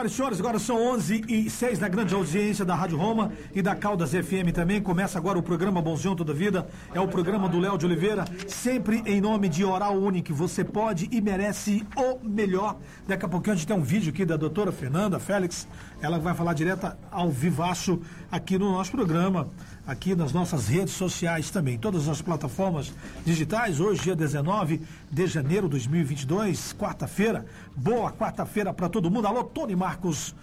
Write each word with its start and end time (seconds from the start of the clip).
senhoras 0.00 0.12
e 0.12 0.14
senhores, 0.14 0.40
agora 0.40 0.58
são 0.58 0.76
11 0.94 1.24
e 1.28 1.50
6 1.50 1.78
na 1.78 1.88
grande 1.88 2.14
audiência 2.14 2.64
da 2.64 2.74
Rádio 2.74 2.96
Roma 2.96 3.32
e 3.54 3.60
da 3.60 3.74
Caldas 3.74 4.12
FM 4.12 4.52
também. 4.54 4.80
Começa 4.80 5.18
agora 5.18 5.38
o 5.38 5.42
programa 5.42 5.82
Bonzinho 5.82 6.14
Toda 6.14 6.32
Vida. 6.32 6.68
É 6.94 7.00
o 7.00 7.08
programa 7.08 7.48
do 7.48 7.58
Léo 7.58 7.76
de 7.76 7.84
Oliveira, 7.84 8.24
sempre 8.46 9.02
em 9.04 9.20
nome 9.20 9.48
de 9.48 9.64
Oral 9.64 9.94
Unique. 9.96 10.32
Você 10.32 10.64
pode 10.64 11.08
e 11.10 11.20
merece 11.20 11.86
o 11.96 12.09
melhor. 12.30 12.78
Daqui 13.06 13.24
a 13.24 13.28
pouquinho 13.28 13.54
a 13.54 13.56
gente 13.56 13.66
tem 13.66 13.76
um 13.76 13.82
vídeo 13.82 14.10
aqui 14.10 14.24
da 14.24 14.36
doutora 14.36 14.72
Fernanda 14.72 15.18
Félix. 15.18 15.66
Ela 16.00 16.18
vai 16.18 16.34
falar 16.34 16.54
direto 16.54 16.90
ao 17.10 17.30
vivaço 17.30 18.00
aqui 18.30 18.56
no 18.58 18.72
nosso 18.72 18.92
programa, 18.92 19.48
aqui 19.86 20.14
nas 20.14 20.32
nossas 20.32 20.68
redes 20.68 20.94
sociais 20.94 21.50
também. 21.50 21.78
Todas 21.78 22.08
as 22.08 22.22
plataformas 22.22 22.92
digitais. 23.24 23.80
Hoje, 23.80 24.02
dia 24.02 24.16
19 24.16 24.80
de 25.10 25.26
janeiro 25.26 25.66
de 25.66 25.72
2022, 25.72 26.74
quarta-feira. 26.78 27.44
Boa 27.76 28.12
quarta-feira 28.12 28.72
para 28.72 28.88
todo 28.88 29.10
mundo. 29.10 29.26
Alô, 29.26 29.44
Tony 29.44 29.76
Marcos, 29.76 30.34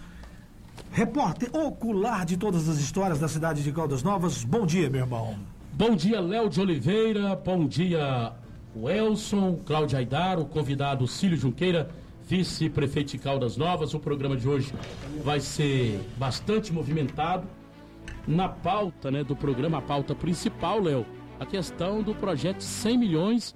repórter 0.92 1.48
ocular 1.54 2.24
de 2.24 2.36
todas 2.36 2.68
as 2.68 2.78
histórias 2.78 3.18
da 3.18 3.28
cidade 3.28 3.62
de 3.62 3.72
Caldas 3.72 4.02
Novas. 4.02 4.44
Bom 4.44 4.66
dia, 4.66 4.88
meu 4.90 5.00
irmão. 5.00 5.36
Bom 5.72 5.94
dia, 5.94 6.20
Léo 6.20 6.48
de 6.48 6.60
Oliveira. 6.60 7.36
Bom 7.36 7.66
dia, 7.66 8.32
Welson, 8.80 9.56
Cláudio 9.66 9.98
Aidar, 9.98 10.38
o 10.38 10.44
convidado 10.44 11.06
Cílio 11.08 11.36
Junqueira, 11.36 11.90
vice-prefeito 12.24 13.10
de 13.10 13.18
Caldas 13.18 13.56
Novas. 13.56 13.92
O 13.92 13.98
programa 13.98 14.36
de 14.36 14.48
hoje 14.48 14.72
vai 15.24 15.40
ser 15.40 16.00
bastante 16.16 16.72
movimentado. 16.72 17.44
Na 18.26 18.48
pauta 18.48 19.10
né, 19.10 19.24
do 19.24 19.34
programa, 19.34 19.78
a 19.78 19.82
pauta 19.82 20.14
principal, 20.14 20.80
Léo, 20.80 21.04
a 21.40 21.46
questão 21.46 22.02
do 22.02 22.14
projeto 22.14 22.60
100 22.60 22.98
milhões. 22.98 23.54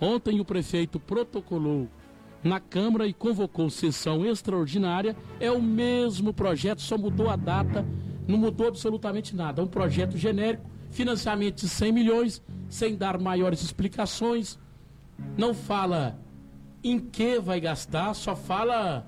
Ontem 0.00 0.40
o 0.40 0.44
prefeito 0.44 0.98
protocolou 0.98 1.88
na 2.42 2.58
Câmara 2.58 3.06
e 3.06 3.14
convocou 3.14 3.70
sessão 3.70 4.26
extraordinária. 4.26 5.14
É 5.38 5.52
o 5.52 5.62
mesmo 5.62 6.34
projeto, 6.34 6.82
só 6.82 6.98
mudou 6.98 7.30
a 7.30 7.36
data, 7.36 7.86
não 8.26 8.38
mudou 8.38 8.66
absolutamente 8.66 9.36
nada. 9.36 9.62
É 9.62 9.64
um 9.64 9.68
projeto 9.68 10.18
genérico, 10.18 10.68
financiamento 10.90 11.60
de 11.60 11.68
100 11.68 11.92
milhões, 11.92 12.42
sem 12.68 12.96
dar 12.96 13.20
maiores 13.20 13.62
explicações. 13.62 14.58
Não 15.36 15.54
fala 15.54 16.18
em 16.82 16.98
que 16.98 17.38
vai 17.40 17.60
gastar, 17.60 18.14
só 18.14 18.36
fala 18.36 19.06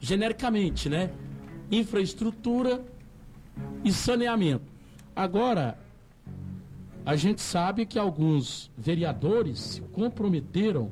genericamente, 0.00 0.88
né? 0.88 1.10
Infraestrutura 1.70 2.84
e 3.84 3.92
saneamento. 3.92 4.64
Agora, 5.14 5.78
a 7.04 7.16
gente 7.16 7.40
sabe 7.42 7.84
que 7.84 7.98
alguns 7.98 8.70
vereadores 8.76 9.58
se 9.58 9.80
comprometeram 9.80 10.90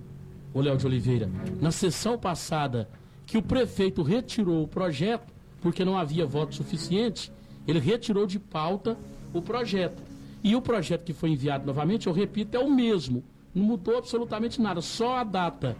o 0.52 0.60
Léo 0.60 0.76
de 0.76 0.86
Oliveira, 0.86 1.30
na 1.60 1.70
sessão 1.70 2.18
passada, 2.18 2.88
que 3.26 3.38
o 3.38 3.42
prefeito 3.42 4.02
retirou 4.02 4.64
o 4.64 4.68
projeto, 4.68 5.32
porque 5.60 5.84
não 5.84 5.96
havia 5.96 6.26
voto 6.26 6.54
suficiente, 6.54 7.32
ele 7.66 7.78
retirou 7.78 8.26
de 8.26 8.38
pauta 8.38 8.96
o 9.32 9.40
projeto. 9.40 10.02
E 10.42 10.56
o 10.56 10.60
projeto 10.60 11.04
que 11.04 11.12
foi 11.12 11.30
enviado 11.30 11.64
novamente, 11.64 12.06
eu 12.06 12.12
repito, 12.12 12.56
é 12.56 12.60
o 12.60 12.70
mesmo. 12.70 13.22
Não 13.54 13.64
mudou 13.64 13.98
absolutamente 13.98 14.60
nada, 14.60 14.80
só 14.80 15.18
a 15.18 15.24
data. 15.24 15.76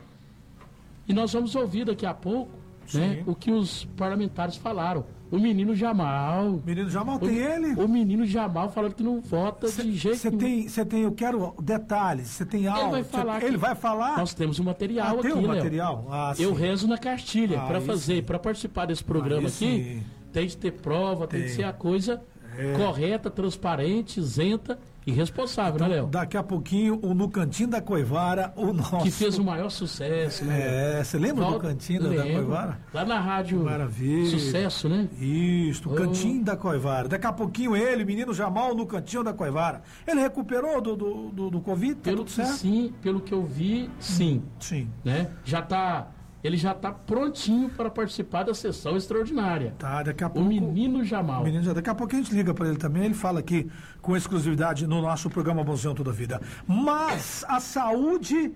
E 1.06 1.12
nós 1.12 1.32
vamos 1.32 1.54
ouvir 1.54 1.84
daqui 1.84 2.06
a 2.06 2.14
pouco 2.14 2.53
né, 2.94 3.22
o 3.26 3.34
que 3.34 3.50
os 3.50 3.84
parlamentares 3.97 4.56
falaram. 4.56 5.04
O 5.31 5.38
menino 5.38 5.76
Jamal. 5.76 6.47
O 6.47 6.62
menino 6.66 6.91
Jamal 6.91 7.19
tem 7.20 7.36
ele? 7.36 7.81
O 7.81 7.86
menino 7.86 8.26
Jamal 8.26 8.69
falando 8.69 8.94
que 8.94 9.03
não 9.03 9.20
vota 9.20 9.69
cê, 9.69 9.84
de 9.84 9.94
jeito 9.94 10.25
nenhum. 10.25 10.38
Tem, 10.38 10.69
você 10.69 10.84
tem, 10.84 11.03
eu 11.03 11.12
quero 11.12 11.54
detalhes, 11.62 12.26
você 12.28 12.44
tem 12.44 12.66
algo. 12.66 12.97
Ele 12.97 13.03
vai 13.03 13.04
falar. 13.04 13.41
Cê, 13.41 13.47
ele 13.47 13.56
vai 13.56 13.75
falar? 13.76 14.19
Nós 14.19 14.34
temos 14.34 14.58
o 14.58 14.62
um 14.62 14.64
material 14.64 15.06
ah, 15.06 15.12
aqui, 15.12 15.22
tem 15.22 15.32
um 15.32 15.47
material? 15.47 16.06
Ah, 16.10 16.34
eu 16.37 16.52
rezo 16.52 16.88
na 16.88 16.98
cartilha. 16.98 17.60
Ah, 17.60 17.66
para 17.66 17.81
fazer, 17.81 18.25
para 18.25 18.41
participar 18.41 18.87
desse 18.87 19.04
programa 19.04 19.47
aqui, 19.47 19.52
sim. 19.52 20.02
tem 20.32 20.48
que 20.48 20.56
ter 20.56 20.72
prova, 20.72 21.28
tem, 21.28 21.41
tem 21.41 21.48
que 21.48 21.54
ser 21.54 21.62
a 21.62 21.72
coisa 21.72 22.20
é. 22.58 22.72
correta, 22.72 23.31
transparente, 23.31 24.19
isenta 24.19 24.81
e 25.10 25.15
responsável, 25.15 25.75
então, 25.75 25.88
né, 25.88 25.97
Léo? 25.97 26.06
Daqui 26.06 26.37
a 26.37 26.43
pouquinho, 26.43 26.98
o 27.03 27.15
No 27.15 27.28
Cantinho 27.28 27.69
da 27.69 27.81
Coivara, 27.81 28.53
o 28.56 28.72
nosso. 28.72 28.98
Que 28.98 29.10
fez 29.10 29.38
o 29.38 29.44
maior 29.44 29.69
sucesso, 29.71 30.44
né? 30.44 30.98
É, 30.98 31.04
você 31.04 31.19
lembra 31.19 31.44
Volta, 31.44 31.59
do 31.59 31.69
Cantinho 31.69 32.03
da, 32.03 32.09
da 32.10 32.22
Coivara? 32.22 32.81
Lá 32.94 33.04
na 33.04 33.20
rádio. 33.20 33.65
Maravilha. 33.65 34.31
Sucesso, 34.31 34.88
né? 34.88 35.09
Isso, 35.19 35.88
o 35.88 35.93
oh. 35.93 35.97
Cantinho 35.97 36.44
da 36.44 36.56
Coivara. 36.56 37.09
Daqui 37.09 37.26
a 37.26 37.32
pouquinho 37.32 37.76
ele, 37.76 38.04
menino 38.04 38.32
Jamal, 38.32 38.75
no 38.75 38.87
Cantinho 38.87 39.25
da 39.25 39.32
Coivara. 39.32 39.82
Ele 40.06 40.20
recuperou 40.20 40.81
do, 40.81 40.97
do, 40.97 41.31
do, 41.31 41.50
do 41.50 41.60
Covid? 41.60 41.97
Tá 41.97 42.10
pelo 42.10 42.28
certo? 42.28 42.53
Sim, 42.53 42.93
pelo 43.03 43.20
que 43.20 43.34
eu 43.34 43.44
vi, 43.44 43.91
sim. 43.99 44.43
Sim. 44.59 44.88
Né? 45.04 45.31
Já 45.44 45.60
está 45.60 46.09
ele 46.43 46.56
já 46.56 46.73
está 46.73 46.91
prontinho 46.93 47.69
para 47.71 47.91
participar 47.91 48.45
da 48.45 48.55
sessão 48.55 48.97
extraordinária. 48.97 49.75
Tá, 49.78 50.03
daqui 50.03 50.25
a 50.25 50.31
pouco. 50.31 50.47
O 50.47 50.49
menino 50.49 51.05
Jamal. 51.05 51.43
O 51.43 51.45
menino, 51.45 51.75
daqui 51.75 51.91
a 51.91 51.95
pouco 51.95 52.15
a 52.15 52.19
gente 52.19 52.34
liga 52.34 52.55
para 52.55 52.69
ele 52.69 52.78
também, 52.78 53.05
ele 53.05 53.15
fala 53.15 53.41
aqui 53.41 53.71
com 54.01 54.17
exclusividade 54.17 54.87
no 54.87 55.03
nosso 55.03 55.29
programa 55.29 55.62
Bonzão 55.62 55.95
Toda 55.95 56.12
Vida. 56.12 56.41
Mas 56.67 57.45
a 57.49 57.61
saúde 57.61 58.53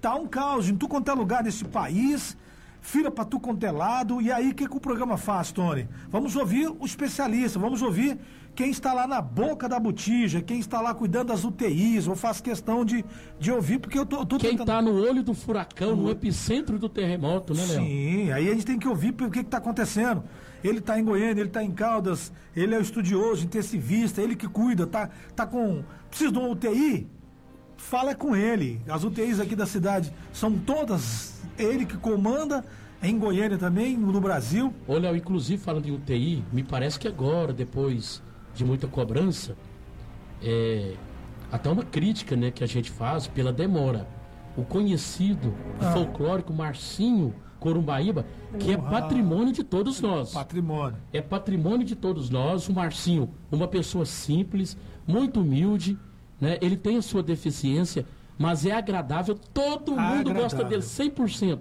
tá 0.00 0.14
um 0.14 0.26
caos 0.26 0.68
em 0.68 0.76
tu 0.76 0.88
quanto 0.88 1.10
é 1.10 1.14
lugar 1.14 1.42
desse 1.42 1.64
país 1.64 2.36
fila 2.80 3.10
para 3.10 3.24
tu 3.24 3.38
quanto 3.38 3.64
é 3.64 3.70
lado. 3.70 4.20
E 4.20 4.32
aí, 4.32 4.50
o 4.50 4.54
que, 4.54 4.66
que 4.66 4.76
o 4.76 4.80
programa 4.80 5.16
faz, 5.16 5.52
Tony? 5.52 5.88
Vamos 6.08 6.36
ouvir 6.36 6.68
o 6.68 6.84
especialista, 6.84 7.58
vamos 7.58 7.82
ouvir 7.82 8.18
quem 8.58 8.70
está 8.70 8.92
lá 8.92 9.06
na 9.06 9.22
boca 9.22 9.68
da 9.68 9.78
botija, 9.78 10.42
quem 10.42 10.58
está 10.58 10.80
lá 10.80 10.92
cuidando 10.92 11.28
das 11.28 11.44
UTIs. 11.44 12.08
Eu 12.08 12.16
faço 12.16 12.42
questão 12.42 12.84
de, 12.84 13.04
de 13.38 13.52
ouvir, 13.52 13.78
porque 13.78 13.96
eu 13.96 14.04
tô, 14.04 14.26
tô 14.26 14.36
Quem 14.36 14.50
está 14.50 14.64
tentando... 14.64 14.92
no 14.92 15.00
olho 15.00 15.22
do 15.22 15.32
furacão, 15.32 15.94
no 15.94 16.10
epicentro 16.10 16.76
do 16.76 16.88
terremoto, 16.88 17.54
né, 17.54 17.64
Léo? 17.64 17.80
Sim, 17.84 18.32
aí 18.32 18.48
a 18.48 18.52
gente 18.54 18.66
tem 18.66 18.76
que 18.76 18.88
ouvir 18.88 19.14
o 19.22 19.30
que 19.30 19.38
está 19.38 19.58
acontecendo. 19.58 20.24
Ele 20.64 20.80
está 20.80 20.98
em 20.98 21.04
Goiânia, 21.04 21.40
ele 21.40 21.50
está 21.50 21.62
em 21.62 21.70
Caldas, 21.70 22.32
ele 22.56 22.74
é 22.74 22.78
o 22.78 22.80
estudioso, 22.80 23.44
intensivista, 23.44 24.20
ele 24.20 24.34
que 24.34 24.48
cuida, 24.48 24.88
tá, 24.88 25.08
tá 25.36 25.46
com. 25.46 25.84
Precisa 26.10 26.32
de 26.32 26.38
uma 26.40 26.48
UTI? 26.48 27.06
Fala 27.76 28.12
com 28.12 28.34
ele. 28.34 28.82
As 28.88 29.04
UTIs 29.04 29.38
aqui 29.38 29.54
da 29.54 29.66
cidade 29.66 30.12
são 30.32 30.50
todas 30.58 31.40
ele 31.56 31.86
que 31.86 31.96
comanda 31.96 32.64
em 33.00 33.16
Goiânia 33.16 33.56
também, 33.56 33.96
no 33.96 34.20
Brasil. 34.20 34.74
Olha, 34.88 35.16
inclusive 35.16 35.62
falando 35.62 35.86
em 35.86 35.92
UTI, 35.92 36.42
me 36.52 36.64
parece 36.64 36.98
que 36.98 37.06
agora, 37.06 37.52
depois 37.52 38.20
de 38.58 38.64
muita 38.64 38.88
cobrança, 38.88 39.56
é, 40.42 40.94
até 41.50 41.70
uma 41.70 41.84
crítica 41.84 42.36
né, 42.36 42.50
que 42.50 42.64
a 42.64 42.66
gente 42.66 42.90
faz 42.90 43.26
pela 43.28 43.52
demora. 43.52 44.06
O 44.56 44.64
conhecido 44.64 45.54
ah. 45.80 45.92
folclórico 45.92 46.52
Marcinho 46.52 47.32
Corumbaíba, 47.60 48.26
que 48.58 48.72
é 48.72 48.76
patrimônio 48.76 49.52
de 49.52 49.62
todos 49.62 50.00
nós. 50.00 50.32
Patrimônio. 50.32 50.96
É 51.12 51.22
patrimônio 51.22 51.86
de 51.86 51.94
todos 51.94 52.28
nós. 52.30 52.68
O 52.68 52.72
Marcinho, 52.72 53.30
uma 53.50 53.68
pessoa 53.68 54.04
simples, 54.04 54.76
muito 55.06 55.40
humilde, 55.40 55.96
né? 56.40 56.58
ele 56.60 56.76
tem 56.76 56.96
a 56.96 57.02
sua 57.02 57.22
deficiência, 57.22 58.04
mas 58.36 58.66
é 58.66 58.72
agradável, 58.72 59.38
todo 59.54 59.96
mundo 59.96 60.34
gosta 60.34 60.64
dele, 60.64 60.82
100%. 60.82 61.60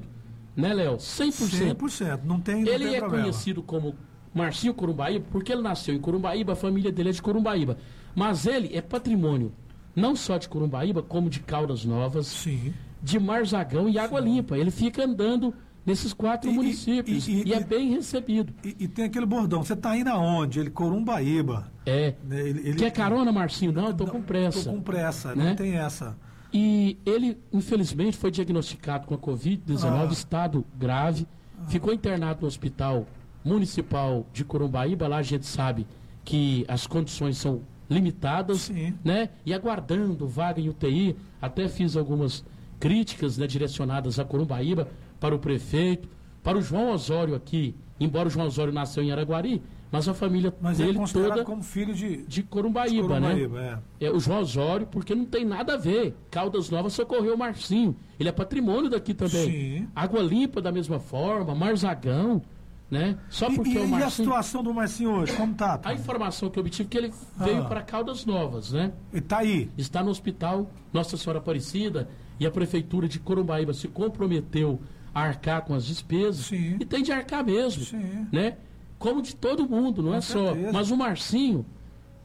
Né, 0.55 0.73
Léo? 0.73 0.97
100%. 0.97 1.75
100%, 1.75 2.21
não 2.23 2.39
tem 2.39 2.63
não 2.63 2.73
Ele 2.73 2.85
tem 2.85 2.95
é 2.95 3.00
problema. 3.00 3.23
conhecido 3.25 3.61
como 3.61 3.95
Marcinho 4.38 4.74
Corumbaíba, 4.74 5.25
porque 5.31 5.51
ele 5.51 5.62
nasceu 5.62 5.95
em 5.95 6.00
Corumbaíba, 6.00 6.54
a 6.54 6.56
família 6.56 6.92
dele 6.92 7.10
é 7.10 7.12
de 7.12 7.22
Corumbaíba. 7.22 7.78
Mas 8.16 8.45
ele 8.45 8.75
é 8.75 8.81
patrimônio, 8.81 9.51
não 9.95 10.16
só 10.16 10.38
de 10.38 10.48
Corumbaíba, 10.48 11.01
como 11.01 11.30
de 11.30 11.39
Caldas 11.39 11.84
Novas, 11.84 12.28
Sim. 12.28 12.74
de 13.01 13.19
Marzagão 13.19 13.89
e 13.89 14.00
Água 14.00 14.22
Sim. 14.22 14.36
Limpa. 14.36 14.57
Ele 14.57 14.72
fica 14.72 15.04
andando 15.04 15.54
nesses 15.86 16.13
quatro 16.13 16.50
e, 16.50 16.54
municípios 16.54 17.28
e, 17.28 17.31
e, 17.31 17.48
e, 17.48 17.54
é 17.54 17.60
bem 17.60 17.92
recebido. 17.92 18.54
E, 18.63 18.88
tem 18.88 19.06
aquele 19.06 19.25
bordão, 19.25 19.63
você 19.63 19.74
está 19.74 19.95
indo 19.95 20.10
aonde? 20.10 20.60
Ele 20.60 20.69
Corumbaíba. 20.69 21.72
É. 21.86 22.13
Né, 22.24 22.42
ele, 22.42 22.69
ele, 22.69 22.75
Quer 22.75 22.92
carona, 22.92 23.31
Marcinho? 23.31 23.72
Não, 23.72 23.88
eu 23.88 23.94
tô 23.94 24.06
com 24.06 24.22
pressa. 24.22 24.69
Tô 24.69 24.75
com 24.75 24.81
pressa, 24.81 25.34
né? 25.34 25.50
não 25.50 25.56
tem 25.56 25.75
essa. 25.75 26.18
E 26.54 26.98
ele, 27.06 27.38
infelizmente, 27.51 28.18
foi 28.18 28.31
diagnosticado 28.31 29.06
com 29.07 29.13
a 29.13 29.18
Covid-19, 29.18 29.84
ah. 29.86 30.12
estado 30.12 30.66
grave, 30.78 31.28
ah. 31.57 31.68
ficou 31.68 31.94
internado 31.94 32.42
no 32.42 32.48
hospital 32.48 33.06
municipal 33.47 34.25
de 34.33 34.44
Corumbaíba. 34.44 35.07
Lá 35.07 35.17
a 35.17 35.23
gente 35.23 35.45
sabe 35.45 35.88
que 36.23 36.65
as 36.67 36.85
condições 36.85 37.38
são 37.38 37.61
limitadas, 37.89 38.63
Sim. 38.63 38.94
né? 39.03 39.29
E 39.45 39.53
aguardando 39.53 40.27
vaga 40.27 40.59
em 40.59 40.69
UTI, 40.69 41.15
até 41.41 41.67
fiz 41.67 41.95
algumas 41.95 42.44
críticas 42.79 43.38
né, 43.38 43.47
direcionadas 43.47 44.19
a 44.19 44.25
Corumbaíba 44.25 44.89
para 45.19 45.33
o 45.33 45.39
prefeito, 45.39 46.09
para 46.44 46.57
o 46.57 46.61
João 46.61 46.91
Osório 46.91 47.33
aqui, 47.33 47.75
embora 47.99 48.27
o 48.27 48.31
João 48.31 48.45
Osório 48.45 48.73
nasceu 48.73 49.03
em 49.03 49.11
Araguari, 49.11 49.61
mas 49.91 50.07
a 50.07 50.13
família 50.13 50.53
mas 50.61 50.77
dele 50.77 51.00
é 51.00 51.05
toda 51.05 51.45
como 51.45 51.63
filho 51.63 51.93
de, 51.93 52.23
de 52.23 52.43
Corumbaíba, 52.43 53.01
de 53.03 53.07
Corumbaíba 53.07 53.61
né? 53.61 53.79
É. 54.01 54.05
é. 54.07 54.11
o 54.11 54.19
João 54.19 54.41
Osório, 54.41 54.85
porque 54.88 55.15
não 55.15 55.25
tem 55.25 55.45
nada 55.45 55.75
a 55.75 55.77
ver. 55.77 56.13
Caldas 56.29 56.69
Novas 56.69 56.93
socorreu 56.93 57.35
o 57.35 57.38
Marcinho. 57.38 57.95
Ele 58.19 58.27
é 58.27 58.31
patrimônio 58.31 58.89
daqui 58.89 59.13
também. 59.13 59.50
Sim. 59.50 59.88
Água 59.95 60.21
Limpa 60.21 60.61
da 60.61 60.71
mesma 60.71 61.00
forma, 61.00 61.55
Marzagão, 61.55 62.41
né? 62.89 63.18
Só 63.30 63.50
porque 63.54 63.72
e, 63.72 63.78
o 63.78 63.88
Marcinho... 63.88 64.00
e 64.00 64.04
a 64.04 64.10
situação 64.10 64.63
do 64.63 64.74
Marcinho 64.74 65.12
hoje, 65.12 65.34
como 65.34 65.54
tá? 65.54 65.80
A 65.84 65.94
informação 65.94 66.50
que 66.50 66.57
eu 66.57 66.62
obtive 66.62 66.84
é 66.84 66.89
que 66.89 66.98
ele 66.98 67.13
veio 67.38 67.63
ah. 67.63 67.66
para 67.66 67.81
Caldas 67.81 68.25
Novas, 68.25 68.72
né? 68.72 68.94
E 69.13 69.19
tá 69.19 69.39
aí. 69.39 69.69
Está 69.78 70.04
no 70.04 70.10
hospital 70.10 70.69
Nossa 70.94 71.18
Senhora 71.18 71.39
Aparecida 71.39 72.10
e 72.39 72.45
a 72.45 72.51
prefeitura 72.51 73.07
de 73.07 73.19
Corumbaíba 73.19 73.74
se 73.74 73.88
comprometeu 73.88 74.80
arcar 75.13 75.63
com 75.63 75.74
as 75.74 75.86
despesas. 75.86 76.45
Sim. 76.45 76.78
E 76.80 76.86
tem 76.86 77.04
de 77.04 77.12
arcar 77.12 77.44
mesmo. 77.44 77.84
Sim. 77.84 78.28
Né? 78.31 78.56
Como 78.98 79.22
de 79.22 79.36
todo 79.36 79.68
mundo, 79.68 80.01
não 80.01 80.12
Com 80.12 80.18
é 80.18 80.22
só. 80.22 80.45
certeza. 80.48 80.72
Mas 80.72 80.92
o 80.92 80.98
Marcinho, 80.98 81.66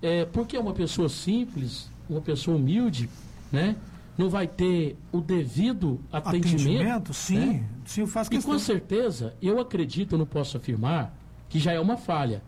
é, 0.01 0.25
porque 0.27 0.57
é 0.57 0.61
uma 0.61 0.73
pessoa 0.73 1.09
simples, 1.09 1.91
uma 2.09 2.21
pessoa 2.21 2.57
humilde, 2.57 3.09
né? 3.51 3.77
Não 4.17 4.29
vai 4.29 4.47
ter 4.47 4.97
o 5.11 5.21
devido 5.21 6.01
atendimento. 6.13 7.15
Sim, 7.15 7.39
né? 7.39 7.69
sim, 7.85 8.07
faz 8.07 8.27
E 8.27 8.31
questão. 8.31 8.53
com 8.53 8.59
certeza, 8.59 9.35
eu 9.41 9.59
acredito, 9.59 10.13
eu 10.13 10.19
não 10.19 10.27
posso 10.27 10.57
afirmar, 10.57 11.17
que 11.49 11.59
já 11.59 11.73
é 11.73 11.81
uma 11.81 11.97
falha. 11.97 12.43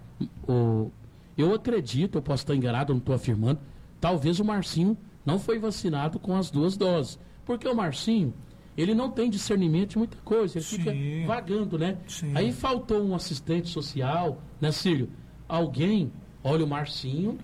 O, 0.46 0.90
eu 1.36 1.54
acredito, 1.54 2.18
eu 2.18 2.22
posso 2.22 2.42
estar 2.42 2.54
enganado, 2.54 2.92
eu 2.92 2.94
não 2.94 3.00
estou 3.00 3.14
afirmando, 3.14 3.60
talvez 4.00 4.38
o 4.40 4.44
Marcinho 4.44 4.96
não 5.24 5.38
foi 5.38 5.58
vacinado 5.58 6.18
com 6.18 6.36
as 6.36 6.50
duas 6.50 6.76
doses. 6.76 7.18
Porque 7.46 7.66
o 7.66 7.74
Marcinho, 7.74 8.32
ele 8.76 8.94
não 8.94 9.10
tem 9.10 9.30
discernimento 9.30 9.90
de 9.90 9.98
muita 9.98 10.16
coisa, 10.24 10.58
ele 10.58 10.64
Sim. 10.64 10.76
fica 10.78 10.92
vagando, 11.26 11.78
né? 11.78 11.96
Sim. 12.06 12.32
Aí 12.34 12.52
faltou 12.52 13.02
um 13.02 13.14
assistente 13.14 13.68
social, 13.68 14.40
né, 14.60 14.70
Cílio? 14.70 15.08
Alguém, 15.48 16.12
olha 16.42 16.64
o 16.64 16.68
Marcinho, 16.68 17.38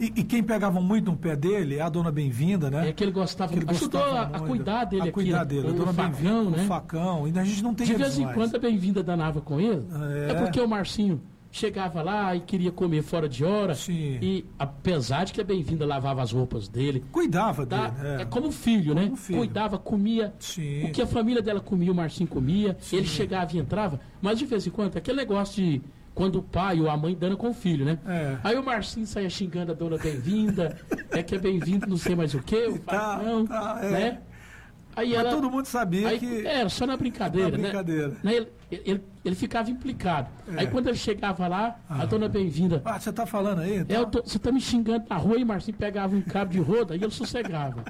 E, 0.00 0.06
e 0.06 0.24
quem 0.24 0.42
pegava 0.42 0.80
muito 0.80 1.10
no 1.10 1.16
pé 1.16 1.36
dele 1.36 1.76
é 1.76 1.82
a 1.82 1.88
dona 1.90 2.10
Bem-vinda, 2.10 2.70
né? 2.70 2.88
é 2.88 2.92
que 2.92 3.04
ele 3.04 3.12
gostava, 3.12 3.52
Que 3.52 3.58
ele 3.58 3.66
ajudou 3.70 4.00
gostava 4.00 4.34
a, 4.34 4.38
a 4.38 4.40
cuidar 4.40 4.84
dele 4.86 5.02
a 5.02 5.04
aqui, 5.04 5.12
cuidar 5.12 5.38
né? 5.40 5.44
dele. 5.44 5.68
a 5.68 5.72
dona 5.72 5.92
Bem-vinda, 5.92 6.50
né? 6.56 6.62
o 6.64 6.66
facão. 6.66 7.28
E 7.28 7.38
a 7.38 7.44
gente 7.44 7.62
não 7.62 7.74
tem 7.74 7.86
De 7.86 7.94
vez 7.94 8.18
em 8.18 8.24
mais. 8.24 8.34
quando 8.34 8.56
a 8.56 8.58
bem-vinda 8.58 9.02
danava 9.02 9.40
com 9.42 9.60
ele. 9.60 9.84
É. 10.26 10.30
É. 10.32 10.34
porque 10.34 10.58
o 10.60 10.66
Marcinho 10.66 11.20
chegava 11.52 12.00
lá 12.00 12.34
e 12.34 12.40
queria 12.40 12.70
comer 12.70 13.02
fora 13.02 13.28
de 13.28 13.44
hora. 13.44 13.74
Sim. 13.74 14.18
E 14.22 14.46
apesar 14.58 15.24
de 15.24 15.32
que 15.32 15.40
a 15.40 15.44
bem-vinda 15.44 15.84
lavava 15.84 16.22
as 16.22 16.32
roupas 16.32 16.68
dele, 16.68 17.04
Cuidava 17.12 17.66
dele. 17.66 17.82
tá? 17.82 17.94
é. 18.02 18.22
é. 18.22 18.24
como 18.24 18.50
filho, 18.52 18.94
né? 18.94 19.04
Como 19.04 19.16
filho. 19.16 19.38
Cuidava, 19.40 19.76
comia. 19.78 20.32
Sim. 20.38 20.84
O 20.84 20.92
que 20.92 21.02
a 21.02 21.06
família 21.06 21.42
dela 21.42 21.60
comia, 21.60 21.90
o 21.92 21.94
Marcinho 21.94 22.28
comia. 22.28 22.76
Sim. 22.80 22.96
Ele 22.98 23.06
chegava 23.06 23.54
e 23.54 23.58
entrava. 23.58 24.00
Mas 24.22 24.38
de 24.38 24.46
vez 24.46 24.66
em 24.66 24.70
quando, 24.70 24.96
aquele 24.96 25.18
negócio 25.18 25.62
de 25.62 25.82
quando 26.14 26.36
o 26.36 26.42
pai 26.42 26.80
ou 26.80 26.90
a 26.90 26.96
mãe 26.96 27.14
dando 27.18 27.36
com 27.36 27.50
o 27.50 27.54
filho, 27.54 27.84
né? 27.84 27.98
É. 28.06 28.36
Aí 28.44 28.56
o 28.58 28.62
Marcinho 28.64 29.06
saia 29.06 29.30
xingando 29.30 29.72
a 29.72 29.74
dona 29.74 29.96
bem-vinda, 29.96 30.76
é 31.10 31.22
que 31.22 31.34
é 31.34 31.38
bem-vindo 31.38 31.86
não 31.86 31.96
sei 31.96 32.14
mais 32.14 32.34
o 32.34 32.40
que, 32.42 32.66
o 32.66 32.78
Tá, 32.78 33.18
facão, 33.18 33.46
tá, 33.46 33.78
é. 33.82 33.90
né? 33.90 34.18
Aí 34.96 35.10
Mas 35.10 35.18
ela, 35.20 35.30
todo 35.30 35.48
mundo 35.48 35.66
sabia 35.66 36.08
Aí, 36.08 36.18
que. 36.18 36.44
Era 36.46 36.68
só 36.68 36.84
na 36.84 36.96
brincadeira, 36.96 37.48
Na 37.50 37.56
brincadeira. 37.58 38.08
né? 38.08 38.16
Né, 38.24 38.34
Ele, 38.34 38.48
ele, 38.84 39.04
ele 39.24 39.34
ficava 39.36 39.70
implicado. 39.70 40.28
É. 40.52 40.60
Aí 40.60 40.66
quando 40.66 40.88
ele 40.88 40.96
chegava 40.96 41.46
lá, 41.46 41.78
a 41.88 42.04
dona 42.04 42.28
bem-vinda. 42.28 42.82
Ah, 42.84 42.98
você 42.98 43.12
tá 43.12 43.24
falando 43.24 43.60
aí? 43.60 43.84
"É, 43.88 43.96
eu 43.96 44.06
tô- 44.06 44.20
você 44.20 44.38
tá 44.38 44.50
me 44.50 44.60
xingando 44.60 45.04
na 45.08 45.16
rua 45.16 45.38
e 45.38 45.44
Marcinho 45.44 45.76
pegava 45.76 46.14
um 46.16 46.20
cabo 46.20 46.50
de 46.50 46.58
roda 46.58 46.96
e 46.96 47.02
ele 47.04 47.12
sossegava. 47.12 47.84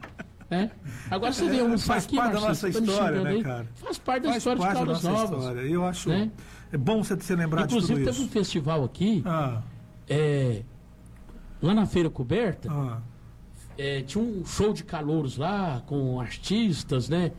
Né? 0.51 0.71
Agora 1.11 1.33
você 1.33 1.49
vê 1.49 1.63
um 1.63 1.79
Faz 1.79 2.05
aqui, 2.05 2.17
parte 2.17 2.35
da 2.35 2.41
Marcinho, 2.41 2.49
nossa 2.49 2.73
você 2.73 2.73
tá 2.87 2.93
história, 2.93 3.21
né, 3.23 3.31
aí. 3.31 3.43
cara? 3.45 3.67
Faz 3.77 3.99
parte 3.99 4.23
da 4.23 4.29
Faz 4.29 4.37
história 4.39 4.61
parte 4.61 4.73
de 4.73 4.79
da 4.81 4.85
Caldas 4.87 5.03
nossa 5.05 5.23
Novas. 5.33 5.39
história. 5.47 5.61
Eu 5.69 5.85
acho. 5.87 6.09
né? 6.11 6.31
É 6.73 6.77
bom 6.77 7.03
você 7.03 7.19
se 7.21 7.35
lembrar 7.35 7.65
Inclusive 7.65 7.95
de 7.95 8.01
tudo 8.01 8.11
teve 8.11 8.21
um 8.21 8.25
isso. 8.25 8.33
festival 8.33 8.85
aqui, 8.85 9.23
Ah, 9.27 9.63
é, 10.09 10.63
lá 11.61 11.75
na 11.75 11.85
Feira 11.87 12.09
Coberta, 12.09 12.69
ah. 12.71 12.99
é, 13.77 14.03
tinha 14.03 14.23
um 14.23 14.45
show 14.47 14.73
de 14.73 14.85
calouros 14.85 15.37
lá, 15.37 15.83
com 15.87 16.21
artistas, 16.21 17.09
né? 17.09 17.33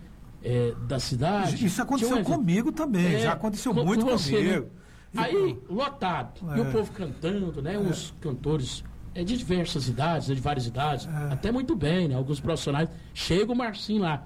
é, 0.43 0.73
da 0.87 0.97
cidade. 0.99 1.63
Isso 1.63 1.79
aconteceu 1.83 2.17
um 2.17 2.23
comigo 2.23 2.71
também. 2.71 3.13
É, 3.13 3.19
já 3.19 3.33
aconteceu 3.33 3.73
com- 3.75 3.85
muito 3.85 4.03
com 4.03 4.11
você, 4.11 4.37
comigo. 4.37 4.65
né? 5.13 5.21
Aí, 5.23 5.59
lotado. 5.69 6.41
E 6.55 6.59
É. 6.59 6.61
o 6.63 6.71
povo 6.71 6.91
cantando, 6.93 7.61
né? 7.61 7.77
Uns 7.77 8.11
cantores 8.19 8.83
é, 9.13 9.23
de 9.23 9.37
diversas 9.37 9.87
idades, 9.87 10.29
né, 10.29 10.33
de 10.35 10.41
várias 10.41 10.65
idades. 10.65 11.05
É. 11.07 11.33
Até 11.33 11.51
muito 11.51 11.75
bem, 11.75 12.07
né? 12.07 12.15
Alguns 12.15 12.39
profissionais. 12.39 12.89
Chega 13.13 13.51
o 13.51 13.55
Marcinho 13.55 14.01
lá. 14.01 14.25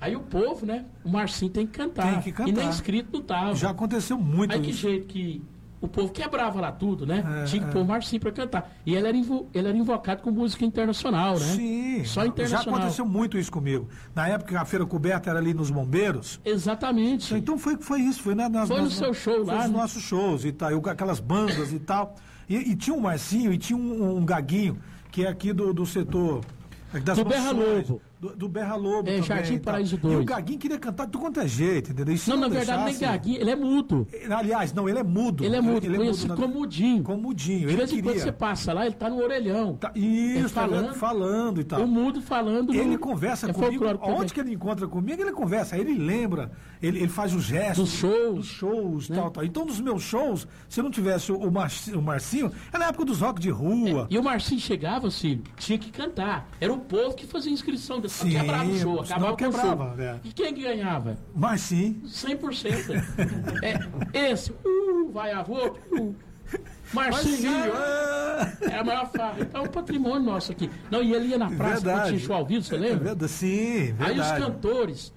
Aí 0.00 0.16
o 0.16 0.20
povo, 0.20 0.64
né? 0.64 0.86
O 1.04 1.10
Marcinho 1.10 1.50
tem 1.50 1.66
que 1.66 1.72
cantar. 1.78 2.10
Tem 2.12 2.22
que 2.22 2.32
cantar. 2.32 2.48
E 2.48 2.52
nem 2.52 2.68
inscrito 2.68 3.10
não 3.12 3.22
tava. 3.22 3.54
Já 3.54 3.70
aconteceu 3.70 4.16
muito 4.18 4.52
Aí 4.54 4.60
que 4.60 4.70
isso. 4.70 4.80
jeito 4.80 5.06
que 5.06 5.42
o 5.78 5.86
povo 5.88 6.10
quebrava 6.12 6.60
lá 6.60 6.72
tudo, 6.72 7.06
né? 7.06 7.22
É, 7.42 7.44
Tinha 7.44 7.62
que 7.62 7.68
é. 7.68 7.72
pôr 7.72 7.80
o 7.82 7.84
Marcinho 7.84 8.20
pra 8.20 8.32
cantar. 8.32 8.72
E 8.86 8.94
ele 8.94 9.06
era, 9.06 9.16
ele 9.16 9.68
era 9.68 9.76
invocado 9.76 10.22
com 10.22 10.30
música 10.30 10.64
internacional, 10.64 11.34
né? 11.38 11.46
Sim, 11.46 12.04
Só 12.04 12.20
já 12.22 12.26
internacional. 12.28 12.78
aconteceu 12.80 13.04
muito 13.06 13.36
isso 13.38 13.52
comigo. 13.52 13.88
Na 14.14 14.26
época 14.28 14.50
que 14.52 14.56
a 14.56 14.64
feira 14.64 14.86
coberta 14.86 15.28
era 15.30 15.38
ali 15.38 15.52
nos 15.52 15.70
bombeiros. 15.70 16.40
Exatamente. 16.44 17.34
Então 17.34 17.58
foi, 17.58 17.76
foi 17.78 18.00
isso, 18.00 18.22
foi 18.22 18.34
na, 18.34 18.48
nas, 18.48 18.68
Foi 18.68 18.78
no 18.78 18.84
nas- 18.84 18.94
seu 18.94 19.12
show 19.12 19.44
foi 19.44 19.54
lá, 19.54 19.62
nos 19.64 19.70
né? 19.72 19.78
nossos 19.78 20.02
shows 20.02 20.44
e 20.46 20.52
tal, 20.52 20.70
aquelas 20.88 21.20
bandas 21.20 21.72
e 21.72 21.78
tal. 21.78 22.14
E, 22.48 22.56
e 22.56 22.74
tinha 22.76 22.96
um 22.96 23.00
Marcinho 23.00 23.52
e 23.52 23.58
tinha 23.58 23.78
um, 23.78 24.16
um 24.18 24.24
Gaguinho, 24.24 24.78
que 25.10 25.24
é 25.24 25.28
aqui 25.28 25.52
do, 25.52 25.72
do 25.74 25.84
setor. 25.84 26.40
Das 27.04 27.16
Do 27.18 27.24
Berra 27.24 27.52
Lobo. 27.52 28.00
Do, 28.20 28.36
do 28.36 28.48
Berra 28.50 28.76
Lobo. 28.76 29.08
É, 29.08 29.12
também 29.14 29.22
Jardim 29.22 29.54
e. 29.54 29.58
Paraíso 29.60 29.94
E 29.94 29.98
o 29.98 30.00
2. 30.02 30.24
Gaguinho 30.26 30.58
queria 30.58 30.78
cantar 30.78 31.06
de 31.06 31.12
tudo 31.12 31.22
quanto 31.22 31.40
é 31.40 31.48
jeito, 31.48 31.90
entendeu? 31.92 32.14
E 32.14 32.18
se 32.18 32.28
Não, 32.28 32.36
na 32.36 32.48
verdade, 32.48 32.84
nem 32.84 32.92
deixasse- 32.92 33.04
Gaguinho, 33.12 33.40
ele 33.40 33.50
é 33.50 33.56
mudo. 33.56 34.06
Aliás, 34.36 34.74
não, 34.74 34.86
ele 34.86 34.98
é 34.98 35.02
mudo. 35.02 35.42
Ele 35.42 35.56
é 35.56 35.60
mudo, 35.62 35.86
conhecido 35.96 36.28
na- 36.28 36.36
como 36.36 36.54
mudinho. 36.54 37.02
como 37.02 37.22
mudinho. 37.22 37.60
De 37.60 37.64
Ele 37.68 37.76
vez 37.76 37.92
em 37.92 38.02
quando 38.02 38.18
você 38.18 38.30
passa 38.32 38.74
lá, 38.74 38.84
ele 38.84 38.94
tá 38.94 39.08
no 39.08 39.16
orelhão. 39.22 39.76
Tá, 39.76 39.90
isso, 39.94 40.52
tá 40.54 40.60
falando. 40.68 40.94
falando, 40.94 41.60
e 41.62 41.64
tal. 41.64 41.80
O 41.82 41.88
mudo 41.88 42.20
falando. 42.20 42.74
Ele 42.74 42.90
no- 42.90 42.98
conversa 42.98 43.48
é 43.48 43.52
comigo. 43.54 43.84
Onde 44.02 44.34
que 44.34 44.40
ele 44.40 44.52
encontra 44.52 44.86
comigo, 44.86 45.22
ele 45.22 45.32
conversa. 45.32 45.78
Ele 45.78 45.96
lembra, 45.96 46.52
ele, 46.82 46.98
ele 46.98 47.08
faz 47.08 47.34
os 47.34 47.44
gestos. 47.44 47.88
Dos 47.90 47.98
shows, 47.98 48.34
Dos 48.36 48.46
shows, 48.46 49.08
né? 49.08 49.16
tal, 49.16 49.30
tal. 49.30 49.44
Então, 49.46 49.64
nos 49.64 49.80
meus 49.80 50.02
shows, 50.02 50.46
se 50.68 50.78
eu 50.78 50.84
não 50.84 50.90
tivesse 50.90 51.32
o, 51.32 51.38
o, 51.38 51.50
Marci- 51.50 51.94
o 51.94 52.02
Marcinho, 52.02 52.52
era 52.70 52.80
na 52.80 52.88
época 52.90 53.06
dos 53.06 53.20
rock 53.22 53.40
de 53.40 53.48
rua. 53.48 54.06
E 54.10 54.18
o 54.18 54.22
Marcinho 54.22 54.60
chegava, 54.60 55.10
filho, 55.10 55.42
tinha 55.56 55.78
que 55.78 55.90
cantar. 55.90 56.46
Era 56.60 56.70
o 56.70 56.78
povo 56.78 57.14
que 57.14 57.26
fazia 57.26 57.50
inscrição. 57.50 57.96
Depois 57.96 58.09
Sim, 58.10 58.30
quebrava 58.30 58.64
o 58.64 58.78
show, 58.78 59.00
acabava 59.00 59.36
com 59.36 59.44
o 59.48 59.52
show. 59.52 59.60
quebrava, 59.62 60.02
é. 60.02 60.20
E 60.24 60.32
quem 60.32 60.52
que 60.52 60.62
ganhava? 60.62 61.16
Marcinho. 61.34 62.02
100%. 62.06 63.04
é, 64.12 64.30
esse, 64.32 64.50
uh, 64.50 65.10
vai 65.12 65.30
avô, 65.32 65.76
uh, 65.92 66.14
Marcinho, 66.92 67.50
ah, 67.72 68.52
é 68.62 68.74
a 68.76 68.84
maior 68.84 69.08
farra. 69.12 69.36
Então 69.40 69.62
é 69.62 69.64
um 69.64 69.68
patrimônio 69.70 70.20
nosso 70.20 70.50
aqui. 70.50 70.68
Não, 70.90 71.00
e 71.02 71.14
ele 71.14 71.28
ia 71.28 71.38
na 71.38 71.48
praça 71.50 72.04
tinha 72.06 72.18
show 72.18 72.34
ao 72.34 72.44
vivo, 72.44 72.64
você 72.64 72.74
É 72.74 72.78
lembra? 72.78 73.04
verdade, 73.04 73.32
sim, 73.32 73.92
verdade. 73.92 74.10
Aí 74.10 74.18
os 74.20 74.32
cantores, 74.32 75.12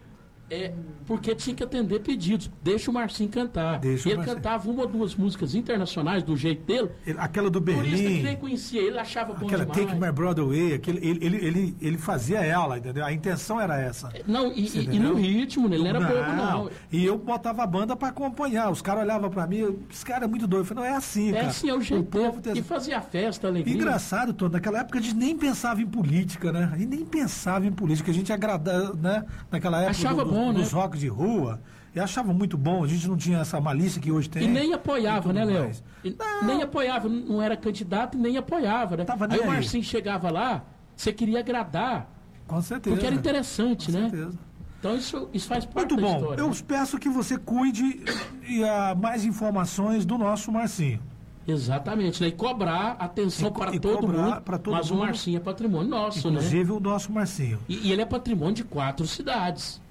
é, 0.52 0.72
porque 1.06 1.36
tinha 1.36 1.56
que 1.56 1.64
atender 1.64 2.00
pedidos. 2.00 2.50
Deixa 2.64 2.90
o 2.90 2.94
Marcinho 2.94 3.30
cantar. 3.30 3.80
Deixa 3.80 4.08
o 4.08 4.10
e 4.10 4.12
ele 4.12 4.18
Marcinho. 4.18 4.36
cantava 4.38 4.70
uma 4.70 4.82
ou 4.84 4.88
duas 4.88 5.16
músicas 5.16 5.56
internacionais 5.56 6.24
do 6.24 6.36
jeito 6.36 6.64
dele. 6.66 6.90
Ele- 7.06 7.18
Aquela 7.20 7.50
do 7.50 7.62
Por 7.62 7.72
isso 7.72 7.82
que 7.84 7.90
Berlim. 7.92 8.24
nem 8.24 8.36
conhecia 8.36 8.82
ele, 8.82 8.98
achava 9.00 9.34
bom 9.34 9.46
Aquela 9.46 9.66
demais. 9.66 9.88
Take 9.88 10.00
My 10.00 10.12
Brother 10.12 10.44
Away, 10.44 10.74
aquele, 10.74 10.98
ele, 11.08 11.26
ele, 11.26 11.38
ele, 11.46 11.78
ele 11.82 11.98
fazia 11.98 12.40
ela, 12.40 12.78
entendeu? 12.78 13.06
A 13.06 13.12
intenção 13.14 13.60
era 13.60 13.80
essa. 13.80 14.12
Não, 14.28 14.52
e, 14.52 14.66
e- 14.68 14.90
e 14.96 15.00
no 15.00 15.14
ritmo, 15.16 15.68
né? 15.70 15.76
ele 15.76 15.84
não 15.84 15.90
era 15.90 16.00
bobo, 16.02 16.34
não. 16.36 16.70
E 16.92 17.06
eu 17.06 17.18
botava 17.18 17.64
a 17.64 17.68
banda 17.68 17.96
pra 17.96 18.10
acompanhar. 18.10 18.70
Os 18.72 18.82
caras 18.82 19.04
olhavam 19.04 19.30
pra 19.30 19.46
mim, 19.48 19.78
esse 19.92 20.06
cara 20.06 20.26
é 20.26 20.28
muito 20.28 20.48
doido. 20.48 20.62
Eu 20.64 20.66
falei, 20.66 20.84
não 20.84 20.90
é 20.94 20.98
assim, 20.98 21.30
É 21.30 21.34
cara. 21.34 21.48
assim, 21.48 21.70
é 21.70 21.74
o 21.76 21.82
jeito 21.82 22.04
povo 22.06 22.40
dele. 22.40 22.54
tem- 22.54 22.58
E 22.58 22.62
fazia 22.64 23.02
festa, 23.02 23.48
alegria. 23.48 23.74
Engraçado, 23.76 24.34
Tony, 24.34 24.54
naquela 24.54 24.80
época 24.80 25.00
a 25.00 25.02
gente 25.02 25.16
nem 25.16 25.38
pensava 25.38 25.82
em 25.82 25.88
política, 25.88 26.52
né? 26.52 26.70
A 26.72 26.78
gente 26.78 26.90
nem 26.90 27.06
pensava 27.06 27.66
em 27.66 27.72
política. 27.72 28.12
A 28.12 28.14
gente 28.14 28.32
agradava, 28.32 28.94
né? 28.94 29.24
Naquela 29.52 29.78
época 29.80 29.92
Achava 29.92 30.24
do- 30.26 30.32
bom, 30.32 30.54
dos 30.54 30.72
né? 30.74 30.80
De 30.98 31.08
rua. 31.08 31.62
E 31.96 32.00
achava 32.00 32.34
muito 32.34 32.58
bom. 32.58 32.84
A 32.84 32.88
gente 32.88 33.08
não 33.08 33.16
tinha 33.16 33.40
essa 33.40 33.62
malícia 33.62 34.02
que 34.02 34.12
hoje 34.12 34.28
tem. 34.30 34.44
E 34.44 34.48
nem 34.48 34.72
e 34.72 34.74
apoiava, 34.74 35.22
tudo 35.22 35.34
né, 35.34 35.46
Léo? 35.46 35.72
E. 36.04 36.16
Nem 36.44 36.62
apoiava, 36.64 37.08
não 37.08 37.40
era 37.42 37.56
candidato 37.56 38.18
e 38.18 38.20
nem 38.22 38.36
apoiava, 38.36 38.98
né? 38.98 39.06
Tava 39.06 39.28
nem 39.28 39.38
aí 39.40 39.46
o 39.46 39.50
aí. 39.50 39.56
Marcinho 39.58 39.84
chegava 39.84 40.32
lá, 40.32 40.64
você 40.96 41.14
queria 41.14 41.40
agradar, 41.40 42.10
Com 42.48 42.60
certeza. 42.62 42.96
porque 42.96 43.06
era 43.06 43.16
interessante, 43.16 43.92
Com 43.92 44.00
né? 44.00 44.10
certeza. 44.10 44.40
Então 44.80 44.98
isso, 44.98 45.30
isso 45.34 45.48
faz 45.48 45.66
parte 45.66 45.94
Muito 45.94 46.02
bom. 46.06 46.16
história. 46.18 46.42
Eu 46.42 46.50
né? 46.50 46.56
peço 46.68 46.98
que 46.98 47.08
você 47.10 47.38
cuide 47.38 48.04
e 48.50 48.64
ah, 48.64 48.96
mais 49.00 49.24
informações 49.24 50.04
do 50.04 50.18
nosso 50.18 50.52
Marcinho. 50.52 51.00
Exatamente, 51.48 52.22
né? 52.22 52.30
E 52.30 52.32
cobrar 52.32 52.96
atenção 53.00 53.50
E 53.50 53.52
para 53.52 53.76
e 53.76 53.80
todo 53.80 54.00
cobrar 54.08 54.24
mundo. 54.24 54.42
para 54.42 54.58
todo 54.58 54.74
mas 54.74 54.90
o 54.90 54.96
mundo. 54.96 55.06
Marcinho 55.06 55.38
é 55.38 55.40
patrimônio 55.40 55.90
nosso, 55.90 56.30
né? 56.30 56.38
Inclusive 56.38 56.72
o 56.72 56.80
nosso 56.80 57.12
Marcinho. 57.12 57.60
E, 57.70 57.88
e 57.88 57.92
ele 57.92 58.02
é 58.02 58.06
patrimônio 58.06 58.54
de 58.56 58.64
quatro 58.64 59.06
cidades. 59.06 59.82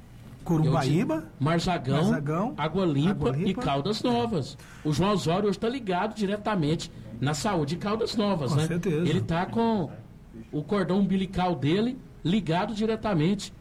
Disse, 0.45 1.23
Marzagão, 1.39 1.97
Marzagão, 1.97 2.55
Água, 2.57 2.85
Limpa 2.85 3.11
Água 3.11 3.31
Limpa. 3.31 3.49
e 3.49 3.55
Caldas 3.55 4.03
Novas. 4.03 4.59
O 4.85 4.93
João 4.93 5.13
Osório 5.13 5.49
hoje 5.49 5.59
está 5.59 5.69
ligado 5.69 6.15
diretamente 6.15 6.91
na 7.21 7.35
saúde 7.35 7.77
de 7.77 7.81
Caldas 7.81 8.17
Novas, 8.17 8.51
Com 8.51 8.57
né? 8.57 8.67
certeza. 8.67 9.09
Ele 9.09 9.19
está 9.21 9.47
com 9.47 9.91
o 10.51 10.63
cordão 10.63 10.99
umbilical 11.01 11.55
dele 11.55 11.99
ligado 12.25 12.75
diretamente 12.75 13.53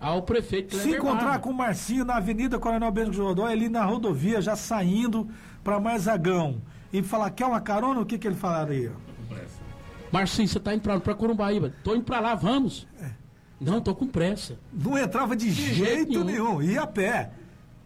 ao 0.00 0.22
prefeito 0.22 0.76
Se 0.76 0.90
encontrar 0.90 1.24
Marra. 1.24 1.38
com 1.38 1.50
o 1.50 1.54
Marcinho 1.54 2.04
na 2.04 2.16
Avenida 2.16 2.58
Coronel 2.58 2.90
Bento 2.90 3.12
Jordão, 3.12 3.46
ali 3.46 3.68
na 3.68 3.84
rodovia, 3.84 4.40
já 4.40 4.56
saindo 4.56 5.28
para 5.62 5.78
Marzagão, 5.78 6.60
e 6.92 7.02
falar, 7.02 7.30
quer 7.30 7.46
uma 7.46 7.60
carona? 7.60 8.00
O 8.00 8.06
que, 8.06 8.18
que 8.18 8.26
ele 8.26 8.36
falaria? 8.36 8.92
Marcinho, 10.10 10.46
você 10.46 10.58
está 10.58 10.74
indo 10.74 10.82
para 10.82 11.14
Corumbaíba. 11.14 11.72
Tô 11.82 11.94
indo 11.94 12.04
para 12.04 12.20
lá, 12.20 12.34
vamos. 12.34 12.86
É. 13.00 13.21
Não, 13.62 13.80
tô 13.80 13.94
com 13.94 14.06
pressa. 14.06 14.58
Não 14.72 14.98
entrava 14.98 15.36
de, 15.36 15.50
jeito, 15.50 15.74
jeito 15.74 16.24
nenhum. 16.24 16.58
nenhum. 16.58 16.62
ia 16.62 16.82
a 16.82 16.86
pé. 16.86 17.30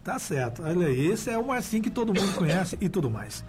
Tá 0.03 0.17
certo. 0.17 0.63
Olha 0.63 0.87
aí, 0.87 1.07
esse 1.07 1.29
é 1.29 1.37
o 1.37 1.45
Marcinho 1.45 1.83
que 1.83 1.89
todo 1.89 2.13
mundo 2.13 2.33
conhece 2.35 2.77
e 2.81 2.89
tudo 2.89 3.09
mais. 3.09 3.43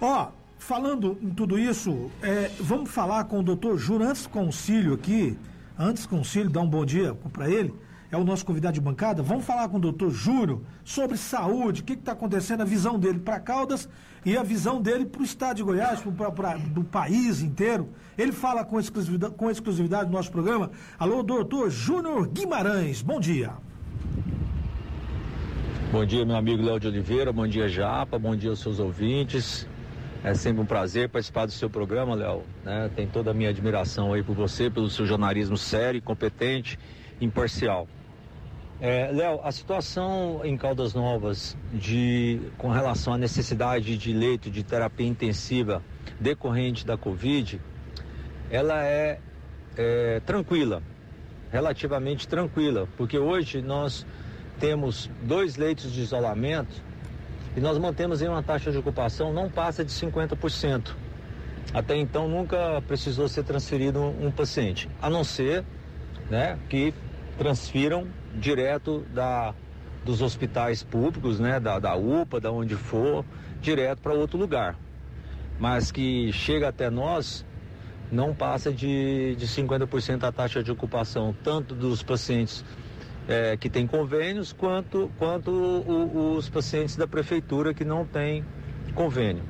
Ó, 0.00 0.28
falando 0.58 1.18
em 1.22 1.30
tudo 1.30 1.58
isso, 1.58 2.10
é, 2.22 2.50
vamos 2.58 2.90
falar 2.90 3.24
com 3.24 3.40
o 3.40 3.42
doutor 3.42 3.76
Júnior 3.78 4.10
antes 4.10 4.26
concílio 4.26 4.94
aqui, 4.94 5.36
antes 5.78 6.06
concílio, 6.06 6.50
dar 6.50 6.62
um 6.62 6.68
bom 6.68 6.84
dia 6.84 7.14
para 7.32 7.48
ele. 7.50 7.74
é 8.10 8.16
o 8.16 8.24
nosso 8.24 8.44
convidado 8.44 8.74
de 8.74 8.80
bancada. 8.80 9.22
Vamos 9.22 9.44
falar 9.44 9.68
com 9.68 9.76
o 9.76 9.80
doutor 9.80 10.10
Júnior 10.10 10.60
sobre 10.84 11.16
saúde, 11.16 11.82
o 11.82 11.84
que 11.84 11.92
está 11.92 12.12
acontecendo, 12.12 12.62
a 12.62 12.64
visão 12.64 12.98
dele 12.98 13.18
para 13.18 13.38
Caldas 13.38 13.88
e 14.24 14.36
a 14.36 14.42
visão 14.42 14.80
dele 14.80 15.06
para 15.06 15.22
o 15.22 15.24
estado 15.24 15.56
de 15.56 15.62
Goiás, 15.62 16.00
pra, 16.34 16.56
do 16.56 16.84
país 16.84 17.42
inteiro. 17.42 17.88
Ele 18.18 18.32
fala 18.32 18.64
com 18.64 18.78
exclusividade, 18.78 19.34
com 19.34 19.50
exclusividade 19.50 20.06
do 20.06 20.12
nosso 20.12 20.30
programa. 20.30 20.70
Alô, 20.98 21.22
doutor 21.22 21.70
Júnior 21.70 22.28
Guimarães, 22.28 23.02
bom 23.02 23.18
dia. 23.18 23.52
Bom 25.90 26.04
dia, 26.04 26.24
meu 26.24 26.36
amigo 26.36 26.62
Léo 26.62 26.78
de 26.78 26.86
Oliveira, 26.86 27.32
bom 27.32 27.46
dia, 27.48 27.68
Japa, 27.68 28.18
bom 28.18 28.36
dia 28.36 28.50
aos 28.50 28.60
seus 28.60 28.78
ouvintes. 28.78 29.66
É 30.22 30.34
sempre 30.34 30.62
um 30.62 30.66
prazer 30.66 31.08
participar 31.08 31.46
do 31.46 31.52
seu 31.52 31.70
programa, 31.70 32.14
Léo. 32.14 32.42
Né? 32.62 32.90
Tem 32.94 33.06
toda 33.06 33.30
a 33.30 33.34
minha 33.34 33.48
admiração 33.48 34.12
aí 34.12 34.22
por 34.22 34.36
você, 34.36 34.68
pelo 34.68 34.90
seu 34.90 35.06
jornalismo 35.06 35.56
sério, 35.56 36.00
competente, 36.02 36.78
imparcial. 37.20 37.88
É, 38.82 39.10
Léo, 39.12 39.40
a 39.44 39.52
situação 39.52 40.40
em 40.42 40.56
Caldas 40.56 40.94
Novas 40.94 41.54
de, 41.70 42.40
com 42.56 42.70
relação 42.70 43.12
à 43.12 43.18
necessidade 43.18 43.98
de 43.98 44.10
leito 44.10 44.50
de 44.50 44.62
terapia 44.62 45.06
intensiva 45.06 45.82
decorrente 46.18 46.86
da 46.86 46.96
Covid, 46.96 47.60
ela 48.50 48.82
é, 48.82 49.18
é 49.76 50.20
tranquila, 50.20 50.82
relativamente 51.52 52.26
tranquila, 52.26 52.88
porque 52.96 53.18
hoje 53.18 53.60
nós 53.60 54.06
temos 54.58 55.10
dois 55.24 55.56
leitos 55.56 55.92
de 55.92 56.00
isolamento 56.00 56.82
e 57.54 57.60
nós 57.60 57.76
mantemos 57.76 58.22
em 58.22 58.28
uma 58.28 58.42
taxa 58.42 58.72
de 58.72 58.78
ocupação 58.78 59.30
não 59.30 59.50
passa 59.50 59.84
de 59.84 59.92
50%. 59.92 60.94
Até 61.74 61.96
então 61.96 62.26
nunca 62.26 62.82
precisou 62.88 63.28
ser 63.28 63.44
transferido 63.44 64.00
um 64.00 64.30
paciente, 64.30 64.88
a 65.02 65.10
não 65.10 65.22
ser 65.22 65.64
né, 66.30 66.58
que 66.70 66.94
transfiram 67.40 68.06
direto 68.34 69.02
da, 69.14 69.54
dos 70.04 70.20
hospitais 70.20 70.82
públicos, 70.82 71.40
né, 71.40 71.58
da, 71.58 71.78
da 71.78 71.96
UPA, 71.96 72.38
da 72.38 72.52
onde 72.52 72.76
for, 72.76 73.24
direto 73.62 74.00
para 74.02 74.12
outro 74.12 74.36
lugar. 74.36 74.76
Mas 75.58 75.90
que 75.90 76.30
chega 76.34 76.68
até 76.68 76.90
nós, 76.90 77.46
não 78.12 78.34
passa 78.34 78.70
de, 78.70 79.34
de 79.36 79.46
50% 79.46 80.22
a 80.24 80.30
taxa 80.30 80.62
de 80.62 80.70
ocupação, 80.70 81.34
tanto 81.42 81.74
dos 81.74 82.02
pacientes 82.02 82.62
é, 83.26 83.56
que 83.56 83.70
têm 83.70 83.86
convênios, 83.86 84.52
quanto, 84.52 85.10
quanto 85.18 85.50
o, 85.50 86.36
os 86.36 86.50
pacientes 86.50 86.94
da 86.94 87.06
prefeitura 87.06 87.72
que 87.72 87.86
não 87.86 88.04
têm 88.04 88.44
convênio. 88.94 89.44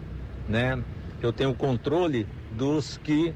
Né? 0.49 0.81
Eu 1.21 1.33
tenho 1.33 1.53
controle 1.55 2.25
dos 2.53 2.99
que 2.99 3.35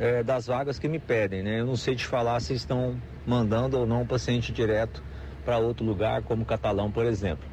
é, 0.00 0.24
das 0.24 0.48
vagas 0.48 0.80
que 0.80 0.88
me 0.88 0.98
pedem, 0.98 1.44
né? 1.44 1.60
Eu 1.60 1.66
não 1.66 1.76
sei 1.76 1.94
te 1.94 2.04
falar 2.04 2.40
se 2.40 2.52
estão 2.52 2.96
mandando 3.26 3.78
ou 3.78 3.86
não 3.86 4.02
o 4.02 4.06
paciente 4.06 4.52
direto 4.52 5.02
para 5.44 5.58
outro 5.58 5.84
lugar, 5.84 6.22
como 6.22 6.44
Catalão, 6.44 6.90
por 6.90 7.04
exemplo. 7.04 7.46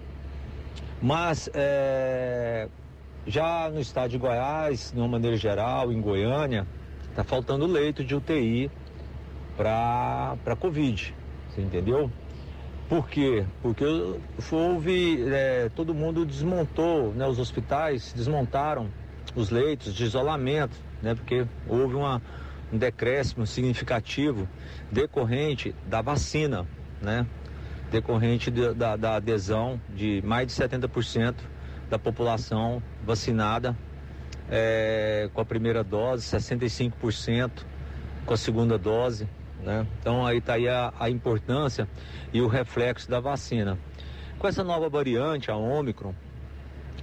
Mas 1.01 1.50
é, 1.54 2.68
já 3.25 3.70
no 3.70 3.80
estado 3.80 4.12
de 4.12 4.18
Goiás, 4.18 4.92
de 4.94 5.00
uma 5.00 5.08
maneira 5.08 5.36
geral, 5.36 5.92
em 5.92 6.00
Goiânia, 6.00 6.66
está 7.10 7.24
faltando 7.24 7.66
leito 7.66 8.04
de 8.04 8.16
UTI 8.16 8.72
para 9.58 10.56
Covid, 10.60 11.13
você 11.50 11.62
entendeu? 11.62 12.10
Por 12.88 13.08
quê? 13.08 13.46
Porque 13.62 13.86
houve, 14.51 15.24
é, 15.32 15.70
todo 15.75 15.94
mundo 15.94 16.25
desmontou, 16.25 17.13
né, 17.13 17.25
os 17.28 17.40
hospitais 17.40 18.12
desmontaram 18.13 18.90
os 19.36 19.50
leitos 19.50 19.94
de 19.94 20.04
isolamento, 20.04 20.75
né, 21.01 21.16
porque 21.16 21.46
houve 21.68 21.96
uma, 21.96 22.22
um 22.72 22.78
decréscimo 22.78 23.46
significativo 23.46 24.48
decorrente 24.92 25.75
da 25.86 26.01
vacina, 26.01 26.66
né? 27.01 27.25
Decorrente 27.92 28.50
de, 28.50 28.74
da, 28.74 28.96
da 28.96 29.16
adesão 29.16 29.80
de 29.90 30.22
mais 30.25 30.48
de 30.48 30.54
70% 30.54 31.36
da 31.90 32.00
população 32.00 32.82
vacinada 33.04 33.75
é, 34.50 35.30
com 35.34 35.42
a 35.42 35.46
primeira 35.46 35.84
dose, 35.84 36.25
65% 36.25 37.51
com 38.25 38.34
a 38.34 38.38
segunda 38.38 38.78
dose, 38.78 39.28
né? 39.62 39.86
Então 40.00 40.25
aí 40.25 40.38
está 40.38 40.54
aí 40.54 40.70
a, 40.70 40.94
a 41.00 41.10
importância 41.10 41.88
e 42.32 42.42
o 42.42 42.48
reflexo 42.48 43.10
da 43.10 43.20
vacina. 43.20 43.78
Com 44.40 44.48
essa 44.48 44.63
nova 44.63 44.90
variante, 44.90 45.51
a 45.51 45.56
Omicron, 45.56 46.16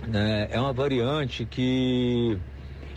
né, 0.07 0.49
é 0.51 0.59
uma 0.59 0.73
variante 0.73 1.45
que 1.45 2.39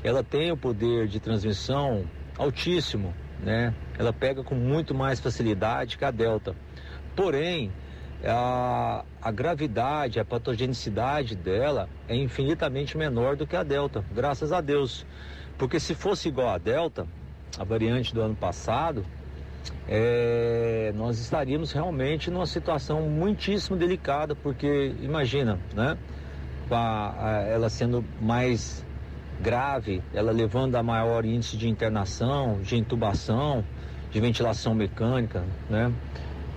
ela 0.03 0.23
tem 0.23 0.51
o 0.51 0.57
poder 0.57 1.07
de 1.07 1.19
transmissão 1.19 2.05
altíssimo, 2.37 3.13
né? 3.39 3.73
Ela 3.97 4.13
pega 4.13 4.43
com 4.43 4.55
muito 4.55 4.93
mais 4.93 5.19
facilidade 5.19 5.97
que 5.97 6.05
a 6.05 6.11
Delta. 6.11 6.55
Porém, 7.15 7.71
a, 8.23 9.03
a 9.21 9.31
gravidade, 9.31 10.19
a 10.19 10.25
patogenicidade 10.25 11.35
dela 11.35 11.89
é 12.07 12.15
infinitamente 12.15 12.97
menor 12.97 13.35
do 13.35 13.47
que 13.47 13.55
a 13.55 13.63
Delta, 13.63 14.03
graças 14.13 14.51
a 14.51 14.61
Deus. 14.61 15.05
Porque 15.57 15.79
se 15.79 15.93
fosse 15.95 16.29
igual 16.29 16.49
a 16.49 16.57
Delta, 16.57 17.07
a 17.57 17.63
variante 17.63 18.13
do 18.13 18.21
ano 18.21 18.35
passado, 18.35 19.05
é, 19.87 20.91
nós 20.95 21.19
estaríamos 21.19 21.71
realmente 21.71 22.31
numa 22.31 22.45
situação 22.45 23.01
muitíssimo 23.09 23.77
delicada, 23.77 24.35
porque 24.35 24.95
imagina, 25.01 25.59
né? 25.73 25.97
A, 26.69 27.27
a, 27.27 27.31
ela 27.41 27.69
sendo 27.69 28.03
mais 28.21 28.85
grave, 29.41 30.03
ela 30.13 30.31
levando 30.31 30.75
a 30.75 30.83
maior 30.83 31.25
índice 31.25 31.57
de 31.57 31.67
internação, 31.67 32.61
de 32.61 32.77
intubação, 32.77 33.65
de 34.11 34.19
ventilação 34.19 34.75
mecânica, 34.75 35.43
né? 35.69 35.91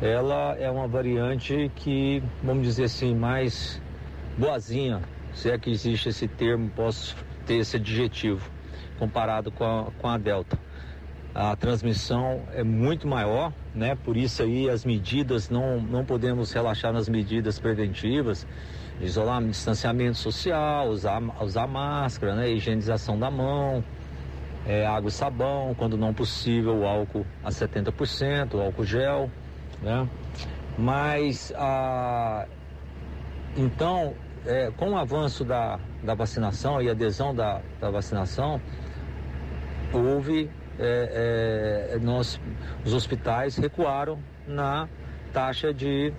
Ela 0.03 0.57
é 0.59 0.71
uma 0.71 0.87
variante 0.87 1.71
que, 1.77 2.23
vamos 2.43 2.65
dizer 2.65 2.85
assim, 2.85 3.15
mais 3.15 3.81
boazinha, 4.37 5.01
se 5.33 5.51
é 5.51 5.59
que 5.59 5.71
existe 5.71 6.11
esse 6.11 6.29
termo, 6.29 6.71
posso 6.71 7.17
ter 7.47 7.55
esse 7.55 7.77
adjetivo, 7.77 8.51
comparado 8.99 9.51
com 9.51 9.65
a, 9.65 9.91
com 9.99 10.09
a 10.09 10.19
Delta. 10.19 10.59
A 11.35 11.57
transmissão 11.57 12.43
é 12.53 12.63
muito 12.63 13.09
maior, 13.09 13.53
né? 13.75 13.97
Por 14.05 14.17
isso 14.17 14.43
aí 14.43 14.69
as 14.69 14.85
medidas, 14.85 15.49
não, 15.49 15.81
não 15.81 16.05
podemos 16.05 16.53
relaxar 16.53 16.93
nas 16.93 17.09
medidas 17.09 17.59
preventivas 17.59 18.47
isolamento, 19.01 19.51
distanciamento 19.51 20.19
social, 20.19 20.89
usar, 20.89 21.21
usar 21.41 21.67
máscara, 21.67 22.35
né? 22.35 22.51
higienização 22.51 23.19
da 23.19 23.31
mão, 23.31 23.83
é, 24.67 24.87
água 24.87 25.09
e 25.09 25.13
sabão, 25.13 25.75
quando 25.75 25.97
não 25.97 26.15
possível, 26.15 26.87
álcool 26.87 27.27
a 27.43 27.51
70%, 27.51 28.55
o 28.55 28.61
álcool 28.61 28.85
gel, 28.85 29.31
né? 29.83 30.09
Mas, 30.79 31.53
a, 31.57 32.47
então, 33.57 34.15
é, 34.47 34.71
com 34.77 34.91
o 34.91 34.97
avanço 34.97 35.45
da, 35.45 35.79
da 36.03 36.15
vacinação 36.15 36.81
e 36.81 36.91
adesão 36.91 37.35
da, 37.35 37.61
da 37.81 37.91
vacinação, 37.91 38.61
houve, 39.93 40.51
é, 40.79 41.93
é, 41.95 41.99
nós, 41.99 42.41
os 42.85 42.93
hospitais 42.93 43.57
recuaram 43.57 44.19
na 44.47 44.89
taxa 45.33 45.73
de 45.73 46.13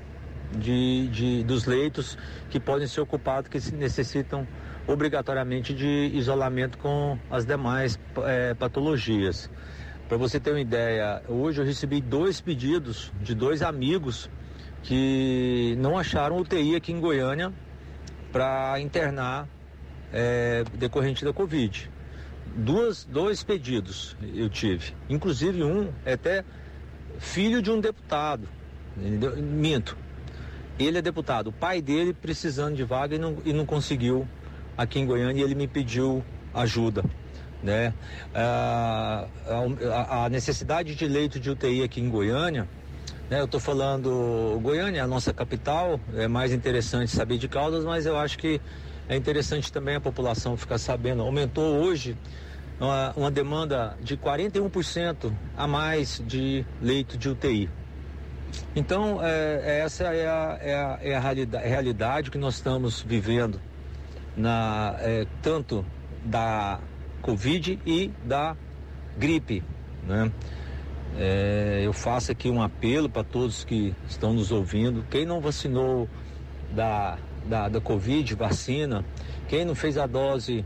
de, 0.57 1.07
de, 1.07 1.43
dos 1.43 1.65
leitos 1.65 2.17
que 2.49 2.59
podem 2.59 2.87
ser 2.87 3.01
ocupados, 3.01 3.49
que 3.49 3.75
necessitam 3.75 4.47
obrigatoriamente 4.87 5.73
de 5.73 6.11
isolamento 6.13 6.77
com 6.77 7.17
as 7.29 7.45
demais 7.45 7.99
é, 8.23 8.53
patologias. 8.53 9.49
Para 10.07 10.17
você 10.17 10.39
ter 10.39 10.51
uma 10.51 10.61
ideia, 10.61 11.23
hoje 11.27 11.61
eu 11.61 11.65
recebi 11.65 11.99
dois 11.99 12.39
pedidos 12.39 13.11
de 13.21 13.33
dois 13.33 13.63
amigos 13.63 14.29
que 14.83 15.75
não 15.79 15.97
acharam 15.97 16.37
UTI 16.37 16.75
aqui 16.75 16.91
em 16.91 16.99
Goiânia 16.99 17.51
para 18.31 18.79
internar 18.79 19.47
é, 20.13 20.63
decorrente 20.75 21.25
da 21.25 21.33
Covid. 21.33 21.89
Duas, 22.55 23.03
dois 23.03 23.43
pedidos 23.43 24.15
eu 24.33 24.47
tive, 24.47 24.93
inclusive 25.09 25.63
um 25.63 25.91
é 26.05 26.13
até 26.13 26.45
filho 27.17 27.61
de 27.61 27.71
um 27.71 27.81
deputado, 27.81 28.47
minto, 28.95 29.97
ele 30.77 30.97
é 30.97 31.01
deputado, 31.01 31.47
o 31.47 31.53
pai 31.53 31.81
dele 31.81 32.13
precisando 32.13 32.75
de 32.75 32.83
vaga 32.83 33.15
e 33.15 33.19
não, 33.19 33.37
e 33.45 33.53
não 33.53 33.65
conseguiu 33.65 34.27
aqui 34.77 34.99
em 34.99 35.05
Goiânia 35.05 35.41
e 35.41 35.43
ele 35.43 35.55
me 35.55 35.67
pediu 35.67 36.23
ajuda. 36.53 37.03
Né? 37.63 37.93
Ah, 38.33 39.27
a, 39.91 40.25
a, 40.25 40.29
necessidade 40.29 40.93
de 40.93 41.07
leito 41.07 41.39
de 41.39 41.49
UTI 41.49 41.83
aqui 41.83 41.99
em 41.99 42.09
Goiânia, 42.09 42.67
né? 43.29 43.39
eu 43.39 43.45
estou 43.45 43.59
falando, 43.59 44.59
Goiânia 44.61 44.99
é 44.99 45.01
a 45.01 45.07
nossa 45.07 45.33
capital, 45.33 45.99
é 46.15 46.27
mais 46.27 46.51
interessante 46.51 47.09
saber 47.09 47.37
de 47.37 47.47
Caldas, 47.47 47.83
mas 47.83 48.05
eu 48.05 48.17
acho 48.17 48.37
que 48.37 48.61
é 49.07 49.15
interessante 49.15 49.71
também 49.71 49.95
a 49.95 50.01
população 50.01 50.57
ficar 50.57 50.77
sabendo. 50.77 51.21
Aumentou 51.23 51.79
hoje 51.79 52.15
uma, 52.79 53.13
uma 53.15 53.31
demanda 53.31 53.97
de 54.01 54.17
41% 54.17 55.31
a 55.57 55.67
mais 55.67 56.21
de 56.25 56.65
leito 56.81 57.17
de 57.17 57.29
UTI. 57.29 57.69
Então, 58.75 59.23
é, 59.23 59.61
é, 59.63 59.79
essa 59.79 60.05
é 60.05 60.27
a, 60.27 60.59
é 60.61 60.75
a, 60.75 60.99
é 61.01 61.15
a 61.15 61.19
realidade, 61.19 61.67
realidade, 61.67 62.31
que 62.31 62.37
nós 62.37 62.55
estamos 62.55 63.01
vivendo, 63.01 63.59
na, 64.35 64.95
é, 64.99 65.25
tanto 65.41 65.85
da 66.23 66.79
Covid 67.21 67.79
e 67.85 68.11
da 68.23 68.55
gripe. 69.17 69.63
Né? 70.05 70.31
é, 71.17 71.81
eu 71.83 71.93
faço 71.93 72.31
aqui 72.31 72.49
um 72.49 72.61
apelo 72.61 73.09
para 73.09 73.23
todos 73.23 73.63
que 73.63 73.95
estão 74.07 74.33
nos 74.33 74.51
ouvindo. 74.51 75.05
Quem 75.09 75.25
não 75.25 75.39
vacinou 75.39 76.09
da, 76.71 77.17
da, 77.45 77.69
da 77.69 77.81
Covid, 77.81 78.35
vacina. 78.35 79.05
Quem 79.47 79.63
não 79.63 79.75
fez 79.75 79.97
a 79.97 80.05
dose, 80.05 80.65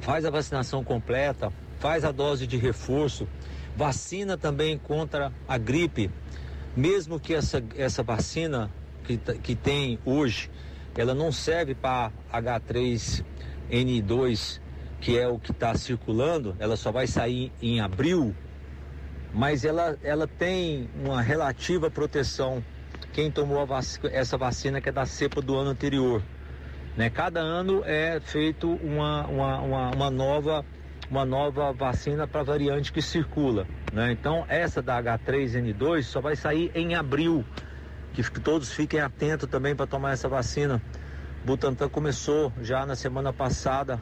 faz 0.00 0.24
a 0.24 0.30
vacinação 0.30 0.82
completa, 0.82 1.52
faz 1.78 2.04
a 2.04 2.10
dose 2.10 2.46
de 2.46 2.56
reforço. 2.56 3.28
Vacina 3.76 4.36
também 4.36 4.78
contra 4.78 5.32
a 5.46 5.58
gripe. 5.58 6.10
Mesmo 6.76 7.20
que 7.20 7.34
essa, 7.34 7.62
essa 7.76 8.02
vacina 8.02 8.68
que, 9.04 9.16
que 9.16 9.54
tem 9.54 9.98
hoje, 10.04 10.50
ela 10.96 11.14
não 11.14 11.30
serve 11.30 11.72
para 11.74 12.10
H3N2, 12.32 14.60
que 15.00 15.16
é 15.18 15.28
o 15.28 15.38
que 15.38 15.52
está 15.52 15.76
circulando, 15.76 16.56
ela 16.58 16.76
só 16.76 16.90
vai 16.90 17.06
sair 17.06 17.52
em 17.62 17.80
abril, 17.80 18.34
mas 19.32 19.64
ela, 19.64 19.96
ela 20.02 20.26
tem 20.26 20.88
uma 21.04 21.20
relativa 21.20 21.88
proteção. 21.90 22.64
Quem 23.12 23.30
tomou 23.30 23.64
essa 24.10 24.36
vacina 24.36 24.80
que 24.80 24.88
é 24.88 24.92
da 24.92 25.06
cepa 25.06 25.40
do 25.40 25.56
ano 25.56 25.70
anterior. 25.70 26.20
Né? 26.96 27.08
Cada 27.10 27.40
ano 27.40 27.82
é 27.84 28.18
feito 28.20 28.72
uma, 28.82 29.26
uma, 29.26 29.60
uma, 29.60 29.90
uma 29.90 30.10
nova 30.10 30.64
uma 31.10 31.24
nova 31.24 31.72
vacina 31.72 32.26
para 32.26 32.42
variante 32.42 32.92
que 32.92 33.02
circula. 33.02 33.66
Né? 33.92 34.12
Então, 34.12 34.44
essa 34.48 34.82
da 34.82 35.02
H3N2 35.02 36.02
só 36.02 36.20
vai 36.20 36.36
sair 36.36 36.70
em 36.74 36.94
abril. 36.94 37.44
Que 38.12 38.22
todos 38.40 38.72
fiquem 38.72 39.00
atentos 39.00 39.48
também 39.48 39.74
para 39.74 39.86
tomar 39.86 40.12
essa 40.12 40.28
vacina. 40.28 40.80
Butantan 41.44 41.88
começou 41.88 42.52
já 42.62 42.86
na 42.86 42.94
semana 42.94 43.32
passada 43.32 44.00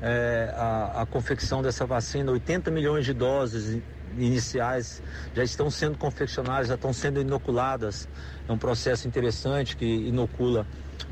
é, 0.00 0.52
a, 0.56 1.02
a 1.02 1.06
confecção 1.06 1.62
dessa 1.62 1.84
vacina, 1.84 2.32
80 2.32 2.70
milhões 2.70 3.04
de 3.04 3.12
doses 3.12 3.80
iniciais 4.16 5.02
já 5.34 5.44
estão 5.44 5.70
sendo 5.70 5.96
confeccionadas, 5.98 6.68
já 6.68 6.74
estão 6.74 6.92
sendo 6.92 7.20
inoculadas. 7.20 8.08
É 8.48 8.52
um 8.52 8.58
processo 8.58 9.06
interessante 9.06 9.76
que 9.76 9.84
inocula 9.84 10.66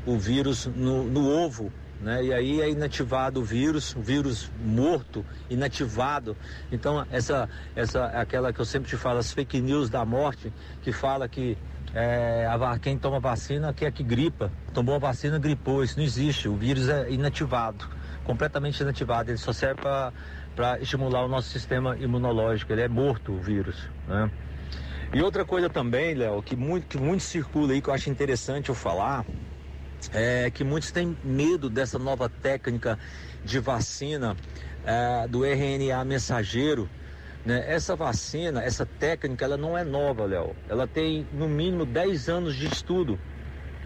o 0.05 0.17
vírus 0.17 0.65
no, 0.65 1.03
no 1.03 1.29
ovo 1.29 1.71
né? 1.99 2.23
E 2.23 2.33
aí 2.33 2.61
é 2.61 2.69
inativado 2.69 3.41
o 3.41 3.43
vírus, 3.43 3.95
vírus 3.99 4.51
morto, 4.63 5.25
inativado. 5.49 6.35
Então 6.71 7.05
essa 7.11 7.49
essa 7.75 8.05
aquela 8.05 8.53
que 8.53 8.59
eu 8.59 8.65
sempre 8.65 8.89
te 8.89 8.97
falo, 8.97 9.19
as 9.19 9.31
fake 9.31 9.59
news 9.59 9.89
da 9.89 10.05
morte, 10.05 10.51
que 10.81 10.91
fala 10.91 11.27
que 11.27 11.57
é, 11.93 12.47
a, 12.47 12.79
quem 12.79 12.97
toma 12.97 13.19
vacina 13.19 13.73
quer 13.73 13.91
que 13.91 14.03
gripa. 14.03 14.51
Tomou 14.73 14.95
a 14.95 14.99
vacina, 14.99 15.39
gripou. 15.39 15.83
Isso 15.83 15.97
não 15.97 16.03
existe. 16.03 16.47
O 16.47 16.55
vírus 16.55 16.87
é 16.89 17.09
inativado, 17.09 17.85
completamente 18.23 18.79
inativado. 18.79 19.31
Ele 19.31 19.37
só 19.37 19.51
serve 19.51 19.81
para 19.81 20.79
estimular 20.79 21.25
o 21.25 21.27
nosso 21.27 21.49
sistema 21.49 21.97
imunológico. 21.97 22.71
Ele 22.71 22.81
é 22.81 22.87
morto, 22.87 23.33
o 23.33 23.39
vírus. 23.39 23.89
Né? 24.07 24.31
E 25.11 25.21
outra 25.21 25.43
coisa 25.43 25.69
também, 25.69 26.13
Léo, 26.13 26.41
que 26.43 26.55
muito, 26.55 26.85
que 26.85 26.97
muito 26.97 27.23
circula 27.23 27.73
aí, 27.73 27.81
que 27.81 27.89
eu 27.89 27.93
acho 27.93 28.09
interessante 28.11 28.69
eu 28.69 28.75
falar, 28.75 29.25
é 30.13 30.49
que 30.49 30.63
muitos 30.63 30.91
têm 30.91 31.17
medo 31.23 31.69
dessa 31.69 31.99
nova 31.99 32.29
técnica 32.29 32.97
de 33.43 33.59
vacina 33.59 34.35
é, 34.85 35.27
do 35.27 35.45
RNA 35.45 36.03
mensageiro. 36.05 36.89
Né? 37.45 37.63
Essa 37.67 37.95
vacina, 37.95 38.61
essa 38.61 38.85
técnica, 38.85 39.45
ela 39.45 39.57
não 39.57 39.77
é 39.77 39.83
nova, 39.83 40.25
Léo. 40.25 40.55
Ela 40.67 40.87
tem 40.87 41.27
no 41.33 41.47
mínimo 41.47 41.85
10 41.85 42.29
anos 42.29 42.55
de 42.55 42.67
estudo. 42.67 43.19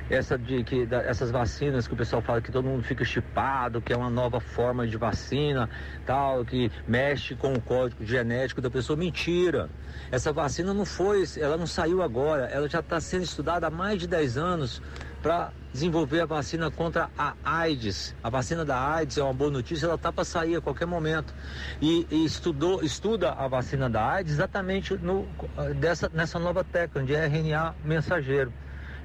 Essa 0.10 0.38
de, 0.38 0.63
que, 0.65 0.86
da, 0.86 1.02
essas 1.02 1.32
vacinas 1.32 1.88
que 1.88 1.93
o 1.93 1.97
pessoal 1.97 2.21
fala 2.21 2.41
que 2.41 2.52
todo 2.52 2.65
mundo 2.65 2.84
fica 2.84 3.06
chipado, 3.06 3.82
que 3.82 3.93
é 3.93 3.97
uma 3.97 4.10
nova 4.10 4.39
forma 4.39 4.86
de 4.86 4.97
vacina, 4.97 5.69
tal, 6.06 6.43
que 6.43 6.69
mexe 6.88 7.36
com 7.36 7.54
o 7.54 7.62
código 7.62 8.06
genético 8.06 8.60
da 8.60 8.69
pessoa. 8.69 8.97
Mentira! 8.97 9.69
Essa 10.12 10.34
vacina 10.34 10.73
não 10.73 10.86
foi, 10.86 11.23
ela 11.38 11.56
não 11.56 11.65
saiu 11.65 12.04
agora, 12.04 12.45
ela 12.47 12.67
já 12.67 12.80
está 12.80 12.99
sendo 12.99 13.23
estudada 13.23 13.67
há 13.67 13.71
mais 13.71 13.99
de 13.99 14.08
10 14.08 14.38
anos 14.38 14.82
para 15.21 15.54
desenvolver 15.73 16.21
a 16.21 16.25
vacina 16.25 16.69
contra 16.69 17.09
a 17.17 17.33
AIDS. 17.43 18.15
A 18.23 18.29
vacina 18.29 18.63
da 18.63 18.79
AIDS 18.79 19.17
é 19.17 19.23
uma 19.23 19.33
boa 19.33 19.49
notícia, 19.49 19.88
ela 19.88 19.95
está 19.95 20.12
para 20.12 20.23
sair 20.23 20.55
a 20.55 20.62
qualquer 20.62 20.86
momento. 20.86 21.33
E, 21.81 22.07
e, 22.12 22.23
estudou, 22.23 22.83
estuda 22.83 23.31
a 23.31 23.47
vacina 23.47 23.89
da 23.89 24.07
AIDS 24.07 24.33
exatamente 24.33 24.95
no, 24.95 25.27
dessa, 25.75 26.09
nessa 26.13 26.38
nova 26.38 26.63
técnica 26.63 27.03
de 27.03 27.13
RNA 27.13 27.75
mensageiro. 27.83 28.53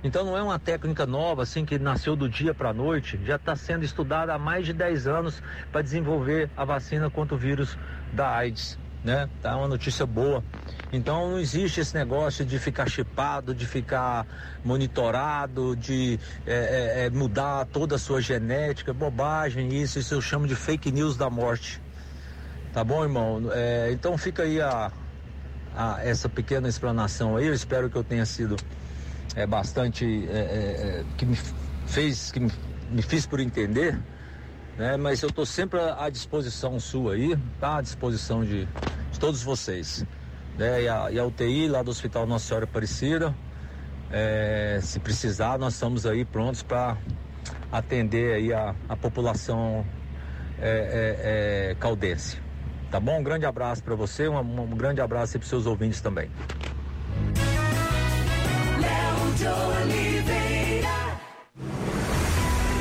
Então 0.04 0.24
não 0.24 0.36
é 0.36 0.42
uma 0.42 0.58
técnica 0.58 1.06
nova, 1.06 1.42
assim, 1.42 1.64
que 1.64 1.78
nasceu 1.78 2.14
do 2.14 2.28
dia 2.28 2.54
para 2.54 2.68
a 2.68 2.74
noite, 2.74 3.18
já 3.24 3.34
está 3.34 3.56
sendo 3.56 3.84
estudada 3.84 4.32
há 4.32 4.38
mais 4.38 4.64
de 4.64 4.72
10 4.72 5.08
anos 5.08 5.42
para 5.72 5.82
desenvolver 5.82 6.48
a 6.56 6.64
vacina 6.64 7.10
contra 7.10 7.34
o 7.34 7.38
vírus 7.38 7.76
da 8.12 8.28
AIDS 8.28 8.78
né? 9.04 9.28
Tá 9.42 9.56
uma 9.56 9.68
notícia 9.68 10.06
boa. 10.06 10.42
Então 10.92 11.32
não 11.32 11.38
existe 11.38 11.80
esse 11.80 11.94
negócio 11.94 12.44
de 12.44 12.58
ficar 12.58 12.88
chipado, 12.88 13.54
de 13.54 13.66
ficar 13.66 14.26
monitorado, 14.64 15.76
de 15.76 16.18
é, 16.46 17.02
é, 17.02 17.06
é, 17.06 17.10
mudar 17.10 17.66
toda 17.66 17.96
a 17.96 17.98
sua 17.98 18.20
genética, 18.20 18.92
bobagem 18.92 19.82
isso, 19.82 19.98
isso 19.98 20.14
eu 20.14 20.20
chamo 20.20 20.46
de 20.46 20.56
fake 20.56 20.90
news 20.90 21.16
da 21.16 21.28
morte. 21.28 21.80
Tá 22.72 22.82
bom, 22.82 23.02
irmão? 23.02 23.50
É, 23.52 23.90
então 23.92 24.16
fica 24.16 24.42
aí 24.44 24.60
a, 24.60 24.90
a, 25.76 26.02
essa 26.02 26.28
pequena 26.28 26.68
explanação 26.68 27.36
aí. 27.36 27.46
Eu 27.46 27.54
espero 27.54 27.90
que 27.90 27.96
eu 27.96 28.04
tenha 28.04 28.24
sido 28.24 28.56
é, 29.34 29.46
bastante 29.46 30.26
é, 30.30 31.04
que 31.16 31.26
me 31.26 31.36
fez, 31.86 32.32
que 32.32 32.40
me, 32.40 32.50
me 32.90 33.02
fiz 33.02 33.26
por 33.26 33.40
entender 33.40 33.98
né? 34.78 34.96
Mas 34.96 35.20
eu 35.22 35.28
estou 35.28 35.44
sempre 35.44 35.80
à 35.80 36.08
disposição 36.08 36.78
sua 36.78 37.14
aí, 37.14 37.36
tá? 37.60 37.78
À 37.78 37.82
disposição 37.82 38.44
de, 38.44 38.66
de 39.10 39.20
todos 39.20 39.42
vocês. 39.42 40.06
Né? 40.56 40.84
E, 40.84 40.88
a, 40.88 41.10
e 41.10 41.18
a 41.18 41.26
UTI 41.26 41.68
lá 41.68 41.82
do 41.82 41.90
Hospital 41.90 42.26
Nossa 42.26 42.46
Senhora 42.46 42.64
Aparecida, 42.64 43.34
é, 44.10 44.78
se 44.80 44.98
precisar, 45.00 45.58
nós 45.58 45.74
estamos 45.74 46.06
aí 46.06 46.24
prontos 46.24 46.62
para 46.62 46.96
atender 47.70 48.34
aí 48.34 48.52
a, 48.52 48.74
a 48.88 48.96
população 48.96 49.84
é, 50.60 51.70
é, 51.70 51.70
é, 51.70 51.74
caldense. 51.74 52.38
Tá 52.90 52.98
bom? 52.98 53.18
Um 53.18 53.22
grande 53.22 53.44
abraço 53.44 53.82
para 53.82 53.94
você, 53.94 54.28
um, 54.28 54.38
um, 54.38 54.76
grande 54.76 55.00
abraço 55.00 55.32
para 55.32 55.42
os 55.42 55.48
seus 55.48 55.66
ouvintes 55.66 56.00
também. 56.00 56.30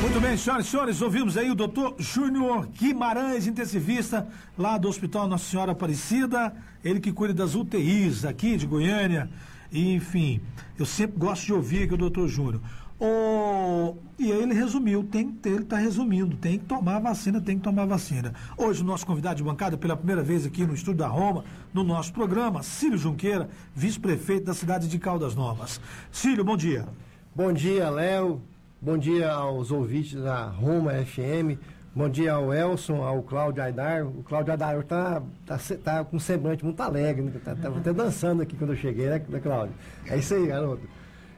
Muito 0.08 0.22
bem, 0.22 0.38
senhoras 0.38 0.66
e 0.66 0.70
senhores, 0.70 1.02
ouvimos 1.02 1.36
aí 1.36 1.52
o 1.52 1.54
doutor 1.54 1.94
Júnior 2.00 2.66
Guimarães, 2.68 3.46
intensivista 3.46 4.26
lá 4.58 4.78
do 4.78 4.88
Hospital 4.88 5.28
Nossa 5.28 5.44
Senhora 5.44 5.74
Aparecida, 5.74 6.56
ele 6.82 7.02
que 7.02 7.12
cuida 7.12 7.34
das 7.34 7.56
UTIs 7.56 8.24
aqui 8.24 8.56
de 8.56 8.66
Goiânia, 8.66 9.30
e, 9.70 9.94
enfim, 9.94 10.40
eu 10.80 10.86
sempre 10.86 11.20
gosto 11.20 11.48
de 11.48 11.54
ouvir 11.54 11.84
aqui 11.84 11.94
o 11.94 11.98
doutor 11.98 12.26
Júnior. 12.30 12.62
E 14.18 14.32
aí 14.32 14.42
ele 14.42 14.54
resumiu, 14.54 15.04
tem, 15.04 15.38
ele 15.44 15.64
está 15.64 15.76
resumindo, 15.76 16.38
tem 16.38 16.58
que 16.58 16.64
tomar 16.64 17.00
vacina, 17.00 17.42
tem 17.42 17.58
que 17.58 17.64
tomar 17.64 17.86
vacina. 17.86 18.34
Hoje 18.58 18.82
o 18.84 18.86
nosso 18.86 19.06
convidado 19.06 19.36
de 19.36 19.44
bancada, 19.44 19.78
pela 19.78 19.98
primeira 19.98 20.24
vez 20.24 20.46
aqui 20.46 20.66
no 20.66 20.74
Estúdio 20.74 21.00
da 21.00 21.08
Roma, 21.08 21.44
no 21.74 21.84
nosso 21.84 22.14
programa, 22.14 22.64
Cílio 22.64 22.98
Junqueira, 22.98 23.50
vice-prefeito 23.76 24.46
da 24.46 24.54
cidade 24.54 24.88
de 24.88 24.98
Caldas 24.98 25.36
Novas. 25.36 25.82
Cílio, 26.14 26.46
bom 26.46 26.56
dia. 26.56 26.88
Bom 27.36 27.52
dia, 27.52 27.90
Léo. 27.90 28.42
Bom 28.80 28.96
dia 28.96 29.32
aos 29.32 29.72
ouvintes 29.72 30.22
da 30.22 30.46
Roma 30.46 30.94
FM. 30.94 31.60
Bom 31.96 32.08
dia 32.08 32.34
ao 32.34 32.54
Elson, 32.54 33.02
ao 33.02 33.24
Cláudio 33.24 33.64
Aidar. 33.64 34.06
O 34.06 34.22
Cláudio 34.22 34.52
Aidar 34.52 34.80
está 34.80 35.24
tá, 35.48 35.58
tá 35.84 36.04
com 36.06 36.18
um 36.18 36.20
semblante 36.20 36.64
muito 36.64 36.80
alegre, 36.80 37.24
né? 37.24 37.32
tá, 37.44 37.56
tá 37.56 37.70
até 37.70 37.92
dançando 37.92 38.44
aqui 38.44 38.56
quando 38.56 38.74
eu 38.74 38.76
cheguei, 38.78 39.08
né, 39.08 39.20
Cláudio? 39.42 39.74
É 40.06 40.16
isso 40.16 40.36
aí, 40.36 40.46
garoto. 40.46 40.88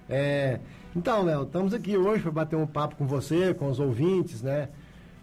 É, 0.10 0.60
então, 0.94 1.24
Léo, 1.24 1.44
estamos 1.44 1.74
aqui 1.74 1.96
hoje 1.96 2.22
para 2.24 2.32
bater 2.32 2.58
um 2.58 2.68
papo 2.68 2.98
com 2.98 3.08
você, 3.08 3.54
com 3.54 3.70
os 3.70 3.80
ouvintes, 3.80 4.42
né? 4.42 4.68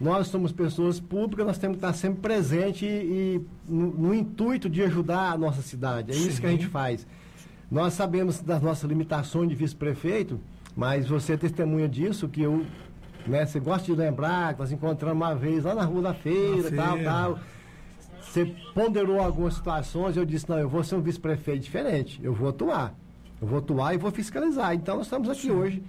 Nós 0.01 0.29
somos 0.29 0.53
pessoas 0.53 0.99
públicas, 0.99 1.47
nós 1.47 1.59
temos 1.59 1.77
que 1.77 1.85
estar 1.85 1.93
sempre 1.93 2.23
presente 2.23 2.87
e, 2.87 2.89
e 2.89 3.47
no, 3.69 3.93
no, 3.93 4.15
intuito 4.15 4.71
de 4.71 4.83
ajudar 4.85 5.33
a 5.33 5.37
nossa 5.37 5.61
cidade. 5.61 6.13
É 6.13 6.15
Sim. 6.15 6.29
isso 6.29 6.41
que 6.41 6.47
a 6.47 6.51
gente 6.51 6.67
faz. 6.67 7.07
Nós 7.71 7.93
sabemos 7.93 8.41
das 8.41 8.63
nossas 8.63 8.89
limitações 8.89 9.51
de 9.51 9.55
vice-prefeito, 9.55 10.41
mas 10.77 11.09
você 11.09 11.33
é 11.33 11.37
testemunha 11.39 11.89
disso, 11.89 12.29
que 12.29 12.43
eu, 12.43 12.67
né, 13.27 13.47
você 13.47 13.59
gosta 13.59 13.87
de 13.87 13.95
lembrar, 13.95 14.53
que 14.53 14.61
nós 14.61 14.71
encontramos 14.71 15.17
uma 15.17 15.35
vez 15.35 15.65
lá 15.65 15.75
na 15.75 15.85
rua 15.85 16.03
da 16.03 16.15
feira, 16.15 16.71
tal, 16.71 16.95
feira. 16.95 17.11
tal. 17.11 17.39
Você 18.21 18.55
ponderou 18.75 19.19
algumas 19.19 19.55
situações, 19.55 20.17
eu 20.17 20.27
disse, 20.27 20.49
não, 20.49 20.59
eu 20.59 20.69
vou 20.69 20.85
ser 20.85 20.97
um 20.97 21.01
vice-prefeito 21.01 21.65
diferente, 21.65 22.21
eu 22.23 22.35
vou 22.35 22.51
atuar. 22.51 22.95
Eu 23.41 23.49
vou 23.49 23.59
atuar 23.59 23.95
e 23.95 23.99
vou 23.99 24.11
fiscalizar. 24.11 24.75
Então 24.75 24.97
nós 24.97 25.07
estamos 25.07 25.31
aqui 25.31 25.43
Sim. 25.43 25.53
hoje 25.53 25.83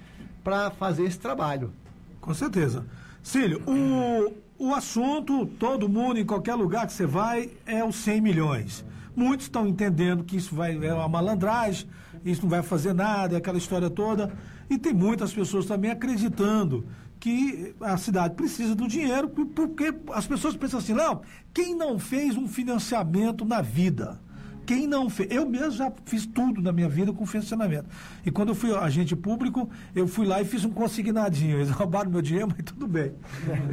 para 0.43 0.71
fazer 0.71 1.03
esse 1.03 1.19
trabalho. 1.19 1.73
Com 2.21 2.33
certeza. 2.33 2.85
Cílio, 3.21 3.61
o, 3.67 4.33
o 4.57 4.73
assunto, 4.73 5.45
todo 5.45 5.89
mundo, 5.89 6.19
em 6.19 6.25
qualquer 6.25 6.55
lugar 6.55 6.87
que 6.87 6.93
você 6.93 7.05
vai, 7.05 7.49
é 7.65 7.83
os 7.83 7.97
100 7.97 8.21
milhões. 8.21 8.85
Muitos 9.13 9.47
estão 9.47 9.67
entendendo 9.67 10.23
que 10.23 10.37
isso 10.37 10.55
vai, 10.55 10.77
é 10.77 10.93
uma 10.93 11.09
malandragem, 11.09 11.89
isso 12.23 12.43
não 12.43 12.49
vai 12.49 12.61
fazer 12.63 12.93
nada, 12.93 13.35
é 13.35 13.37
aquela 13.37 13.57
história 13.57 13.89
toda. 13.89 14.31
E 14.69 14.77
tem 14.77 14.93
muitas 14.93 15.33
pessoas 15.33 15.65
também 15.65 15.91
acreditando 15.91 16.85
que 17.19 17.73
a 17.81 17.97
cidade 17.97 18.35
precisa 18.35 18.75
do 18.75 18.87
dinheiro, 18.87 19.29
porque 19.29 19.93
as 20.11 20.27
pessoas 20.27 20.55
pensam 20.55 20.79
assim, 20.79 20.93
não, 20.93 21.21
quem 21.53 21.75
não 21.75 21.97
fez 21.97 22.37
um 22.37 22.47
financiamento 22.47 23.43
na 23.43 23.61
vida? 23.61 24.19
Quem 24.67 24.85
não 24.85 25.09
fez, 25.09 25.31
eu 25.31 25.47
mesmo 25.47 25.71
já 25.71 25.89
fiz 26.03 26.25
tudo 26.25 26.61
na 26.61 26.73
minha 26.73 26.89
vida 26.89 27.13
com 27.13 27.25
funcionamento. 27.25 27.85
E 28.25 28.29
quando 28.29 28.49
eu 28.49 28.55
fui 28.55 28.75
agente 28.75 29.15
público, 29.15 29.69
eu 29.95 30.05
fui 30.09 30.27
lá 30.27 30.41
e 30.41 30.45
fiz 30.45 30.65
um 30.65 30.71
consignadinho. 30.71 31.55
Eles 31.57 31.69
roubaram 31.71 32.11
meu 32.11 32.21
dinheiro, 32.21 32.49
mas 32.51 32.65
tudo 32.65 32.85
bem. 32.85 33.13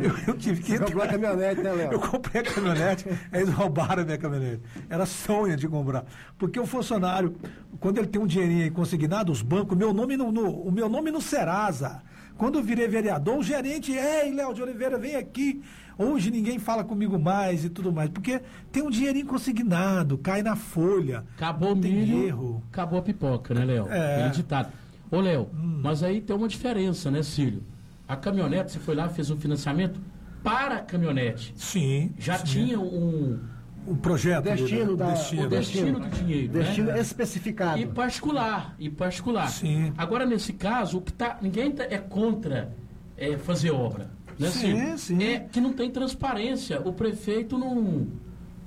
Eu, 0.01 0.17
eu 0.29 0.39
tive 0.39 0.63
que. 0.63 0.71
Você 0.71 0.79
comprou 0.79 1.03
a 1.03 1.09
caminhonete, 1.09 1.61
né, 1.63 1.73
Léo? 1.73 1.93
Eu 1.95 1.99
comprei 1.99 2.43
a 2.43 2.45
caminhonete, 2.45 3.07
eles 3.33 3.49
roubaram 3.49 4.05
a 4.05 4.07
minha 4.07 4.17
caminhonete. 4.17 4.63
Era 4.89 5.05
sonho 5.05 5.57
de 5.57 5.67
comprar. 5.67 6.05
Porque 6.39 6.61
o 6.61 6.67
funcionário, 6.67 7.35
quando 7.81 7.99
ele 7.99 8.07
tem 8.07 8.23
um 8.23 8.27
dinheirinho 8.27 8.63
aí 8.63 8.71
consignado, 8.71 9.33
os 9.33 9.43
bancos, 9.43 9.77
meu 9.77 9.93
nome 9.93 10.17
no, 10.17 10.31
no, 10.31 10.49
o 10.49 10.71
meu 10.71 10.89
nome 10.89 11.11
no 11.11 11.21
Serasa. 11.21 12.03
Quando 12.37 12.59
eu 12.59 12.63
virei 12.63 12.89
vereador, 12.89 13.39
o 13.39 13.43
gerente, 13.43 13.93
ei, 13.93 14.33
Léo 14.33 14.55
de 14.55 14.63
Oliveira, 14.63 14.99
vem 14.99 15.17
aqui. 15.17 15.63
Hoje 15.97 16.31
ninguém 16.31 16.59
fala 16.59 16.83
comigo 16.85 17.19
mais 17.19 17.65
e 17.65 17.69
tudo 17.71 17.93
mais. 17.93 18.11
Porque 18.11 18.41
tem 18.73 18.83
um 18.83 18.91
dinheirinho 18.91 19.27
consignado, 19.27 20.19
cai 20.19 20.43
na 20.43 20.57
folha. 20.57 21.25
Acabou 21.37 21.73
o 21.73 21.77
milho, 21.77 22.27
erro. 22.27 22.63
acabou 22.73 22.99
a 22.99 23.03
pipoca, 23.03 23.55
né, 23.55 23.65
Léo? 23.65 23.89
É. 23.89 24.17
Aquele 24.17 24.31
ditado. 24.35 24.73
Ô, 25.11 25.21
Léo, 25.21 25.49
Hum. 25.55 25.81
mas 25.83 26.03
aí 26.03 26.21
tem 26.21 26.35
uma 26.35 26.49
diferença, 26.49 27.11
né, 27.11 27.23
Cílio? 27.23 27.63
A 28.09 28.17
caminhonete, 28.17 28.73
você 28.73 28.79
foi 28.81 28.95
lá, 28.95 29.09
fez 29.09 29.31
um 29.31 29.37
financiamento 29.37 30.01
para 30.43 30.77
a 30.77 30.81
caminhonete. 30.81 31.55
Sim. 31.57 32.13
Já 32.19 32.39
sim. 32.39 32.45
tinha 32.45 32.81
um, 32.81 33.39
o 33.87 33.95
projeto. 33.97 34.49
ali, 34.49 34.61
Destino 34.63 34.91
né? 34.93 34.97
da- 34.97 35.11
destino. 35.13 35.43
o 35.45 35.49
destino 35.49 36.01
do 36.01 36.09
dinheiro. 36.09 36.53
Destino 36.53 36.87
né? 36.89 37.01
especificado. 37.01 37.79
E 37.79 37.87
particular, 37.87 38.75
e 38.79 38.91
particular. 38.91 39.49
Sim. 39.49 39.93
Agora, 39.97 40.27
nesse 40.27 40.53
caso, 40.53 40.99
o 40.99 41.01
que 41.01 41.13
tá, 41.13 41.39
ninguém 41.41 41.71
tá- 41.71 41.85
é 41.89 41.99
contra 41.99 42.73
é, 43.17 43.39
fazer 43.39 43.71
obra. 43.71 44.11
Né, 44.39 44.49
Sim, 44.51 44.97
sim. 44.97 45.23
É 45.23 45.41
que 45.41 45.61
não 45.61 45.73
tem 45.73 45.91
transparência. 45.91 46.81
O 46.81 46.93
prefeito 46.93 47.57
não. 47.59 48.07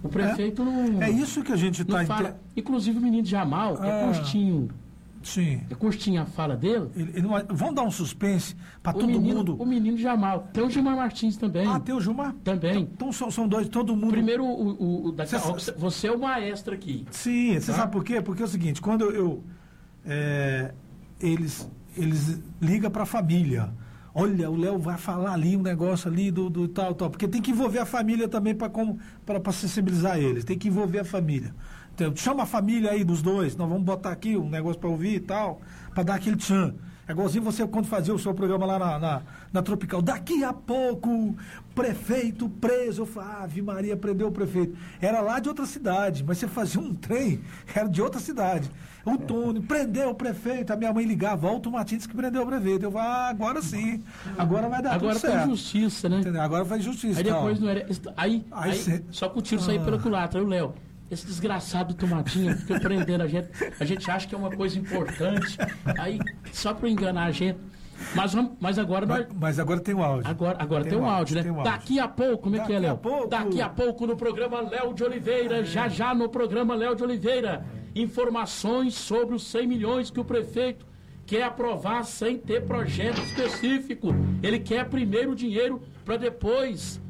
O 0.04 0.10
prefeito 0.10 0.64
não. 0.64 1.02
É 1.02 1.10
isso 1.10 1.44
que 1.44 1.52
a 1.52 1.56
gente 1.58 1.82
está 1.82 2.06
fala. 2.06 2.40
Inclusive 2.56 2.98
o 2.98 3.02
menino 3.02 3.26
Jamal, 3.26 3.84
é 3.84 4.04
Ah. 4.04 4.06
curtinho. 4.14 4.70
Sim. 5.24 5.60
É 5.70 5.76
curtinha 5.76 6.22
a 6.22 6.26
fala 6.26 6.56
dele. 6.56 6.88
Ele- 6.96 7.12
ele 7.16 7.22
não- 7.24 7.34
vamos 7.50 7.76
dar 7.76 7.84
um 7.84 7.92
suspense 7.92 8.56
para 8.82 8.94
todo 8.94 9.08
menino, 9.08 9.38
mundo. 9.40 9.56
o 9.60 9.66
menino 9.66 9.98
Jamal. 9.98 10.48
Tem 10.54 10.64
o 10.64 10.70
Gilmar 10.70 10.96
Martins 10.96 11.36
também. 11.36 11.68
Ah, 11.68 11.80
tem 11.80 11.94
o 11.94 12.00
Gilmar? 12.00 12.34
Também. 12.46 12.84
Então 12.94 13.12
são, 13.12 13.30
são 13.30 13.46
dois, 13.48 13.68
todo 13.68 13.94
mundo. 13.94 14.12
Primeiro, 14.12 14.46
o, 14.46 14.70
o, 14.72 15.06
o 15.08 15.12
da- 15.12 15.26
Cê- 15.26 15.38
você 15.78 16.08
é 16.08 16.12
o 16.12 16.20
maestro 16.20 16.74
aqui. 16.74 17.06
Sim, 17.12 17.60
você 17.60 17.72
Tá? 17.74 17.80
sabe 17.80 17.92
por 17.92 18.06
quê? 18.06 18.22
Porque 18.22 18.42
é 18.42 18.46
o 18.46 18.48
seguinte, 18.48 18.80
quando 18.80 19.02
eu. 19.06 19.12
eu, 19.14 19.44
é, 20.06 20.72
eles, 21.20 21.70
eles 21.98 22.40
ligam 22.62 22.90
para 22.92 23.04
a 23.04 23.06
família. 23.06 23.70
Olha, 24.20 24.50
o 24.50 24.56
Léo 24.56 24.80
vai 24.80 24.98
falar 24.98 25.34
ali 25.34 25.56
um 25.56 25.62
negócio 25.62 26.10
ali 26.10 26.32
do, 26.32 26.50
do 26.50 26.68
tal, 26.68 26.96
tal. 26.96 27.08
Porque 27.08 27.28
tem 27.28 27.40
que 27.40 27.52
envolver 27.52 27.78
a 27.78 27.86
família 27.86 28.28
também 28.28 28.56
para 28.56 29.52
sensibilizar 29.52 30.18
eles. 30.18 30.44
Tem 30.44 30.58
que 30.58 30.70
envolver 30.70 30.98
a 30.98 31.06
família. 31.06 31.54
Então, 31.94 32.16
chama 32.16 32.42
a 32.42 32.46
família 32.48 32.90
aí 32.90 33.04
dos 33.04 33.22
dois. 33.22 33.56
Nós 33.56 33.70
vamos 33.70 33.84
botar 33.84 34.12
aqui 34.12 34.36
um 34.36 34.50
negócio 34.50 34.80
para 34.80 34.90
ouvir 34.90 35.18
e 35.18 35.20
tal. 35.20 35.62
Para 35.94 36.02
dar 36.02 36.16
aquele 36.16 36.36
tchan. 36.36 36.74
É 37.08 37.12
igualzinho 37.12 37.44
você 37.44 37.66
quando 37.68 37.86
fazia 37.86 38.12
o 38.12 38.18
seu 38.18 38.34
programa 38.34 38.66
lá 38.66 38.80
na, 38.80 39.00
na, 39.00 39.22
na 39.54 39.62
Tropical. 39.62 40.02
Daqui 40.02 40.44
a 40.44 40.52
pouco, 40.52 41.38
prefeito 41.76 42.50
preso. 42.50 43.04
Eu 43.04 43.06
falei, 43.06 43.44
Ave 43.44 43.62
Maria, 43.62 43.96
prendeu 43.96 44.30
o 44.30 44.32
prefeito. 44.32 44.76
Era 45.00 45.22
lá 45.22 45.40
de 45.40 45.48
outra 45.48 45.68
cidade, 45.68 46.24
mas 46.26 46.40
você 46.40 46.48
fazia 46.48 46.82
um 46.82 46.94
trem, 46.94 47.40
era 47.74 47.88
de 47.88 48.02
outra 48.02 48.20
cidade. 48.20 48.72
O 49.14 49.18
Tony 49.18 49.62
prendeu 49.62 50.10
o 50.10 50.16
prefeito. 50.16 50.72
A 50.74 50.76
minha 50.76 50.94
mãe 50.94 51.06
ligava, 51.06 51.38
volta 51.48 51.70
o 51.70 51.72
Martins 51.72 52.06
que 52.06 52.16
prendeu 52.16 52.44
o 52.44 52.46
prefeito. 52.46 52.84
Eu 52.86 52.92
falei, 52.92 53.08
ah, 53.08 53.30
agora 53.30 53.62
sim. 53.62 54.04
Agora 54.38 54.68
vai 54.68 54.82
dar 54.82 54.94
Agora 54.94 55.14
tudo 55.16 55.22
foi 55.22 55.30
certo. 55.32 55.50
justiça, 55.50 56.10
né? 56.10 56.20
Entendeu? 56.20 56.42
Agora 56.42 56.66
faz 56.66 56.84
justiça. 56.84 57.20
Aí 57.20 57.24
depois 57.24 57.60
não 57.60 57.70
era. 57.70 57.86
Aí, 58.18 58.46
Aí 58.52 58.72
aí, 58.72 58.78
cê- 58.78 59.04
só 59.12 59.30
que 59.30 59.40
o 59.40 59.42
tiro 59.42 59.62
saiu 59.62 59.82
pela 59.82 59.98
culatra. 60.00 60.40
Aí 60.40 60.46
o 60.46 60.50
Léo, 60.50 60.74
esse 61.10 61.26
desgraçado 61.26 61.94
do 61.94 61.98
Tomatinho 61.98 62.56
fica 62.58 62.80
prendendo 62.80 63.24
a 63.24 63.28
gente. 63.28 63.50
A 63.80 63.86
gente 63.86 64.10
acha 64.12 64.28
que 64.28 64.36
é 64.36 64.38
uma 64.38 64.52
coisa 64.52 64.78
importante. 64.78 65.58
Aí, 66.00 66.20
só 66.52 66.74
para 66.74 66.90
enganar 66.90 67.26
a 67.26 67.32
gente. 67.32 67.58
Mas, 68.14 68.34
mas 68.60 68.78
agora 68.78 69.06
nós. 69.06 69.26
Mas, 69.28 69.38
mas 69.40 69.60
agora 69.60 69.80
tem 69.80 69.96
o 69.96 70.04
áudio. 70.04 70.30
Agora, 70.30 70.58
agora 70.62 70.84
tem, 70.84 70.98
um 70.98 71.10
áudio, 71.10 71.36
né? 71.36 71.44
tem 71.44 71.52
um 71.52 71.56
áudio. 71.58 71.72
Daqui 71.72 72.00
a 72.00 72.08
pouco, 72.08 72.44
como 72.44 72.56
é 72.56 72.60
que 72.60 72.74
é, 72.74 72.80
Léo? 72.80 73.00
Daqui 73.30 73.60
a 73.62 73.70
pouco 73.70 74.06
no 74.06 74.16
programa 74.16 74.62
Léo 74.62 74.94
de 74.94 75.04
Oliveira, 75.04 75.64
já 75.64 75.88
já 75.88 76.14
no 76.14 76.30
programa 76.30 76.76
Léo 76.76 76.96
de 76.96 77.04
Oliveira, 77.04 77.66
informações 78.02 78.94
sobre 78.94 79.36
os 79.36 79.44
100 79.48 79.68
milhões 79.68 80.10
que 80.12 80.20
o 80.20 80.26
prefeito 80.26 80.86
quer 81.26 81.44
aprovar 81.44 82.04
sem 82.06 82.38
ter 82.38 82.66
projeto 82.66 83.20
específico. 83.22 84.10
Ele 84.42 84.60
quer 84.60 84.88
primeiro 84.90 85.32
o 85.32 85.36
dinheiro 85.36 85.82
para 86.06 86.18
depois 86.18 87.02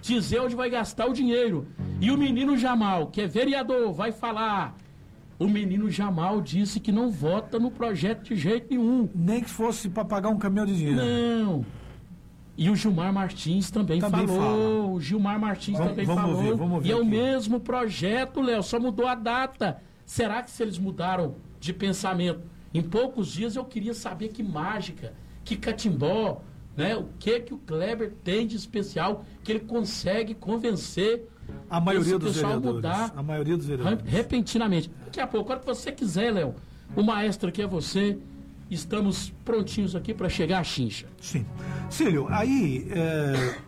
dizer 0.00 0.40
onde 0.40 0.54
vai 0.54 0.70
gastar 0.70 1.06
o 1.06 1.12
dinheiro. 1.12 1.66
E 2.00 2.10
o 2.10 2.16
menino 2.16 2.56
Jamal, 2.56 3.08
que 3.08 3.20
é 3.20 3.26
vereador, 3.26 3.92
vai 3.92 4.12
falar. 4.12 4.76
O 5.38 5.46
menino 5.48 5.90
Jamal 5.90 6.40
disse 6.40 6.78
que 6.80 6.90
não 6.92 7.10
vota 7.10 7.58
no 7.58 7.70
projeto 7.70 8.22
de 8.24 8.36
jeito 8.36 8.66
nenhum. 8.70 9.08
Nem 9.14 9.40
que 9.40 9.50
fosse 9.50 9.88
para 9.88 10.04
pagar 10.04 10.28
um 10.30 10.38
caminhão 10.38 10.66
de 10.66 10.76
dinheiro. 10.76 11.00
Não. 11.00 11.64
E 12.56 12.68
o 12.70 12.74
Gilmar 12.74 13.12
Martins 13.12 13.70
também, 13.70 14.00
Também 14.00 14.26
falou. 14.26 14.40
fala. 14.42 14.86
O 14.88 15.00
Gilmar 15.00 15.38
Martins 15.38 15.78
Vamos- 15.78 15.90
também 15.92 16.06
vamos 16.06 16.22
falou. 16.22 16.36
ouvir, 16.38 16.54
vamos 16.56 16.74
ouvir 16.74 16.88
e 16.88 16.92
é 16.92 16.96
o 16.96 17.04
mesmo 17.04 17.60
projeto, 17.60 18.40
Léo, 18.40 18.62
só 18.64 18.80
mudou 18.80 19.06
a 19.06 19.14
data. 19.14 19.80
Será 20.08 20.42
que 20.42 20.50
se 20.50 20.62
eles 20.62 20.78
mudaram 20.78 21.34
de 21.60 21.70
pensamento? 21.70 22.40
Em 22.72 22.80
poucos 22.82 23.28
dias 23.30 23.56
eu 23.56 23.64
queria 23.64 23.92
saber 23.92 24.28
que 24.28 24.42
mágica, 24.42 25.12
que 25.44 25.54
catimbó, 25.54 26.40
né? 26.74 26.96
O 26.96 27.08
que 27.18 27.40
que 27.40 27.52
o 27.52 27.58
Kleber 27.58 28.14
tem 28.24 28.46
de 28.46 28.56
especial 28.56 29.22
que 29.44 29.52
ele 29.52 29.60
consegue 29.60 30.34
convencer 30.34 31.28
A 31.68 31.78
maioria 31.78 32.18
dos 32.18 32.32
pessoal 32.34 32.52
vereadores. 32.58 32.76
mudar 32.76 33.12
A 33.14 33.22
maioria 33.22 33.54
dos 33.56 33.66
vereadores. 33.66 34.00
Re- 34.02 34.10
repentinamente. 34.10 34.90
Daqui 35.04 35.20
a 35.20 35.26
pouco, 35.26 35.50
a 35.52 35.56
hora 35.56 35.60
que 35.60 35.66
você 35.66 35.92
quiser, 35.92 36.32
Léo, 36.32 36.54
o 36.96 37.02
maestro 37.02 37.50
aqui 37.50 37.60
é 37.60 37.66
você. 37.66 38.16
Estamos 38.70 39.30
prontinhos 39.44 39.94
aqui 39.94 40.14
para 40.14 40.28
chegar 40.30 40.60
à 40.60 40.64
chincha. 40.64 41.06
Sim. 41.20 41.44
Cílio, 41.90 42.26
aí, 42.30 42.86
é, 42.90 43.58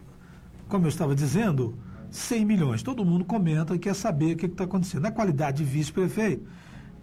como 0.68 0.86
eu 0.86 0.88
estava 0.88 1.14
dizendo, 1.14 1.74
100 2.10 2.44
milhões. 2.44 2.82
Todo 2.82 3.04
mundo 3.04 3.24
comenta 3.24 3.74
e 3.74 3.78
quer 3.78 3.94
saber 3.94 4.34
o 4.34 4.36
que 4.36 4.46
está 4.46 4.64
acontecendo. 4.64 5.02
Na 5.02 5.10
qualidade 5.10 5.58
de 5.58 5.64
vice-prefeito, 5.64 6.46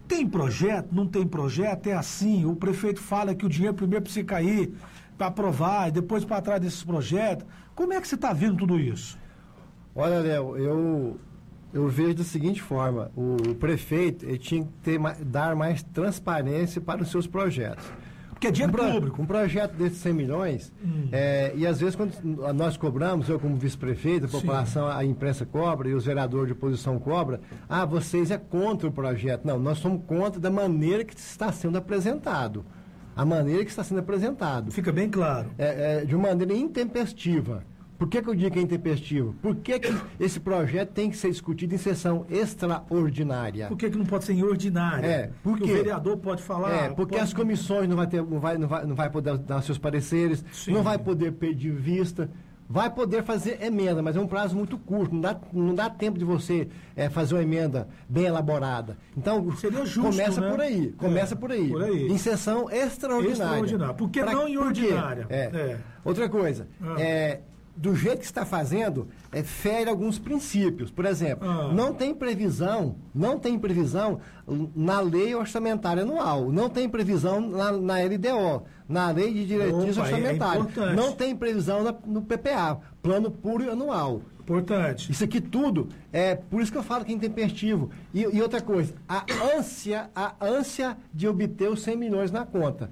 tem 0.07 0.25
projeto, 0.25 0.89
não 0.91 1.05
tem 1.05 1.25
projeto, 1.25 1.87
é 1.87 1.93
assim. 1.93 2.45
O 2.45 2.55
prefeito 2.55 3.01
fala 3.01 3.35
que 3.35 3.45
o 3.45 3.49
dinheiro 3.49 3.75
primeiro 3.75 4.03
precisa 4.03 4.25
cair 4.25 4.73
para 5.17 5.27
aprovar 5.27 5.89
e 5.89 5.91
depois 5.91 6.23
para 6.23 6.41
trás 6.41 6.61
desses 6.61 6.83
projetos. 6.83 7.45
Como 7.75 7.93
é 7.93 7.99
que 7.99 8.07
você 8.07 8.15
está 8.15 8.31
vendo 8.31 8.57
tudo 8.57 8.79
isso? 8.79 9.17
Olha, 9.93 10.19
Léo, 10.19 10.55
eu, 10.57 11.19
eu 11.73 11.87
vejo 11.87 12.15
da 12.15 12.23
seguinte 12.23 12.61
forma: 12.61 13.11
o, 13.15 13.55
prefeito 13.55 14.25
ele 14.25 14.37
tinha 14.37 14.63
que 14.63 14.71
ter, 14.83 14.99
dar 15.25 15.55
mais 15.55 15.83
transparência 15.83 16.79
para 16.79 17.01
os 17.01 17.09
seus 17.09 17.27
projetos. 17.27 17.85
Porque 18.37 18.47
é 18.47 18.51
dinheiro 18.51 18.71
um, 18.71 18.75
pro- 18.75 18.91
público. 18.93 19.21
um 19.21 19.25
projeto 19.25 19.73
desses 19.73 19.97
100 19.97 20.13
milhões, 20.13 20.71
é, 21.11 21.51
e 21.55 21.65
às 21.65 21.79
vezes 21.79 21.95
quando 21.95 22.13
nós 22.53 22.77
cobramos, 22.77 23.27
eu 23.27 23.39
como 23.39 23.55
vice-prefeito, 23.55 24.25
a 24.25 24.29
Sim. 24.29 24.39
população, 24.39 24.87
a 24.87 25.03
imprensa 25.03 25.43
cobra 25.43 25.89
e 25.89 25.93
os 25.95 26.05
vereadores 26.05 26.47
de 26.47 26.53
oposição 26.53 26.99
cobra, 26.99 27.41
ah, 27.67 27.83
vocês 27.83 28.29
é 28.29 28.37
contra 28.37 28.87
o 28.87 28.91
projeto. 28.91 29.43
Não, 29.43 29.57
nós 29.57 29.79
somos 29.79 30.01
contra 30.05 30.39
da 30.39 30.51
maneira 30.51 31.03
que 31.03 31.15
está 31.15 31.51
sendo 31.51 31.77
apresentado. 31.79 32.63
A 33.15 33.25
maneira 33.25 33.63
que 33.65 33.71
está 33.71 33.83
sendo 33.83 33.97
apresentado. 34.01 34.69
Fica 34.71 34.91
bem 34.91 35.09
claro. 35.09 35.47
É, 35.57 36.01
é, 36.01 36.05
de 36.05 36.15
uma 36.15 36.27
maneira 36.29 36.53
intempestiva. 36.53 37.63
Por 37.97 38.07
que, 38.07 38.21
que 38.21 38.29
eu 38.29 38.35
digo 38.35 38.51
que 38.51 38.59
é 38.59 38.61
intempestivo? 38.61 39.33
Por 39.41 39.55
que, 39.55 39.79
que 39.79 39.93
esse 40.19 40.39
projeto 40.39 40.91
tem 40.91 41.09
que 41.09 41.17
ser 41.17 41.29
discutido 41.31 41.73
em 41.73 41.77
sessão 41.79 42.25
extraordinária? 42.29 43.67
Por 43.67 43.77
que, 43.77 43.89
que 43.89 43.97
não 43.97 44.05
pode 44.05 44.25
ser 44.25 44.33
em 44.33 44.43
ordinária? 44.43 45.05
É, 45.07 45.27
por 45.43 45.57
Porque 45.57 45.63
o 45.63 45.75
vereador 45.75 46.17
pode 46.17 46.41
falar. 46.43 46.71
É, 46.73 46.89
porque 46.89 47.15
pode- 47.15 47.23
as 47.23 47.33
comissões 47.33 47.87
não 47.89 47.95
vai, 47.95 48.07
ter, 48.07 48.21
não, 48.23 48.39
vai, 48.39 48.57
não, 48.57 48.67
vai, 48.67 48.85
não 48.85 48.95
vai 48.95 49.09
poder 49.09 49.37
dar 49.39 49.61
seus 49.61 49.77
pareceres, 49.77 50.43
Sim. 50.51 50.73
não 50.73 50.83
vai 50.83 50.97
poder 50.97 51.31
pedir 51.33 51.71
vista, 51.71 52.29
vai 52.69 52.89
poder 52.93 53.23
fazer 53.23 53.63
emenda, 53.63 54.01
mas 54.03 54.15
é 54.15 54.19
um 54.19 54.27
prazo 54.27 54.55
muito 54.55 54.77
curto, 54.77 55.13
não 55.15 55.21
dá, 55.21 55.39
não 55.53 55.73
dá 55.73 55.89
tempo 55.89 56.19
de 56.19 56.25
você 56.25 56.67
é, 56.95 57.09
fazer 57.09 57.33
uma 57.35 57.41
emenda 57.43 57.87
bem 58.07 58.25
elaborada. 58.25 58.97
Então, 59.15 59.55
Seria 59.55 59.85
justo, 59.85 60.11
começa 60.11 60.41
né? 60.41 60.49
por 60.51 60.61
aí, 60.61 60.91
começa 60.97 61.33
É, 61.33 61.37
por 61.37 61.51
aí. 61.51 61.69
por 61.69 61.83
aí. 61.83 62.07
Em 62.07 62.17
sessão 62.17 62.69
extraordinária. 62.69 63.31
Extraordinária. 63.31 63.93
Por 63.95 64.09
que 64.09 64.21
não 64.23 64.47
em 64.47 64.57
ordinária? 64.57 65.25
É. 65.29 65.43
É. 65.45 65.77
Outra 66.03 66.27
coisa, 66.29 66.67
Ah. 66.81 66.95
é, 66.99 67.41
do 67.77 67.95
jeito 67.95 68.19
que 68.19 68.25
está 68.25 68.43
fazendo, 68.45 69.07
é, 69.31 69.43
fere 69.43 69.89
alguns 69.89 70.17
princípios. 70.17 70.89
Por 70.89 71.05
exemplo, 71.05 71.47
Ah. 71.47 71.71
não 71.71 71.93
tem 71.93 72.13
previsão, 72.13 72.95
não 73.13 73.37
tem 73.37 73.57
previsão 73.59 74.19
na 74.75 74.99
lei 74.99 75.35
orçamentária 75.35 76.01
anual, 76.03 76.51
não 76.51 76.69
tem 76.69 76.89
previsão 76.89 77.39
na, 77.39 77.71
na 77.71 77.99
LDO, 78.01 78.63
na 78.89 79.11
lei 79.11 79.45
de 79.45 79.55
Opa, 79.55 79.63
é 79.65 79.71
orçamentárias, 80.01 80.65
importante. 80.65 80.95
não 80.95 81.11
tem 81.13 81.35
previsão 81.35 81.83
na- 81.83 81.95
no 82.05 82.21
PPA, 82.23 82.79
plano 83.01 83.29
puro 83.29 83.71
anual. 83.71 84.21
Importante. 84.39 85.11
Isso 85.11 85.23
aqui 85.25 85.41
tudo 85.41 85.89
é 86.11 86.33
por 86.33 86.61
isso 86.61 86.71
que 86.71 86.77
eu 86.77 86.83
falo 86.83 87.03
que 87.05 87.11
é 87.11 87.15
intempestivo. 87.15 87.89
E, 88.13 88.21
e 88.21 88.41
outra 88.41 88.61
coisa, 88.61 88.93
a 89.07 89.25
ânsia, 89.57 90.09
a 90.15 90.33
ânsia 90.41 90.97
de 91.13 91.27
obter 91.27 91.69
os 91.69 91.81
100 91.83 91.97
milhões 91.97 92.31
na 92.31 92.45
conta. 92.45 92.89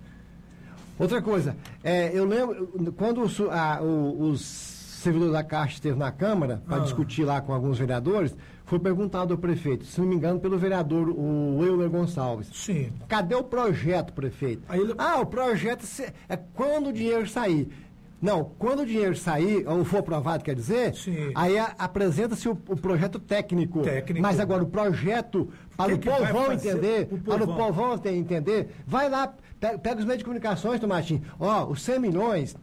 Outra 0.99 1.21
coisa, 1.21 1.55
é, 1.83 2.11
eu 2.13 2.25
lembro 2.25 2.93
quando 2.97 3.21
a- 3.51 3.81
os 3.81 4.74
servidor 5.05 5.31
da 5.31 5.43
Caixa 5.43 5.75
esteve 5.75 5.97
na 5.97 6.11
Câmara 6.11 6.61
para 6.67 6.77
Ah. 6.77 6.79
discutir 6.79 7.23
lá 7.23 7.39
com 7.41 7.53
alguns 7.53 7.77
vereadores, 7.77 8.35
foi 8.65 8.79
perguntado 8.79 9.33
ao 9.33 9.37
prefeito, 9.39 9.85
se 9.85 10.01
não 10.01 10.07
me 10.07 10.15
engano, 10.15 10.39
pelo 10.39 10.57
vereador, 10.57 11.09
o 11.09 11.63
Euler 11.63 11.89
Gonçalves. 11.89 12.49
Sim. 12.53 12.91
Cadê 13.07 13.35
o 13.35 13.43
projeto, 13.43 14.11
prefeito? 14.13 14.63
Ele- 14.73 14.95
Ah, 14.97 15.19
o 15.21 15.25
projeto 15.25 15.85
é 16.27 16.35
quando 16.53 16.87
o 16.89 16.93
dinheiro 16.93 17.27
sair. 17.27 17.69
Não, 18.21 18.49
quando 18.57 18.79
o 18.79 18.85
dinheiro 18.85 19.15
sair, 19.15 19.67
ou 19.67 19.85
for 19.85 19.99
aprovado, 19.99 20.43
quer 20.43 20.55
dizer, 20.55 20.95
Sim. 20.95 21.31
aí 21.35 21.57
apresenta-se 21.77 22.49
o, 22.49 22.53
o 22.53 22.75
projeto 22.75 23.19
técnico. 23.19 23.81
Técnico. 23.81 24.21
Mas 24.21 24.39
agora 24.39 24.63
o 24.63 24.67
projeto, 24.67 25.49
para 25.77 25.89
Que 25.89 25.93
o 25.93 25.99
que 25.99 26.09
povão 26.09 26.51
entender, 26.53 27.07
o 27.11 27.17
para 27.19 27.43
o 27.43 27.47
povão? 27.47 27.55
povão 27.67 27.97
te- 27.99 28.09
entender, 28.09 28.69
vai 28.87 29.09
lá, 29.09 29.27
pe- 29.59 29.77
pega, 29.77 29.99
os 29.99 30.05
meios 30.05 30.19
de 30.19 30.23
comunicações, 30.23 30.79
Tomatinho. 30.79 31.21
Ó, 31.39 31.65
os 31.67 31.83
100 31.83 31.99
milhões, 31.99 32.55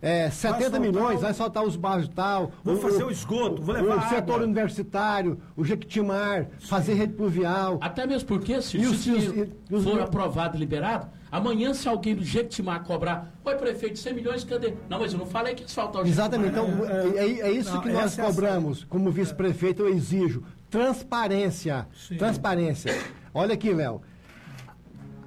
é, 0.00 0.30
70 0.30 0.60
soltar 0.62 0.80
milhões, 0.80 1.18
o- 1.18 1.20
vai 1.22 1.34
soltar 1.34 1.64
os 1.64 1.76
bairros 1.76 2.06
e 2.06 2.10
tal. 2.10 2.52
Vou 2.62 2.76
fazer 2.76 3.04
o 3.04 3.10
esgoto, 3.10 3.60
vou 3.62 3.74
levar 3.74 3.96
O 3.96 4.08
setor 4.08 4.34
água. 4.34 4.44
universitário, 4.44 5.38
o 5.56 5.64
Jequitimar, 5.64 6.46
fazer 6.60 6.94
rede 6.94 7.14
pluvial. 7.14 7.78
Até 7.80 8.06
mesmo 8.06 8.28
porque, 8.28 8.60
se, 8.62 8.76
E 8.76 8.80
se 8.84 8.86
os- 8.86 9.06
o 9.06 9.10
e 9.10 9.16
os- 9.42 9.48
e 9.70 9.74
os- 9.74 9.84
for 9.84 10.00
aprovado 10.00 10.56
e 10.56 10.60
liberado, 10.60 11.08
amanhã 11.32 11.74
se 11.74 11.88
alguém 11.88 12.14
do 12.14 12.24
Jequitimar 12.24 12.84
cobrar, 12.84 13.32
oi 13.44 13.54
prefeito, 13.56 13.98
100 13.98 14.14
milhões, 14.14 14.44
cadê? 14.44 14.74
Não, 14.88 15.00
mas 15.00 15.12
eu 15.12 15.18
não 15.18 15.26
falei 15.26 15.54
que 15.54 15.62
ia 15.62 15.66
asfaltar 15.66 16.02
o 16.02 16.06
Exatamente. 16.06 16.50
Então, 16.50 16.66
Jequitimar. 16.66 16.96
é, 17.16 17.18
é- 17.18 17.40
é 17.40 17.50
isso 17.50 17.72
Não, 17.74 17.80
que 17.80 17.88
nós 17.90 18.18
é 18.18 18.22
cobramos. 18.22 18.84
Como 18.84 19.10
vice-prefeito, 19.10 19.82
eu 19.82 19.88
exijo 19.88 20.44
transparência. 20.70 21.86
Sim. 21.94 22.16
Transparência. 22.16 22.96
Olha 23.34 23.54
aqui, 23.54 23.72
Léo. 23.72 24.00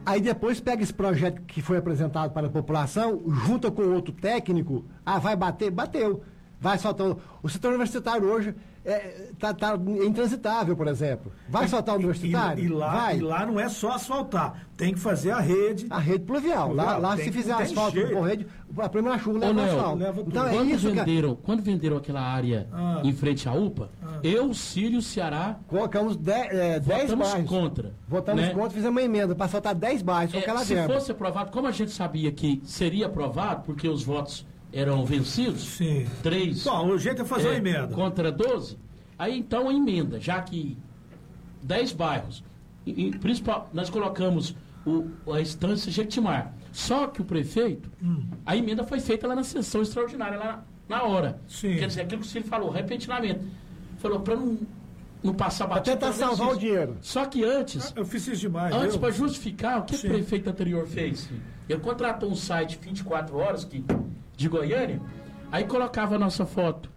Aí 0.06 0.20
depois 0.20 0.60
pega 0.60 0.82
esse 0.84 0.94
projeto 0.94 1.42
que 1.44 1.62
foi 1.62 1.78
apresentado 1.78 2.32
para 2.32 2.48
a 2.48 2.50
população, 2.50 3.22
junta 3.46 3.70
com 3.70 3.84
outro 3.84 4.12
técnico, 4.14 4.84
ah, 5.06 5.20
vai 5.20 5.36
bater? 5.36 5.70
Bateu. 5.70 6.24
Vai 6.60 6.78
soltar. 6.78 7.16
o- 7.42 7.50
setor 7.50 7.70
universitário 7.70 8.28
hoje 8.28 8.56
está 8.84 9.54
tá 9.54 9.78
intransitável, 10.06 10.76
por 10.76 10.88
exemplo. 10.88 11.32
Vai 11.48 11.68
soltar 11.68 11.96
o 11.96 11.98
universitário? 12.00 12.64
E, 12.64 12.68
e 12.68 12.70
lá, 12.70 12.92
vai. 12.94 13.18
e 13.18 13.22
lá 13.22 13.46
não 13.46 13.60
é 13.60 13.70
só 13.70 13.92
asfaltar, 13.92 14.66
tem 14.76 14.94
que 14.94 15.00
fazer 15.00 15.32
a 15.32 15.40
rede. 15.40 15.86
A 15.90 16.00
rede 16.00 16.24
pluvial. 16.24 16.74
Lá, 16.74 16.84
Pluvial, 16.84 17.02
lá 17.02 17.16
tem 17.16 17.26
se 17.26 17.32
fizer 17.32 17.54
asfalto 17.54 18.02
com 18.10 18.22
rede, 18.22 18.48
a 18.78 18.90
primeira 18.90 19.18
chuva 19.20 19.40
leva 19.40 19.62
Léo, 19.62 19.78
asfalto. 19.78 19.98
leva. 20.00 20.22
Então 20.28 20.48
é 20.48 20.52
quando, 20.52 20.70
isso 20.72 20.88
que 20.90 20.94
venderam, 20.96 21.36
quando 21.36 21.62
venderam 21.62 21.98
aquela 21.98 22.22
área 22.22 22.68
Ah. 22.72 23.02
em 23.04 23.14
frente 23.14 23.48
à 23.48 23.54
UPA, 23.54 23.90
eu, 24.24 24.54
Sírio, 24.54 25.02
Ceará, 25.02 25.58
Colocamos 25.68 26.16
10 26.16 26.84
votamos 26.86 27.30
bairros. 27.30 27.50
contra. 27.50 27.94
Votamos 28.08 28.42
né? 28.42 28.54
contra, 28.54 28.70
fizemos 28.72 28.92
uma 28.92 29.02
emenda 29.02 29.36
para 29.36 29.48
soltar 29.48 29.76
10 29.76 30.02
bairros 30.02 30.32
com 30.34 30.40
É, 30.40 30.42
aquela 30.42 30.64
se 30.66 30.74
verba. 30.74 30.94
fosse 30.94 31.12
aprovado, 31.12 31.52
como 31.52 31.68
a 31.68 31.72
gente 31.72 31.92
sabia 31.92 32.32
que 32.32 32.62
seria 32.66 33.06
aprovado, 33.08 33.64
porque 33.64 33.88
os 33.88 34.04
votos 34.04 34.46
eram 34.74 35.06
vencidos, 35.06 35.62
Sim. 35.62 36.06
três 36.24 36.64
Bom, 36.64 36.88
o 36.88 36.98
jeito 36.98 37.22
é 37.22 37.26
fazer 37.26 37.48
uma 37.50 37.54
é, 37.56 37.58
emenda. 37.58 37.88
contra 37.94 38.32
12, 38.32 38.78
aí 39.18 39.38
então 39.38 39.68
a 39.70 39.74
emenda, 39.74 40.20
já 40.20 40.42
que 40.42 40.78
10 41.64 41.94
bairros, 41.94 42.44
e, 42.86 43.08
e 43.08 43.12
principal, 43.20 43.70
nós 43.74 43.90
colocamos 43.90 44.56
o, 44.86 45.08
a 45.34 45.40
instância 45.42 45.92
Jequitimar. 45.92 46.54
Só 46.72 47.06
que 47.08 47.22
o 47.22 47.26
prefeito, 47.26 47.92
Hum. 48.02 48.24
a 48.46 48.56
emenda 48.56 48.84
foi 48.84 49.00
feita 49.00 49.28
lá 49.28 49.36
na 49.36 49.44
sessão 49.44 49.82
extraordinária, 49.82 50.38
lá 50.40 50.64
na, 50.90 50.98
na 50.98 51.04
hora. 51.04 51.40
Sim. 51.48 51.76
Quer 51.78 51.88
dizer, 51.88 52.02
aquilo 52.02 52.22
que 52.22 52.28
o 52.28 52.30
Ciro 52.30 52.46
falou, 52.46 52.70
repentinamente. 52.72 53.42
Falou, 54.00 54.22
para 54.22 54.36
não, 54.38 54.58
não 55.22 55.34
passar 55.34 55.68
batido. 55.68 55.98
tentar 55.98 56.08
pelo 56.14 56.20
menos 56.20 56.38
salvar 56.38 56.56
o 56.56 56.60
dinheiro. 56.60 56.98
Só 57.02 57.26
que 57.26 57.44
antes, 57.44 57.94
Eu 57.96 58.06
fiz 58.06 58.26
isso 58.26 58.42
demais. 58.42 58.74
Antes, 58.74 58.96
para 58.98 59.12
justificar, 59.12 59.82
o 59.82 59.84
que 59.84 59.96
Sim. 59.98 60.08
o 60.08 60.12
prefeito 60.14 60.50
anterior 60.50 60.88
fez? 60.88 61.30
Ele 61.70 61.80
contratou 61.80 62.32
um 62.32 62.36
site 62.36 62.80
24 62.82 63.38
horas 63.38 63.64
que, 63.66 63.84
de 64.42 64.50
Goiânia, 64.50 65.00
aí 65.52 65.64
colocava 65.66 66.16
a 66.16 66.20
nossa 66.20 66.46
foto. 66.46 66.90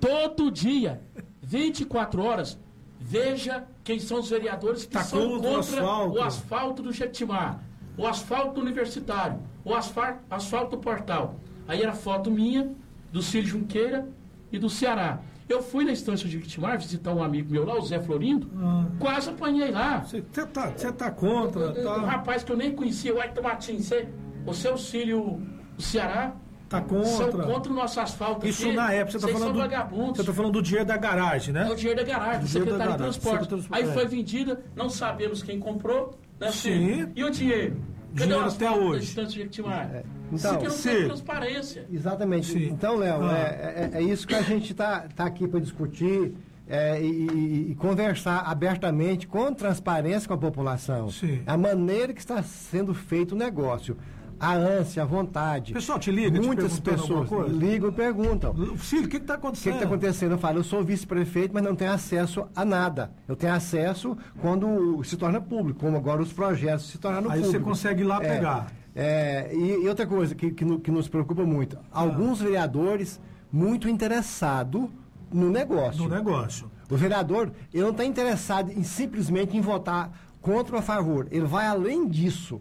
Todo 0.00 0.50
dia, 0.50 1.00
24 1.42 2.22
horas, 2.22 2.58
veja 2.98 3.64
quem 3.84 3.98
são 4.00 4.20
os 4.20 4.30
vereadores 4.30 4.84
que 4.86 4.92
Tá 4.92 5.02
são 5.04 5.38
contra 5.38 5.50
o 5.50 5.58
asfalto. 5.58 6.18
o 6.18 6.22
asfalto 6.22 6.82
do 6.82 6.92
Jequitimar, 6.92 7.60
o 7.96 8.06
asfalto 8.06 8.60
universitário, 8.60 9.38
o 9.64 9.74
asfalto, 9.74 10.20
asfalto 10.30 10.78
portal. 10.78 11.36
Aí 11.68 11.82
era 11.82 11.92
foto 11.92 12.30
minha, 12.30 12.72
do 13.12 13.22
Círio 13.22 13.48
Junqueira 13.48 14.08
e 14.50 14.58
do 14.58 14.68
Ceará. 14.70 15.20
Eu 15.48 15.62
fui 15.62 15.84
na 15.84 15.92
estância 15.92 16.26
de 16.26 16.32
Jequitimar 16.36 16.76
visitar 16.78 17.12
um 17.14 17.22
amigo 17.22 17.52
meu 17.52 17.64
lá, 17.64 17.76
o 17.78 17.82
Zé 17.82 18.00
Florindo, 18.00 18.50
Ah. 18.56 18.86
quase 18.98 19.28
apanhei 19.30 19.70
lá. 19.70 20.00
Você 20.00 20.20
tá, 20.22 20.70
você 20.70 20.90
tá 20.92 21.10
contra, 21.10 21.70
Um 21.70 21.84
tá, 21.84 21.96
rapaz 22.00 22.42
que 22.42 22.50
eu 22.50 22.56
nem 22.56 22.72
conhecia, 22.74 23.14
o 23.14 23.20
Aito 23.20 23.42
Martins, 23.42 23.86
você, 23.86 24.08
o 24.46 24.52
seu 24.54 24.76
Círio 24.78 25.40
o 25.78 25.82
Ceará, 25.82 26.34
tá 26.68 26.78
são 27.04 27.26
contra. 27.30 27.42
contra 27.44 27.72
o 27.72 27.74
nosso 27.74 28.00
asfalto. 28.00 28.46
Isso 28.46 28.66
aqui. 28.66 28.74
na 28.76 28.92
época, 28.92 29.12
você 29.12 29.18
tá 29.18 29.26
Vocês 29.26 29.38
falando 29.38 29.52
do, 29.54 29.58
vagabundos. 29.60 30.16
você 30.16 30.24
tá 30.24 30.32
falando 30.32 30.52
do 30.52 30.62
dinheiro 30.62 30.86
da 30.86 30.96
garagem, 30.96 31.54
né? 31.54 31.66
É 31.68 31.72
o 31.72 31.76
dinheiro 31.76 32.00
da 32.00 32.06
garagem, 32.06 32.40
do 32.40 32.48
secretário 32.48 32.92
de 32.92 32.98
transporte. 32.98 33.44
secretário 33.44 33.64
Aí 33.70 33.82
transporte. 33.84 34.08
foi 34.08 34.16
vendida, 34.16 34.60
não 34.74 34.88
sabemos 34.88 35.42
quem 35.42 35.58
comprou, 35.60 36.18
né, 36.40 36.50
Sim. 36.50 37.08
E 37.14 37.24
o 37.24 37.30
dinheiro? 37.30 37.76
Cadê 38.16 38.28
Dinheiro 38.28 38.44
o 38.44 38.48
até 38.48 38.70
hoje. 38.70 39.00
distância 39.00 39.28
de 39.30 39.36
Jequitimar? 39.40 39.90
Então, 39.92 40.04
Isso 40.32 40.48
aqui 40.48 40.68
não 40.68 40.76
tem 40.78 41.04
transparência. 41.04 41.86
Exatamente. 41.92 42.46
Sim. 42.46 42.68
Então, 42.68 42.96
Léo, 42.96 43.22
Ah. 43.24 43.36
é, 43.36 43.90
é- 43.94 43.98
é 43.98 44.02
isso 44.02 44.26
que 44.26 44.34
a 44.34 44.40
gente 44.42 44.72
está 44.72 45.00
tá 45.14 45.26
aqui 45.26 45.46
para 45.46 45.60
discutir 45.60 46.34
é, 46.68 47.00
e, 47.00 47.06
e- 47.28 47.70
e 47.70 47.74
conversar 47.76 48.38
abertamente, 48.40 49.26
com 49.28 49.52
transparência 49.52 50.26
com 50.26 50.34
a 50.34 50.38
população. 50.38 51.10
Sim. 51.10 51.42
A 51.46 51.56
maneira 51.56 52.12
que 52.12 52.18
está 52.18 52.42
sendo 52.42 52.92
feito 52.94 53.32
o 53.32 53.38
negócio. 53.38 53.96
A 54.38 54.52
ânsia, 54.54 55.02
a 55.02 55.06
vontade. 55.06 55.72
Pessoal, 55.72 55.98
te 55.98 56.10
liga, 56.10 56.38
te 56.38 56.46
Muitas 56.46 56.74
alguma 56.76 56.92
pessoas 57.26 57.50
ligam 57.52 57.88
e 57.88 57.92
perguntam. 57.92 58.54
Filho, 58.76 59.06
o 59.06 59.08
que 59.08 59.16
está 59.16 59.34
O 59.34 59.36
que 59.38 59.46
acontecendo? 59.46 59.74
está 59.74 59.86
acontecendo? 59.86 60.32
Eu 60.32 60.38
falo, 60.38 60.58
eu 60.58 60.64
sou 60.64 60.84
vice-prefeito, 60.84 61.54
mas 61.54 61.62
não 61.64 61.74
tenho 61.74 61.92
acesso 61.92 62.46
a 62.54 62.64
nada. 62.64 63.10
Eu 63.26 63.34
tenho 63.34 63.54
acesso 63.54 64.16
quando 64.40 65.02
se 65.04 65.16
torna 65.16 65.40
público, 65.40 65.80
como 65.80 65.96
agora 65.96 66.20
os 66.20 66.32
projetos 66.32 66.86
se 66.90 66.98
tornaram 66.98 67.30
Aí 67.30 67.38
você 67.40 67.46
públicos. 67.46 67.68
consegue 67.68 68.02
ir 68.02 68.04
lá 68.04 68.22
É, 68.22 68.28
pegar. 68.34 68.72
é, 68.94 69.50
e, 69.54 69.84
e 69.84 69.88
outra 69.88 70.06
coisa 70.06 70.34
que, 70.34 70.50
que, 70.50 70.64
no- 70.66 70.80
que 70.80 70.90
nos 70.90 71.08
preocupa 71.08 71.44
muito, 71.44 71.78
alguns 71.90 72.40
vereadores 72.40 73.18
muito 73.50 73.88
interessados 73.88 74.88
no 75.32 75.50
negócio. 75.50 76.02
No 76.02 76.08
negócio. 76.10 76.70
O 76.90 76.96
vereador, 76.96 77.50
ele 77.72 77.82
não 77.82 77.90
está 77.90 78.04
interessado 78.04 78.70
em 78.70 78.82
simplesmente 78.82 79.56
em 79.56 79.60
votar 79.60 80.12
contra 80.42 80.74
ou 80.76 80.78
a 80.78 80.82
favor. 80.82 81.26
Ele 81.32 81.46
vai 81.46 81.66
além 81.66 82.06
disso. 82.06 82.60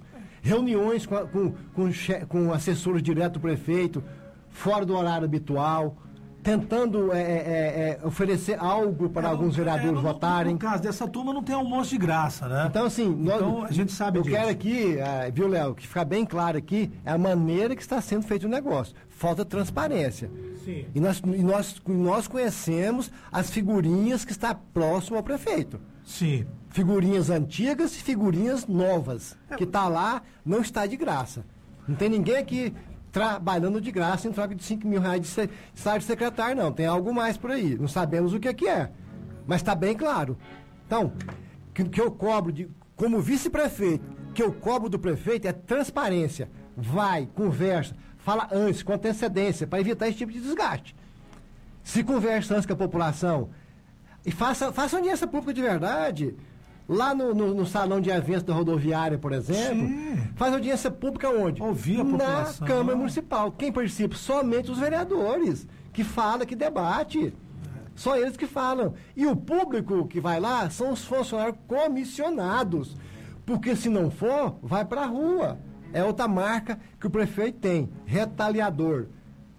Reuniões 0.50 1.06
com, 1.08 1.16
a- 1.16 1.26
com, 1.26 1.52
com, 1.74 1.90
com 2.30 2.54
assessores 2.54 3.02
direto 3.02 3.34
do 3.34 3.40
prefeito, 3.40 4.04
fora 4.50 4.86
do 4.86 4.96
horário 4.96 5.26
habitual, 5.26 5.98
tentando 6.44 7.12
é, 7.12 7.20
é, 7.20 7.24
é, 7.24 8.00
é, 8.04 8.08
oferecer 8.08 8.56
algo 8.60 9.10
para 9.10 9.28
É, 9.28 9.32
alguns 9.32 9.56
vereadores 9.56 9.90
é, 9.90 9.94
no- 9.94 10.02
votarem. 10.04 10.54
No 10.54 10.60
caso 10.60 10.84
dessa 10.84 11.08
turma 11.08 11.34
não 11.34 11.42
tem 11.42 11.56
almoço 11.56 11.90
de 11.90 11.98
graça, 11.98 12.48
né? 12.48 12.68
Então, 12.70 12.86
assim, 12.86 13.10
nós- 13.10 13.38
Então, 13.38 13.64
a 13.64 13.72
gente 13.72 13.92
sabe 13.92 14.20
eu 14.20 14.22
disso. 14.22 14.36
quero 14.36 14.50
aqui, 14.50 14.98
viu, 15.34 15.48
Léo, 15.48 15.74
que 15.74 15.88
ficar 15.88 16.06
bem 16.06 16.24
claro 16.24 16.60
aqui, 16.60 16.92
é 17.04 17.12
a 17.12 17.18
maneira 17.18 17.76
que 17.76 17.82
está 17.82 18.00
sendo 18.00 18.22
feito 18.28 18.44
o 18.46 18.50
negócio. 18.50 18.94
Falta 19.10 19.44
transparência. 19.44 20.30
Sim. 20.64 20.86
E 20.94 21.00
nós, 21.00 21.20
e 21.26 21.42
nós, 21.44 21.82
nós 21.88 22.28
conhecemos 22.28 23.12
as 23.32 23.50
figurinhas 23.50 24.24
que 24.24 24.32
está 24.32 24.54
próximo 24.54 25.18
ao 25.18 25.24
prefeito. 25.24 25.80
Sim. 26.06 26.46
Figurinhas 26.70 27.30
antigas 27.30 27.96
e 27.96 28.02
figurinhas 28.04 28.68
novas. 28.68 29.36
Que 29.58 29.64
está 29.64 29.88
lá, 29.88 30.22
não 30.46 30.62
está 30.62 30.86
de 30.86 30.96
graça. 30.96 31.46
Não 31.88 31.96
tem 31.96 32.10
ninguém 32.10 32.38
aqui 32.38 32.74
trabalhando 33.12 33.80
de 33.80 33.92
graça 33.92 34.28
em 34.28 34.32
troca 34.32 34.54
de 34.54 34.64
5 34.64 34.86
mil 34.88 35.00
reais 35.00 35.22
de, 35.22 35.28
se- 35.28 35.50
salário 35.74 36.02
de 36.02 36.08
secretário, 36.08 36.56
não. 36.62 36.72
Tem 36.72 36.86
algo 36.86 37.14
mais 37.14 37.38
por 37.38 37.52
aí. 37.52 37.76
Não 37.78 37.88
sabemos 37.88 38.34
o 38.34 38.40
que 38.40 38.48
é 38.48 38.54
que 38.54 38.68
é. 38.68 38.92
Mas 39.48 39.62
está 39.62 39.74
bem 39.74 39.96
claro. 39.96 40.38
Então, 40.86 41.14
que, 41.74 41.84
que 41.86 42.02
eu 42.02 42.12
cobro 42.12 42.52
de, 42.52 42.70
como 42.96 43.22
vice-prefeito, 43.22 44.04
que 44.34 44.44
eu 44.44 44.52
cobro 44.52 44.90
do 44.90 45.00
prefeito 45.00 45.48
é 45.48 45.54
transparência. 45.54 46.50
Vai, 46.76 47.26
conversa, 47.34 47.96
fala 48.18 48.50
antes, 48.52 48.84
com 48.84 48.92
antecedência, 48.94 49.66
para 49.66 49.80
evitar 49.80 50.10
esse 50.10 50.18
tipo 50.18 50.32
de 50.34 50.42
desgaste. 50.42 50.94
Se 51.84 52.04
conversa 52.04 52.54
antes 52.56 52.66
com 52.66 52.74
a 52.74 52.78
população 52.78 53.50
e 54.26 54.32
faça, 54.32 54.72
faça 54.72 54.98
audiência 54.98 55.28
pública 55.28 55.54
de 55.54 55.62
verdade. 55.62 56.36
Lá 56.88 57.16
no, 57.16 57.34
no- 57.34 57.54
no 57.54 57.66
salão 57.66 58.00
de 58.00 58.10
eventos 58.12 58.44
da 58.44 58.54
rodoviária, 58.54 59.18
por 59.18 59.32
exemplo, 59.32 59.88
Sim. 59.88 60.18
faz 60.36 60.54
audiência 60.54 60.92
pública 60.92 61.30
onde? 61.30 61.62
Ouvir 61.62 62.02
a 62.02 62.04
Na. 62.04 62.54
Câmara 62.66 62.96
Municipal. 62.96 63.52
Quem 63.52 63.72
participa? 63.72 64.16
Somente 64.16 64.70
os 64.70 64.78
vereadores, 64.78 65.68
que 65.92 66.04
fala, 66.04 66.46
que 66.46 66.56
debate. 66.56 67.34
Só 67.96 68.16
eles 68.18 68.38
que 68.38 68.46
falam. 68.46 68.94
E 69.16 69.26
o 69.26 69.36
público 69.36 70.06
que 70.08 70.20
vai 70.20 70.40
lá 70.40 70.70
são 70.70 70.92
os 70.92 71.04
funcionários 71.04 71.56
comissionados. 71.68 72.96
Porque 73.46 73.76
se 73.76 73.90
não 73.90 74.12
for, 74.12 74.56
vai 74.62 74.84
para 74.86 75.02
a 75.04 75.08
rua. 75.08 75.58
É 75.94 76.04
outra 76.04 76.28
marca 76.28 76.78
que 77.00 77.08
o 77.08 77.10
prefeito 77.10 77.58
tem. 77.60 77.90
Retaliador. 78.06 79.08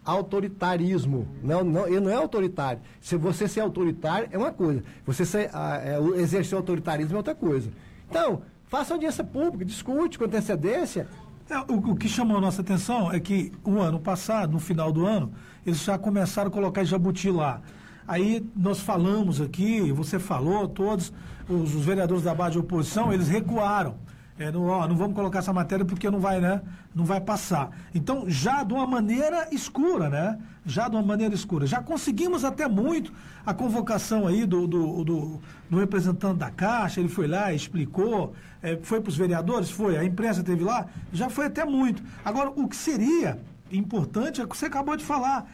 Autoritarismo. 0.07 1.27
Não, 1.42 1.64
não, 1.64 1.87
ele 1.87 2.01
não 2.01 2.11
é 2.11 2.14
autoritário. 2.14 2.81
Se 3.01 3.16
você 3.16 3.47
ser 3.49 3.61
autoritário 3.61 4.29
é 4.31 4.38
uma 4.38 4.53
coisa. 4.53 4.83
Você 5.05 5.27
ser, 5.27 5.51
ah, 5.53 5.81
é, 5.83 5.99
exercer 6.21 6.57
autoritarismo 6.57 7.14
é 7.14 7.16
outra 7.16 7.35
coisa. 7.35 7.71
Então, 8.09 8.42
faça 8.69 8.95
audiência 8.95 9.25
pública, 9.25 9.64
discute 9.64 10.19
com 10.19 10.25
antecedência 10.25 11.09
É, 11.49 11.59
o, 11.73 11.92
o, 11.92 11.97
que 11.97 12.09
chamou 12.09 12.38
a 12.38 12.40
nossa 12.40 12.61
atenção 12.61 13.12
é 13.12 13.21
que 13.21 13.53
o 13.64 13.81
ano 13.81 14.01
passado, 14.01 14.53
no 14.53 14.59
final 14.59 14.90
do 14.92 15.07
ano, 15.07 15.33
eles 15.64 15.83
já 15.83 15.97
começaram 15.97 16.49
a 16.49 16.51
colocar 16.51 16.83
Jabuti 16.85 17.31
lá. 17.31 17.61
Aí 18.07 18.45
nós 18.55 18.81
falamos 18.81 19.40
aqui, 19.40 19.92
você 19.92 20.19
falou, 20.19 20.69
todos 20.69 21.12
os, 21.49 21.75
os 21.75 21.85
vereadores 21.85 22.25
da 22.25 22.35
base 22.35 22.53
de 22.53 22.59
oposição, 22.59 23.12
eles 23.12 23.29
recuaram. 23.29 23.97
É, 24.38 24.53
não, 24.53 24.64
ó, 24.64 24.87
não 24.87 24.96
vamos 24.96 25.14
colocar 25.14 25.38
essa 25.38 25.53
matéria 25.53 25.85
porque 25.85 26.11
não 26.11 26.20
vai, 26.20 26.40
né? 26.40 26.61
Não 26.94 27.05
vai 27.07 27.20
passar. 27.20 27.70
Então, 27.94 28.25
já 28.29 28.62
de 28.62 28.75
uma 28.75 28.87
maneira 28.87 29.49
escura, 29.51 30.11
né? 30.11 30.38
Já 30.64 30.88
de 30.88 30.96
uma 30.96 31.03
maneira 31.03 31.35
escura. 31.35 31.66
Já 31.66 31.81
conseguimos 31.81 32.44
até 32.44 32.68
muito 32.68 33.12
a 33.46 33.55
convocação 33.55 34.27
aí 34.27 34.44
do, 34.44 34.66
do, 34.66 35.05
do, 35.05 35.40
do 35.70 35.79
representante 35.79 36.38
da 36.38 36.51
Caixa, 36.51 37.01
ele 37.01 37.09
foi 37.09 37.27
lá, 37.27 37.53
explicou, 37.53 38.35
é, 38.62 38.77
foi 38.77 39.01
para 39.01 39.09
os 39.09 39.16
vereadores, 39.16 39.70
foi, 39.70 39.96
a 39.96 40.05
imprensa 40.05 40.42
teve 40.42 40.62
lá, 40.62 40.87
já 41.12 41.31
foi 41.31 41.46
até 41.46 41.64
muito. 41.64 42.03
Agora, 42.22 42.51
o 42.51 42.68
que 42.68 42.77
seria 42.77 43.38
importante 43.72 44.40
é 44.40 44.44
o 44.44 44.49
que 44.49 44.57
você 44.57 44.66
acabou 44.66 44.96
de 44.96 45.05
falar 45.05 45.51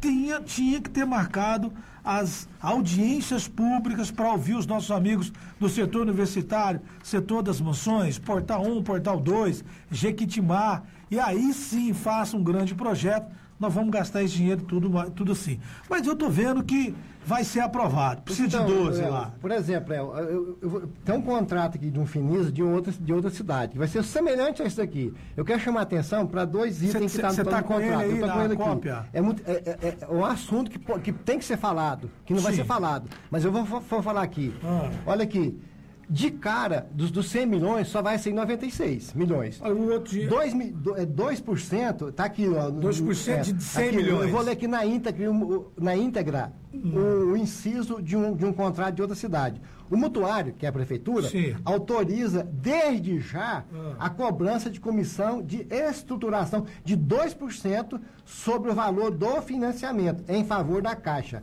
tinha, 0.00 0.40
tinha 0.40 0.80
que 0.80 0.90
ter 0.90 1.04
marcado 1.04 1.72
as 2.04 2.48
audiências 2.60 3.46
públicas 3.46 4.10
para 4.10 4.32
ouvir 4.32 4.54
os 4.54 4.66
nossos 4.66 4.90
amigos 4.90 5.32
do 5.60 5.68
setor 5.68 6.02
universitário, 6.02 6.80
setor 7.02 7.42
das 7.42 7.60
moções, 7.60 8.18
Portal 8.18 8.62
1, 8.64 8.82
Portal 8.82 9.20
2, 9.20 9.64
Jequitimá, 9.90 10.82
e 11.10 11.18
aí 11.18 11.52
sim 11.52 11.92
faça 11.92 12.36
um 12.36 12.42
grande 12.42 12.74
projeto, 12.74 13.30
nós 13.58 13.72
vamos 13.72 13.90
gastar 13.90 14.22
esse 14.22 14.34
dinheiro 14.34 14.62
tudo, 14.62 14.90
tudo 15.10 15.32
assim. 15.32 15.58
Mas 15.88 16.06
eu 16.06 16.12
estou 16.12 16.30
vendo 16.30 16.62
que 16.62 16.94
vai 17.24 17.44
ser 17.44 17.60
aprovado. 17.60 18.22
Precisa 18.22 18.46
então, 18.46 18.66
de 18.66 18.72
12 18.72 19.02
é, 19.02 19.08
lá. 19.08 19.34
Por 19.40 19.50
exemplo, 19.50 19.92
é, 19.92 19.98
eu, 19.98 20.14
eu, 20.14 20.58
eu, 20.62 20.88
tem 21.04 21.14
um 21.14 21.20
contrato 21.20 21.76
aqui 21.76 21.90
de 21.90 21.98
um 21.98 22.06
Finis 22.06 22.52
de 22.52 22.62
outra, 22.62 22.92
de 22.92 23.12
outra 23.12 23.30
cidade, 23.30 23.72
que 23.72 23.78
vai 23.78 23.88
ser 23.88 24.02
semelhante 24.02 24.62
a 24.62 24.64
isso 24.64 24.78
daqui. 24.78 25.12
Eu 25.36 25.44
quero 25.44 25.60
chamar 25.60 25.80
a 25.80 25.82
atenção 25.82 26.26
para 26.26 26.44
dois 26.44 26.82
itens 26.82 27.12
cê, 27.12 27.20
que 27.20 27.26
estão 27.26 27.34
tá 27.34 27.42
no, 27.44 27.50
tá 27.50 27.62
contrato. 27.62 28.02
Ele 28.02 28.12
aí, 28.14 28.20
eu 28.20 28.28
com 28.28 28.40
ele 28.42 28.56
cópia. 28.56 29.06
É, 29.12 29.20
muito, 29.20 29.42
é, 29.46 29.52
é, 29.52 29.96
é, 30.00 30.08
um 30.08 30.24
assunto 30.24 30.70
que, 30.70 30.78
que 31.00 31.12
tem 31.12 31.38
que 31.38 31.44
ser 31.44 31.58
falado, 31.58 32.10
que 32.24 32.32
não 32.32 32.40
Sim. 32.40 32.46
vai 32.46 32.54
ser 32.54 32.64
falado. 32.64 33.10
Mas 33.30 33.44
eu 33.44 33.52
vou, 33.52 33.64
vou 33.64 34.02
falar 34.02 34.22
aqui. 34.22 34.54
Ah. 34.64 34.90
Olha 35.06 35.24
aqui 35.24 35.60
de 36.08 36.30
cara, 36.30 36.88
dos, 36.92 37.10
dos 37.10 37.28
100 37.28 37.46
milhões, 37.46 37.88
só 37.88 38.00
vai 38.00 38.16
ser 38.18 38.32
96 38.32 39.12
milhões. 39.12 39.60
Ah, 39.62 39.68
o 39.68 39.90
outro 39.92 40.10
dia... 40.10 40.28
2, 40.28 40.54
2%, 40.54 42.12
tá 42.12 42.24
aqui, 42.24 42.48
ó. 42.48 42.70
2% 42.70 43.28
é, 43.28 43.40
de 43.40 43.62
100 43.62 43.86
aqui, 43.86 43.96
milhões. 43.96 44.22
Eu 44.22 44.30
vou 44.30 44.40
ler 44.40 44.52
aqui 44.52 44.66
na 44.66 44.86
íntegra, 44.86 45.26
na 45.76 45.94
íntegra 45.94 46.52
hum. 46.72 47.32
o, 47.32 47.36
inciso 47.36 48.02
de 48.02 48.16
um, 48.16 48.34
de 48.34 48.44
um 48.46 48.52
contrato 48.52 48.94
de 48.94 49.02
outra 49.02 49.14
cidade. 49.14 49.60
O 49.90 49.96
mutuário, 49.96 50.54
que 50.54 50.64
é 50.64 50.68
a 50.68 50.72
prefeitura, 50.72 51.28
Sim. 51.28 51.54
autoriza 51.64 52.48
desde 52.50 53.20
já 53.20 53.64
ah. 53.72 53.94
a 53.98 54.08
cobrança 54.08 54.70
de 54.70 54.80
comissão 54.80 55.42
de 55.42 55.66
estruturação 55.70 56.64
de 56.82 56.96
2% 56.96 58.00
sobre 58.24 58.70
o 58.70 58.74
valor 58.74 59.10
do 59.10 59.42
financiamento 59.42 60.24
em 60.26 60.44
favor 60.44 60.80
da 60.80 60.96
Caixa 60.96 61.42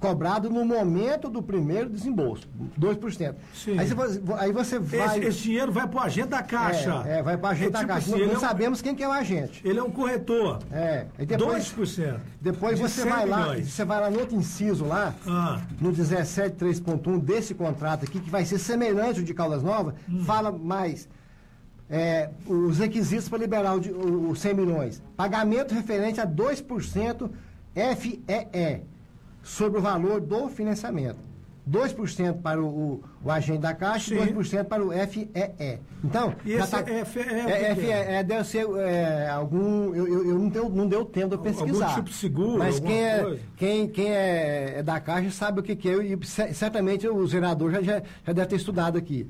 cobrado 0.00 0.48
no 0.48 0.64
momento 0.64 1.28
do 1.28 1.42
primeiro 1.42 1.90
desembolso, 1.90 2.48
2%. 2.80 3.34
Sim. 3.54 3.78
Aí 3.78 3.86
você, 3.88 4.22
aí 4.38 4.50
você 4.50 4.78
vai... 4.78 5.18
Esse, 5.18 5.28
esse 5.28 5.42
dinheiro 5.42 5.70
vai 5.70 5.86
para 5.86 6.00
o 6.00 6.02
agente 6.02 6.28
da 6.28 6.42
Caixa. 6.42 7.04
É, 7.06 7.18
é 7.18 7.22
vai 7.22 7.36
para 7.36 7.48
o 7.48 7.52
agente 7.52 7.68
é, 7.68 7.70
da 7.70 7.78
tipo 7.80 7.92
Caixa. 7.92 8.10
Assim, 8.10 8.20
não, 8.20 8.28
não 8.28 8.36
é 8.36 8.40
sabemos 8.40 8.80
quem 8.80 8.94
que 8.94 9.02
é 9.02 9.08
o 9.08 9.12
agente. 9.12 9.60
Ele 9.62 9.78
é 9.78 9.82
um 9.82 9.90
corretor. 9.90 10.58
É. 10.72 11.06
E 11.18 11.26
depois, 11.26 11.70
2%. 11.70 12.18
Depois 12.40 12.76
de 12.76 12.82
você 12.82 13.04
vai 13.04 13.26
lá, 13.26 13.54
você 13.56 13.84
vai 13.84 14.00
lá 14.00 14.10
no 14.10 14.20
outro 14.20 14.34
inciso 14.34 14.86
lá, 14.86 15.14
ah. 15.26 15.60
no 15.78 15.92
17.3.1 15.92 17.20
desse 17.20 17.54
contrato 17.54 18.06
aqui, 18.06 18.20
que 18.20 18.30
vai 18.30 18.46
ser 18.46 18.58
semelhante 18.58 19.20
ao 19.20 19.24
de 19.24 19.34
Caldas 19.34 19.62
Novas, 19.62 19.94
hum. 20.08 20.24
fala 20.24 20.50
mais... 20.50 21.08
É, 21.92 22.30
os 22.46 22.78
requisitos 22.78 23.28
para 23.28 23.40
liberar 23.40 23.74
os 23.74 24.40
100 24.40 24.54
milhões. 24.54 25.02
Pagamento 25.16 25.74
referente 25.74 26.20
a 26.20 26.26
2% 26.26 27.28
FEE 27.96 28.22
sobre 29.42 29.78
o 29.78 29.82
valor 29.82 30.20
do 30.20 30.48
financiamento. 30.48 31.30
2% 31.70 32.40
para 32.40 32.60
o, 32.60 32.66
o, 32.66 33.04
o, 33.22 33.30
agente 33.30 33.60
da 33.60 33.74
Caixa 33.74 34.14
Sim. 34.14 34.22
e 34.22 34.32
2% 34.32 34.64
para 34.64 34.84
o 34.84 34.90
FEE. 34.90 35.28
Então, 36.02 36.34
e 36.44 36.52
esse 36.52 36.70
tá, 36.70 36.82
FEE, 36.82 37.22
é, 37.22 37.74
FEE 37.74 37.90
é, 37.90 38.24
deve 38.24 38.44
ser 38.44 38.66
é, 38.78 39.28
algum. 39.28 39.94
Eu, 39.94 40.08
eu, 40.08 40.28
eu, 40.30 40.38
não, 40.38 40.48
deu, 40.48 40.68
não 40.68 40.88
deu 40.88 41.04
tempo 41.04 41.36
de 41.36 41.42
pesquisar. 41.42 41.84
Algum 41.84 41.94
tipo 41.96 42.08
de 42.10 42.16
seguro. 42.16 42.58
Mas 42.58 42.80
quem, 42.80 43.04
é, 43.04 43.38
quem, 43.56 43.88
quem 43.88 44.10
é, 44.10 44.78
é, 44.78 44.82
da 44.82 44.98
Caixa 44.98 45.30
sabe 45.30 45.60
o 45.60 45.62
que, 45.62 45.76
que 45.76 45.88
é, 45.88 45.92
e 46.02 46.18
certamente 46.54 47.06
o 47.06 47.26
zerador 47.26 47.70
já, 47.70 47.82
já, 47.82 48.02
já 48.24 48.32
deve 48.32 48.46
ter 48.46 48.56
estudado 48.56 48.98
aqui. 48.98 49.28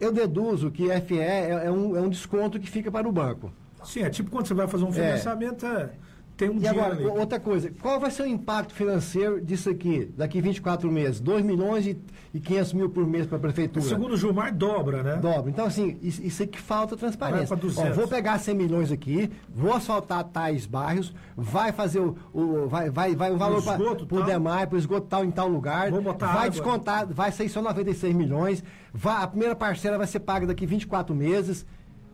Eu 0.00 0.12
deduzo 0.12 0.70
que 0.70 0.88
FE 1.00 1.18
é, 1.18 1.66
é, 1.66 1.70
um, 1.70 1.96
é 1.96 2.00
um 2.00 2.08
desconto 2.08 2.60
que 2.60 2.70
fica 2.70 2.90
para 2.90 3.08
o 3.08 3.12
banco. 3.12 3.52
Sim, 3.84 4.02
é 4.02 4.10
tipo 4.10 4.30
quando 4.30 4.46
você 4.46 4.54
vai 4.54 4.66
fazer 4.66 4.84
um 4.84 4.88
é. 4.88 4.92
financiamento. 4.92 5.66
É 5.66 5.90
tem 6.36 6.50
um 6.50 6.60
e 6.60 6.68
agora, 6.68 6.92
ali. 6.92 7.06
outra 7.06 7.40
coisa, 7.40 7.72
qual 7.80 7.98
vai 7.98 8.10
ser 8.10 8.24
o 8.24 8.26
impacto 8.26 8.74
financeiro 8.74 9.40
disso 9.40 9.70
aqui, 9.70 10.04
daqui 10.14 10.38
24 10.38 10.90
meses? 10.92 11.18
2 11.18 11.42
milhões 11.42 11.86
e, 11.86 11.98
e 12.34 12.38
500 12.38 12.72
mil 12.74 12.90
por 12.90 13.06
mês 13.06 13.26
para 13.26 13.38
a 13.38 13.40
prefeitura. 13.40 13.86
Segundo 13.86 14.12
o 14.12 14.16
Gilmar, 14.18 14.54
dobra, 14.54 15.02
né? 15.02 15.16
Dobra. 15.16 15.50
Então, 15.50 15.64
assim, 15.64 15.96
isso, 16.02 16.22
isso 16.22 16.42
aqui 16.42 16.60
falta 16.60 16.94
transparência. 16.94 17.56
Ó, 17.56 17.92
vou 17.94 18.06
pegar 18.06 18.38
100 18.38 18.54
milhões 18.54 18.92
aqui, 18.92 19.30
vou 19.48 19.72
asfaltar 19.72 20.24
tais 20.24 20.66
bairros, 20.66 21.14
vai 21.34 21.72
fazer 21.72 22.00
o. 22.00 22.14
o 22.34 22.68
vai, 22.68 22.90
vai, 22.90 23.16
vai 23.16 23.32
um 23.32 23.38
valor 23.38 23.62
para 23.62 23.82
o 23.82 24.22
demais, 24.22 24.66
para 24.66 24.76
o 24.76 24.78
esgoto 24.78 25.06
tal 25.06 25.24
em 25.24 25.30
tal 25.30 25.48
lugar. 25.48 25.90
Vou 25.90 26.02
botar 26.02 26.26
vai 26.26 26.36
água. 26.36 26.50
descontar, 26.50 27.06
vai 27.06 27.32
sair 27.32 27.48
só 27.48 27.62
96 27.62 28.14
milhões. 28.14 28.62
Vai, 28.92 29.22
a 29.22 29.26
primeira 29.26 29.56
parcela 29.56 29.96
vai 29.96 30.06
ser 30.06 30.20
paga 30.20 30.46
daqui 30.46 30.66
24 30.66 31.14
meses. 31.14 31.64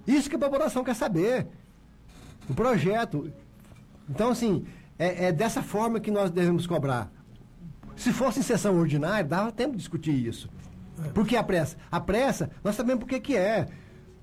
Isso 0.06 0.30
que 0.30 0.36
a 0.36 0.38
população 0.38 0.84
quer 0.84 0.94
saber. 0.94 1.48
O 2.48 2.54
projeto. 2.54 3.32
Então, 4.08 4.30
assim, 4.30 4.64
é, 4.98 5.26
é 5.26 5.32
dessa 5.32 5.62
forma 5.62 6.00
que 6.00 6.10
nós 6.10 6.30
devemos 6.30 6.66
cobrar. 6.66 7.10
Se 7.96 8.12
fosse 8.12 8.40
em 8.40 8.42
sessão 8.42 8.76
ordinária, 8.78 9.24
dava 9.24 9.52
tempo 9.52 9.72
de 9.72 9.78
discutir 9.78 10.14
isso. 10.14 10.48
É. 11.04 11.08
Por 11.08 11.26
que 11.26 11.36
a 11.36 11.42
pressa? 11.42 11.76
A 11.90 12.00
pressa, 12.00 12.50
nós 12.62 12.74
sabemos 12.74 13.00
por 13.00 13.08
que, 13.08 13.20
que 13.20 13.36
é. 13.36 13.68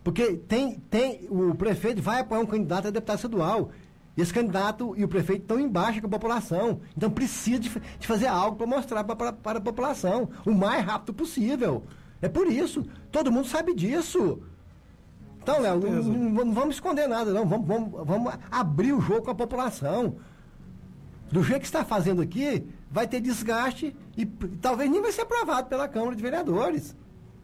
Porque 0.04 0.36
tem, 0.48 0.76
tem, 0.90 1.28
o 1.30 1.54
prefeito 1.56 2.02
vai 2.02 2.22
apoiar 2.22 2.42
um 2.42 2.46
candidato 2.46 2.88
a 2.88 2.92
deputado 2.92 3.18
estadual. 3.18 3.72
E 4.18 4.22
esse 4.22 4.34
candidato 4.34 4.94
e 4.98 5.04
o 5.04 5.08
prefeito 5.08 5.44
estão 5.44 5.60
embaixo 5.60 6.02
com 6.02 6.08
a 6.08 6.10
população. 6.10 6.82
Então 6.96 7.10
precisa 7.10 7.60
de, 7.60 7.70
de 8.00 8.08
fazer 8.08 8.28
algo 8.28 8.58
para 8.58 8.68
mostrar 8.68 9.04
para 9.04 9.58
a 9.58 9.62
população 9.62 10.30
o 10.46 10.52
mais 10.54 10.84
rápido 10.86 11.14
possível. 11.14 11.84
É 12.22 12.28
por 12.28 12.48
isso. 12.48 12.84
Todo 13.12 13.32
mundo 13.32 13.48
sabe 13.48 13.74
disso. 13.74 14.42
Então, 15.50 15.62
Léo, 15.62 15.80
não, 15.80 16.46
não, 16.46 16.54
vamos 16.54 16.76
esconder 16.76 17.08
nada, 17.08 17.34
não. 17.34 17.44
Vamos, 17.44 17.68
vamos, 17.68 17.92
vamos 18.06 18.34
abrir 18.52 18.94
o 18.94 19.02
jogo 19.02 19.24
com 19.24 19.32
a 19.32 19.36
população. 19.36 20.18
Do 21.32 21.44
jeito 21.44 21.62
que 21.62 21.66
está 21.66 21.84
fazendo 21.84 22.22
aqui, 22.22 22.68
vai 22.90 23.08
ter 23.08 23.20
desgaste 23.20 23.96
e 24.16 24.26
talvez 24.26 24.90
nem 24.92 25.02
vai 25.02 25.12
ser 25.12 25.22
aprovado 25.22 25.68
pela 25.68 25.88
Câmara 25.88 26.16
de 26.16 26.22
Vereadores. 26.22 26.96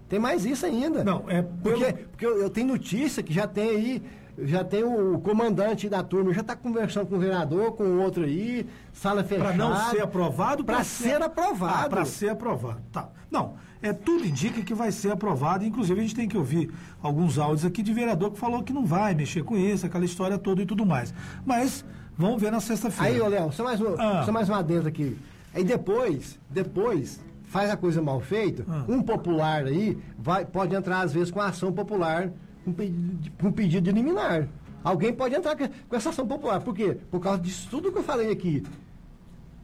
Tem 0.08 0.20
mais 0.20 0.45
isso 0.45 0.66
ainda. 0.66 1.03
Não, 1.03 1.26
é 1.28 1.41
porque, 1.41 1.93
porque 2.12 2.26
eu, 2.26 2.38
eu 2.41 2.49
tenho 2.49 2.68
notícia 2.68 3.24
que 3.24 3.34
já 3.34 3.47
tem 3.47 3.70
aí 3.70 4.03
já 4.40 4.64
tem 4.64 4.84
o 4.84 5.20
comandante 5.20 5.88
da 5.88 6.04
turma, 6.04 6.34
já 6.34 6.42
está 6.42 6.56
conversando 6.56 7.08
com 7.08 7.16
o 7.16 7.20
vereador, 7.20 7.74
com 7.74 7.84
o 7.84 8.02
outro 8.02 8.24
aí, 8.24 8.68
sala 8.94 9.24
fechada. 9.24 9.50
Para 9.50 9.58
não 9.58 9.90
ser 9.90 10.02
aprovado? 10.02 10.64
Para 10.64 10.84
ser, 10.84 11.10
ser, 11.10 11.22
aprovado. 11.22 11.86
Ah, 11.86 11.90
para 11.90 12.06
ser 12.06 12.30
aprovado. 12.30 12.82
Tá. 12.92 13.10
Não, 13.32 13.54
é, 13.82 13.94
tudo 13.94 14.26
indica 14.26 14.62
que 14.62 14.74
vai 14.74 14.92
ser 14.92 15.12
aprovado. 15.12 15.64
Inclusive, 15.64 16.00
a 16.00 16.04
gente 16.04 16.16
tem 16.16 16.28
que 16.28 16.38
ouvir 16.38 16.72
alguns 17.02 17.38
áudios 17.38 17.66
aqui 17.66 17.82
de 17.82 17.94
vereador 17.94 18.32
que 18.32 18.40
falou 18.40 18.64
que 18.64 18.74
não 18.74 18.86
vai 18.86 19.14
mexer 19.14 19.44
com 19.44 19.58
isso, 19.58 19.86
aquela 19.86 20.06
história 20.06 20.38
toda 20.38 20.62
e 20.62 20.66
tudo 20.66 20.86
mais. 20.86 21.14
Mas 21.46 21.86
vamos 22.18 22.42
ver 22.42 22.52
na 22.52 22.60
sexta-feira. 22.60 23.14
Aí, 23.14 23.22
ô 23.22 23.28
Léo, 23.28 23.52
só 23.52 23.64
mais, 23.64 23.80
um, 23.80 23.96
ah. 23.98 24.24
só 24.26 24.32
mais 24.32 24.50
uma 24.50 24.60
adendo 24.60 24.88
aqui. 24.88 25.18
Aí 25.54 25.64
depois, 25.64 26.38
depois, 26.50 27.22
faz 27.46 27.70
a 27.70 27.78
coisa 27.78 28.02
mal 28.02 28.20
feita, 28.20 28.66
ah. 28.68 28.84
um 28.88 29.02
popular 29.02 29.66
aí 29.66 29.98
vai, 30.18 30.46
pode 30.46 30.76
entrar, 30.76 31.02
às 31.02 31.14
vezes, 31.14 31.32
com 31.32 31.40
a 31.40 31.48
ação 31.48 31.72
popular, 31.72 32.30
um, 32.68 33.47
um 33.47 33.51
pedido 33.51 33.84
de 33.84 33.91
liminar. 33.91 34.47
Alguém 34.84 35.13
pode 35.13 35.34
entrar 35.36 35.55
com 35.55 35.95
essa 35.95 36.09
ação 36.09 36.28
popular. 36.28 36.61
Por 36.61 36.76
quê? 36.76 36.97
Por 37.09 37.20
causa 37.20 37.41
disso 37.41 37.68
tudo 37.72 37.91
que 37.91 37.97
eu 37.97 38.03
falei 38.03 38.32
aqui. 38.32 38.63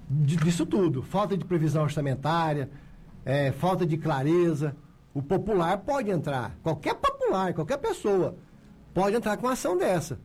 Disso 0.09 0.65
tudo. 0.65 1.03
Falta 1.03 1.37
de 1.37 1.45
previsão 1.45 1.83
orçamentária, 1.83 2.69
é, 3.23 3.51
falta 3.51 3.85
de 3.85 3.97
clareza. 3.97 4.75
O 5.13 5.21
popular 5.21 5.77
pode 5.79 6.09
entrar, 6.09 6.55
qualquer 6.63 6.95
popular, 6.95 7.53
qualquer 7.53 7.77
pessoa 7.77 8.35
pode 8.93 9.15
entrar 9.15 9.37
com 9.37 9.45
uma 9.45 9.53
ação 9.53 9.77
dessa. 9.77 10.19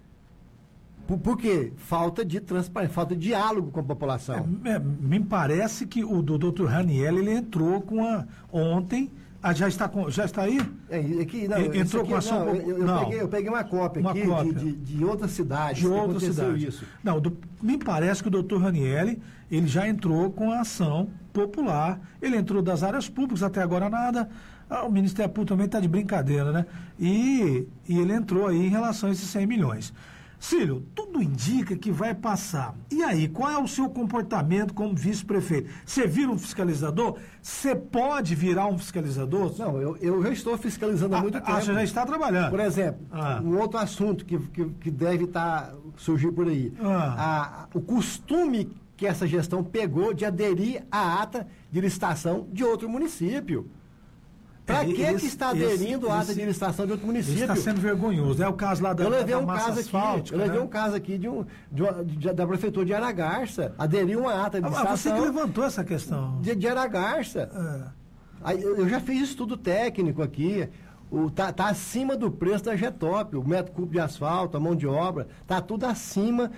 Por, 1.06 1.18
por 1.18 1.36
quê? 1.36 1.72
Falta 1.76 2.24
de 2.24 2.40
transparência, 2.40 2.94
falta 2.94 3.14
de 3.14 3.28
diálogo 3.28 3.70
com 3.70 3.80
a 3.80 3.82
população. 3.82 4.48
É, 4.64 4.70
é, 4.70 4.78
me 4.78 5.20
parece 5.20 5.86
que 5.86 6.04
o 6.04 6.20
doutor 6.20 6.68
Raniel 6.68 7.18
ele 7.18 7.32
entrou 7.32 7.80
com 7.80 8.04
a 8.04 8.24
ontem. 8.52 9.10
Ah, 9.46 9.52
já 9.54 9.68
está, 9.68 9.88
com, 9.88 10.10
já 10.10 10.24
está 10.24 10.42
aí? 10.42 10.58
É, 10.90 10.98
aqui, 11.22 11.46
não, 11.46 11.56
entrou 11.72 12.02
aqui, 12.02 12.10
com 12.10 12.16
a 12.16 12.18
ação. 12.18 12.46
Não, 12.46 12.54
eu, 12.56 12.68
eu, 12.70 12.84
não. 12.84 13.04
Peguei, 13.04 13.20
eu, 13.20 13.28
Peguei, 13.28 13.48
uma 13.48 13.62
cópia 13.62 14.00
uma 14.00 14.10
aqui 14.10 14.26
cópia. 14.26 14.52
De, 14.52 14.72
de, 14.72 14.96
de 14.96 15.04
outra 15.04 15.28
cidade. 15.28 15.80
De 15.82 15.86
outra 15.86 16.18
cidade. 16.18 16.66
Isso. 16.66 16.84
Não, 17.04 17.20
do, 17.20 17.38
me 17.62 17.78
parece 17.78 18.22
que 18.22 18.26
o 18.26 18.30
doutor 18.30 18.60
Raniel 18.60 19.16
ele 19.48 19.68
já 19.68 19.86
entrou 19.86 20.32
com 20.32 20.50
a 20.50 20.62
ação 20.62 21.08
popular, 21.32 22.00
ele 22.20 22.36
entrou 22.36 22.60
das 22.60 22.82
áreas 22.82 23.08
públicas, 23.08 23.44
até 23.44 23.62
agora 23.62 23.88
nada, 23.88 24.28
Ah, 24.68 24.82
o 24.82 24.90
Ministério 24.90 25.30
Público 25.30 25.50
também 25.50 25.66
está 25.66 25.78
de 25.78 25.86
brincadeira, 25.86 26.50
né? 26.50 26.66
E, 26.98 27.68
e 27.88 28.00
ele 28.00 28.12
entrou 28.14 28.48
aí 28.48 28.66
em 28.66 28.68
relação 28.68 29.08
a 29.08 29.12
esses 29.12 29.28
100 29.30 29.46
milhões. 29.46 29.94
Cílio, 30.38 30.84
tudo 30.94 31.22
indica 31.22 31.76
que 31.76 31.90
vai 31.90 32.14
passar. 32.14 32.74
E 32.90 33.02
aí, 33.02 33.26
qual 33.28 33.50
é 33.50 33.58
o 33.58 33.66
seu 33.66 33.88
comportamento 33.88 34.74
como 34.74 34.94
vice-prefeito? 34.94 35.70
Você 35.84 36.06
vira 36.06 36.30
um 36.30 36.38
fiscalizador? 36.38 37.16
Você 37.42 37.74
pode 37.74 38.34
virar 38.34 38.66
um 38.66 38.78
fiscalizador? 38.78 39.54
Não, 39.58 39.80
eu, 39.80 39.96
eu 39.96 40.22
já 40.22 40.30
estou 40.30 40.56
fiscalizando 40.58 41.14
há 41.14 41.18
Ah, 41.18 41.22
muito 41.22 41.38
ah, 41.38 41.40
tempo. 41.40 41.60
você 41.62 41.72
já 41.72 41.82
está 41.84 42.04
trabalhando. 42.06 42.50
Por 42.50 42.60
exemplo, 42.60 43.00
Ah. 43.10 43.40
um 43.42 43.58
outro 43.58 43.78
assunto 43.78 44.24
que, 44.24 44.38
que, 44.38 44.64
que 44.66 44.90
deve 44.90 45.24
estar 45.24 45.74
surgir 45.96 46.30
por 46.32 46.46
aí. 46.46 46.72
Ah. 46.80 47.66
A- 47.72 47.76
o 47.76 47.80
costume 47.80 48.70
que 48.96 49.06
essa 49.06 49.26
gestão 49.26 49.62
pegou 49.64 50.14
de 50.14 50.24
aderir 50.24 50.82
à 50.90 51.20
ata 51.22 51.46
de 51.70 51.80
licitação 51.80 52.46
de 52.52 52.62
outro 52.64 52.88
município. 52.88 53.68
Para 54.66 54.84
que, 54.84 55.00
esse- 55.00 55.20
que 55.20 55.26
está 55.26 55.50
aderindo 55.50 56.10
à 56.10 56.14
ata 56.20 56.32
esse- 56.32 56.34
de 56.34 56.46
outro 56.48 56.96
Isso 56.96 57.06
município? 57.06 57.40
está 57.40 57.54
sendo 57.56 57.80
vergonhoso. 57.80 58.42
É 58.42 58.48
o 58.48 58.52
caso 58.52 58.82
lá 58.82 58.92
da, 58.92 59.04
Eu 59.04 59.10
levei 59.10 59.34
da 59.34 59.38
um 59.40 59.46
caso 59.46 59.78
aqui, 59.80 60.32
eu 60.32 60.38
levei 60.38 60.58
né? 60.58 60.64
um 60.64 60.66
caso 60.66 60.96
aqui 60.96 61.16
de 61.18 61.28
um, 61.28 61.46
de 61.70 61.82
uma- 61.82 62.04
de- 62.04 62.32
da 62.32 62.46
prefeitura 62.46 62.84
de 62.84 62.92
Aragarça. 62.92 63.74
Aderiu 63.78 64.20
uma 64.20 64.44
ata 64.44 64.60
de 64.60 64.66
Ah, 64.66 64.84
você 64.96 65.12
que 65.12 65.20
levantou 65.20 65.62
essa 65.64 65.84
questão. 65.84 66.40
de, 66.40 66.54
de 66.56 66.66
Aragarça. 66.68 67.48
É. 68.44 68.52
Eu 68.54 68.76
eu 68.78 68.88
já 68.88 69.00
fiz 69.00 69.22
estudo 69.22 69.56
técnico 69.56 70.20
aqui. 70.22 70.68
O, 71.10 71.30
tá, 71.30 71.52
tá 71.52 71.68
acima 71.68 72.16
do 72.16 72.30
preço 72.32 72.64
da 72.64 72.74
Getop, 72.76 73.36
o 73.36 73.46
metro 73.46 73.72
cúbico 73.72 73.92
de 73.92 74.00
asfalto, 74.00 74.56
a 74.56 74.60
mão 74.60 74.74
de 74.74 74.88
obra, 74.88 75.28
tá 75.46 75.60
tudo 75.60 75.84
acima 75.86 76.50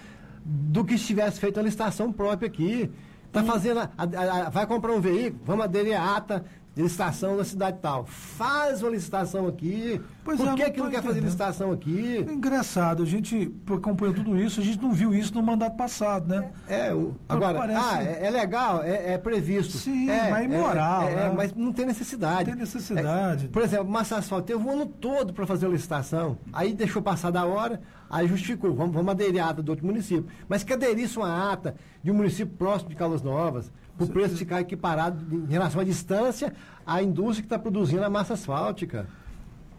do 0.42 0.82
que 0.82 0.96
se 0.96 1.04
tivesse 1.04 1.38
feito 1.38 1.60
a 1.60 1.62
licitação 1.62 2.10
própria 2.10 2.46
aqui. 2.48 2.90
Tá 3.30 3.44
fazendo. 3.44 3.80
a- 3.80 3.90
a- 3.98 4.46
a- 4.46 4.48
vai 4.50 4.66
comprar 4.66 4.92
um 4.92 5.00
veículo, 5.02 5.42
vamos 5.44 5.62
aderir 5.66 5.94
à 6.00 6.16
ata 6.16 6.44
de 6.78 6.82
licitação 6.84 7.36
da 7.36 7.44
cidade 7.44 7.78
tal. 7.82 8.06
Faz 8.06 8.82
uma 8.84 8.92
licitação 8.92 9.48
aqui. 9.48 10.00
Pois 10.24 10.38
é, 10.38 10.42
Por 10.44 10.50
eu 10.50 10.54
que, 10.56 10.62
não 10.62 10.70
que 10.70 10.80
não 10.80 10.90
quer 10.90 11.02
fazer 11.02 11.18
licitação 11.20 11.72
aqui? 11.72 12.24
Engraçado, 12.30 13.02
a 13.02 13.06
gente 13.06 13.52
acompanhou 13.68 14.14
tudo 14.14 14.36
isso, 14.40 14.60
a 14.60 14.62
gente 14.62 14.80
não 14.80 14.92
viu 14.92 15.12
isso 15.12 15.34
no 15.34 15.42
mandato 15.42 15.76
passado, 15.76 16.28
né? 16.28 16.50
É, 16.68 16.94
o- 16.94 17.16
agora, 17.28 17.58
parece- 17.58 17.80
ah, 17.84 18.02
é, 18.04 18.26
é 18.26 18.30
legal, 18.30 18.82
é, 18.84 19.14
é 19.14 19.18
previsto. 19.18 19.76
Sim, 19.76 20.08
é, 20.08 20.30
mas 20.30 20.44
imoral, 20.44 21.02
É, 21.02 21.12
é, 21.12 21.14
né? 21.16 21.32
mas 21.36 21.52
não 21.52 21.72
tem 21.72 21.84
necessidade. 21.84 22.48
Não 22.50 22.56
tem 22.56 22.60
necessidade. 22.64 23.46
É, 23.46 23.48
por 23.48 23.62
exemplo, 23.62 23.88
Massa 23.88 24.16
Asfalto 24.18 24.46
teve 24.46 24.62
um 24.62 24.70
ano 24.70 24.86
todo 24.86 25.32
para 25.32 25.44
fazer 25.48 25.66
a 25.66 25.70
licitação. 25.70 26.38
Aí 26.52 26.72
deixou 26.74 27.02
passar 27.02 27.32
da 27.32 27.44
hora, 27.44 27.80
aí 28.08 28.28
justificou, 28.28 28.72
vamos, 28.72 28.94
vamos 28.94 29.10
aderir 29.10 29.44
à 29.44 29.48
ata 29.50 29.64
do 29.64 29.70
outro 29.70 29.84
município. 29.84 30.26
Mas 30.48 30.62
que 30.62 30.72
aderisse 30.72 31.16
uma 31.18 31.52
ata 31.52 31.74
de 32.04 32.10
um 32.12 32.14
município 32.14 32.54
próximo 32.56 32.88
de 32.90 32.94
Caldas 32.94 33.20
Novas, 33.22 33.72
o 33.98 34.06
preço 34.06 34.36
ficar 34.36 34.60
equiparado 34.60 35.18
em 35.34 35.50
relação 35.50 35.80
à 35.80 35.84
distância 35.84 36.52
à 36.86 37.02
indústria 37.02 37.42
que 37.42 37.46
está 37.46 37.58
produzindo 37.58 38.04
a 38.04 38.10
massa 38.10 38.34
asfáltica. 38.34 39.06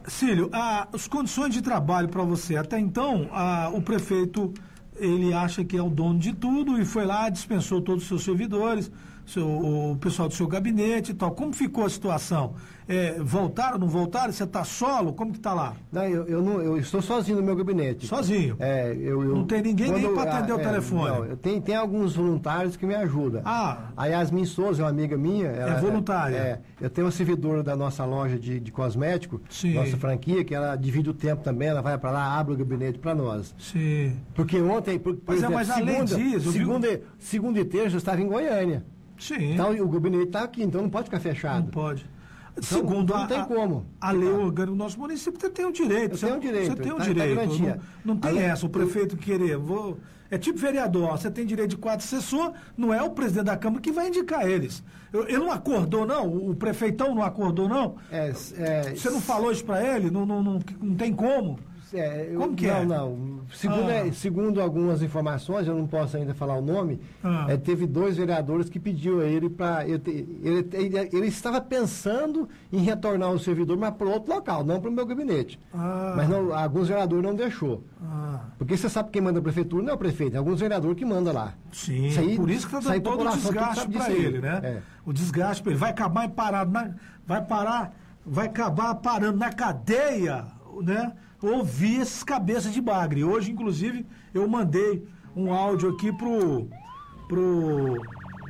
Cílio, 0.06 0.48
ah, 0.52 0.88
as 0.92 1.06
condições 1.06 1.52
de 1.52 1.60
trabalho 1.60 2.08
para 2.08 2.22
você, 2.22 2.56
até 2.56 2.78
então, 2.78 3.28
ah, 3.32 3.70
o 3.72 3.82
prefeito, 3.82 4.52
ele 4.96 5.32
acha 5.32 5.64
que 5.64 5.76
é 5.76 5.82
o 5.82 5.90
dono 5.90 6.18
de 6.18 6.32
tudo 6.32 6.80
e 6.80 6.84
foi 6.84 7.04
lá, 7.04 7.28
dispensou 7.28 7.80
todos 7.82 8.02
os 8.02 8.08
seus 8.08 8.22
servidores, 8.24 8.90
seu- 9.26 9.46
o 9.92 9.96
pessoal 10.00 10.28
do 10.28 10.34
seu 10.34 10.46
gabinete 10.48 11.12
e 11.12 11.14
tal. 11.14 11.32
Como 11.32 11.52
ficou 11.52 11.84
a 11.84 11.90
situação? 11.90 12.54
É, 12.92 13.20
voltaram, 13.20 13.78
não 13.78 13.86
voltaram? 13.88 14.32
Você 14.32 14.42
está 14.44 14.64
solo? 14.64 15.12
Como 15.12 15.30
que 15.32 15.38
está 15.38 15.54
lá? 15.54 15.74
Não, 15.92 16.04
eu, 16.04 16.26
eu 16.26 16.42
não, 16.42 16.60
eu 16.60 16.76
estou 16.76 17.00
sozinho 17.00 17.36
no 17.38 17.42
meu 17.44 17.54
gabinete. 17.54 18.06
Sozinho? 18.06 18.56
É, 18.58 18.92
eu, 18.92 19.22
eu- 19.22 19.36
Não 19.36 19.44
tem 19.46 19.62
ninguém 19.62 19.92
nem 19.92 20.02
quando- 20.02 20.14
pra 20.14 20.38
atender 20.38 20.52
ah, 20.52 20.56
o 20.56 20.58
telefone? 20.58 21.08
Não, 21.18 21.24
eu 21.24 21.36
tenho, 21.36 21.60
tem 21.62 21.76
alguns 21.76 22.16
voluntários 22.16 22.76
que 22.76 22.84
me 22.84 22.94
ajudam. 22.94 23.42
Ah. 23.44 23.90
A 23.96 24.06
Yasmin 24.06 24.44
Souza 24.44 24.82
é 24.82 24.84
uma 24.84 24.90
amiga 24.90 25.16
minha. 25.16 25.46
ela- 25.48 25.80
voluntária? 25.80 26.36
É, 26.36 26.60
eu 26.80 26.90
tenho 26.90 27.06
uma 27.06 27.12
servidora 27.12 27.62
da 27.62 27.76
nossa 27.76 28.04
loja 28.04 28.38
de, 28.38 28.58
de 28.58 28.72
cosmético, 28.72 29.40
Sim. 29.48 29.74
nossa 29.74 29.96
franquia, 29.96 30.44
que 30.44 30.54
ela 30.54 30.74
divide 30.74 31.10
o 31.10 31.14
tempo 31.14 31.42
também, 31.44 31.68
ela 31.68 31.80
vai 31.82 31.96
para 31.96 32.10
lá, 32.10 32.38
abre 32.38 32.54
o 32.54 32.56
gabinete 32.56 32.98
para 32.98 33.14
nós. 33.14 33.54
Sim. 33.58 34.16
Porque 34.34 34.60
ontem, 34.60 34.98
por, 34.98 35.14
por 35.14 35.22
Pois 35.26 35.38
é, 35.38 35.46
exemplo, 35.46 35.54
mas 35.54 35.70
além 35.70 35.86
segunda, 36.06 36.16
disso, 36.16 36.48
eu 36.48 36.52
vi- 36.52 36.58
segunda, 36.58 37.00
segunda 37.18 37.60
e 37.60 37.64
terça 37.64 37.94
eu 37.94 37.98
estava 37.98 38.20
em 38.20 38.26
Goiânia. 38.26 38.84
Sim. 39.18 39.52
Então 39.52 39.70
o 39.80 39.88
gabinete 39.88 40.24
está 40.24 40.42
aqui, 40.42 40.62
então 40.62 40.82
não 40.82 40.90
pode 40.90 41.04
ficar 41.04 41.18
não 41.18 41.22
fechado. 41.22 41.70
pode. 41.70 42.04
Segundo 42.62 43.12
não 43.14 43.22
a, 43.22 43.26
tem 43.26 43.44
como. 43.44 43.86
a 44.00 44.10
lei 44.10 44.28
orgânica 44.28 44.66
do 44.66 44.74
nosso 44.76 44.98
município, 44.98 45.40
você 45.40 45.50
tem 45.50 45.64
o 45.64 45.72
direito. 45.72 46.12
Eu 46.12 46.18
você, 46.18 46.26
tenho 46.26 46.38
o 46.38 46.40
direito, 46.40 46.66
Você 46.68 46.76
tem 46.82 46.92
o 46.92 46.96
tá- 46.96 47.02
tá 47.04 47.08
direito. 47.08 47.34
garantia. 47.36 47.80
não, 48.04 48.14
não 48.14 48.20
tem 48.20 48.30
Além- 48.30 48.44
essa, 48.44 48.66
o 48.66 48.68
prefeito 48.68 49.16
querer. 49.16 49.56
Vou, 49.56 49.98
é 50.30 50.38
tipo 50.38 50.58
vereador, 50.58 51.10
você 51.18 51.30
tem 51.30 51.44
direito 51.46 51.70
de 51.70 51.76
quatro 51.76 52.04
assessor, 52.06 52.52
não 52.76 52.92
é 52.94 53.02
o 53.02 53.10
presidente 53.10 53.46
da 53.46 53.56
Câmara 53.56 53.80
que 53.82 53.90
vai 53.92 54.08
indicar 54.08 54.46
eles. 54.48 54.82
Eu- 55.12 55.24
Ele 55.28 55.38
não 55.38 55.50
acordou, 55.50 56.06
não? 56.06 56.26
O, 56.28 56.50
o 56.50 56.54
prefeitão 56.54 57.14
não 57.14 57.22
acordou, 57.22 57.68
não? 57.68 57.96
É, 58.12 58.32
é, 58.56 58.94
Você 58.94 59.10
não 59.10 59.20
falou 59.20 59.50
isso 59.50 59.64
para 59.64 59.82
ele? 59.96 60.10
Não, 60.10 60.24
não, 60.24 60.42
não, 60.42 60.60
não 60.80 60.94
tem 60.94 61.12
como? 61.12 61.58
É, 61.92 62.28
eu- 62.30 62.38
Como 62.40 62.54
que 62.54 62.66
não, 62.66 62.76
é? 62.76 62.84
Não, 62.86 63.40
Segundo, 63.52 63.88
Ah. 63.88 63.92
é, 64.06 64.12
segundo 64.12 64.60
algumas 64.60 65.02
informações, 65.02 65.66
eu 65.66 65.74
não 65.74 65.84
posso 65.86 66.16
ainda 66.16 66.32
falar 66.32 66.54
o 66.56 66.62
nome, 66.62 67.00
Ah. 67.22 67.46
é, 67.48 67.56
teve 67.56 67.84
dois 67.86 68.16
vereadores 68.16 68.68
que 68.68 68.78
pediu 68.78 69.20
a 69.20 69.24
ele 69.24 69.50
para. 69.50 69.84
Ele, 69.88 70.38
ele, 70.42 70.68
ele, 70.72 70.98
ele 71.12 71.26
estava 71.26 71.60
pensando 71.60 72.48
em 72.72 72.78
retornar 72.78 73.32
o 73.32 73.38
servidor, 73.40 73.76
mas 73.76 73.92
para 73.94 74.06
outro 74.08 74.32
local, 74.32 74.62
não 74.64 74.80
para 74.80 74.88
o 74.88 74.92
meu 74.92 75.04
gabinete. 75.04 75.58
Ah. 75.74 76.14
Mas 76.16 76.28
não, 76.28 76.54
alguns 76.56 76.86
vereadores 76.88 77.24
não 77.24 77.34
deixou. 77.34 77.82
Ah, 78.02 78.40
Porque 78.56 78.76
você 78.76 78.88
sabe 78.88 79.10
quem 79.10 79.20
manda 79.20 79.40
a 79.40 79.42
prefeitura 79.42 79.82
não 79.82 79.90
é 79.90 79.94
o 79.94 79.98
prefeito, 79.98 80.34
é 80.34 80.38
alguns 80.38 80.60
vereadores 80.60 80.96
que 80.96 81.04
manda 81.04 81.32
lá. 81.32 81.54
sim, 81.72 82.06
Isso 82.06 82.20
aí- 82.20 82.36
por 82.36 82.48
isso 82.50 82.68
que 82.68 82.76
está 82.76 82.90
dando 82.92 83.02
todo 83.02 83.26
o 83.26 83.30
desgaste 83.32 83.88
para 83.88 84.04
aí. 84.04 84.24
ele, 84.24 84.38
né? 84.40 84.60
É. 84.62 84.78
O 85.04 85.12
desgaste 85.12 85.60
para 85.62 85.72
ele. 85.72 85.80
Vai 85.80 85.90
acabar 85.90 86.28
parado 86.28 86.70
na, 86.70 86.90
vai 87.26 87.44
parar, 87.44 87.92
vai 88.24 88.46
acabar 88.46 88.94
parando 88.96 89.38
na 89.38 89.52
cadeia, 89.52 90.44
né? 90.82 91.12
Ouvir 91.42 92.00
esses 92.00 92.22
cabeças 92.22 92.72
de 92.72 92.80
bagre. 92.80 93.24
Hoje, 93.24 93.50
inclusive, 93.50 94.06
eu 94.34 94.46
mandei 94.48 95.06
um 95.34 95.52
áudio 95.52 95.90
aqui 95.90 96.12
pro. 96.12 96.68
pro. 97.28 97.96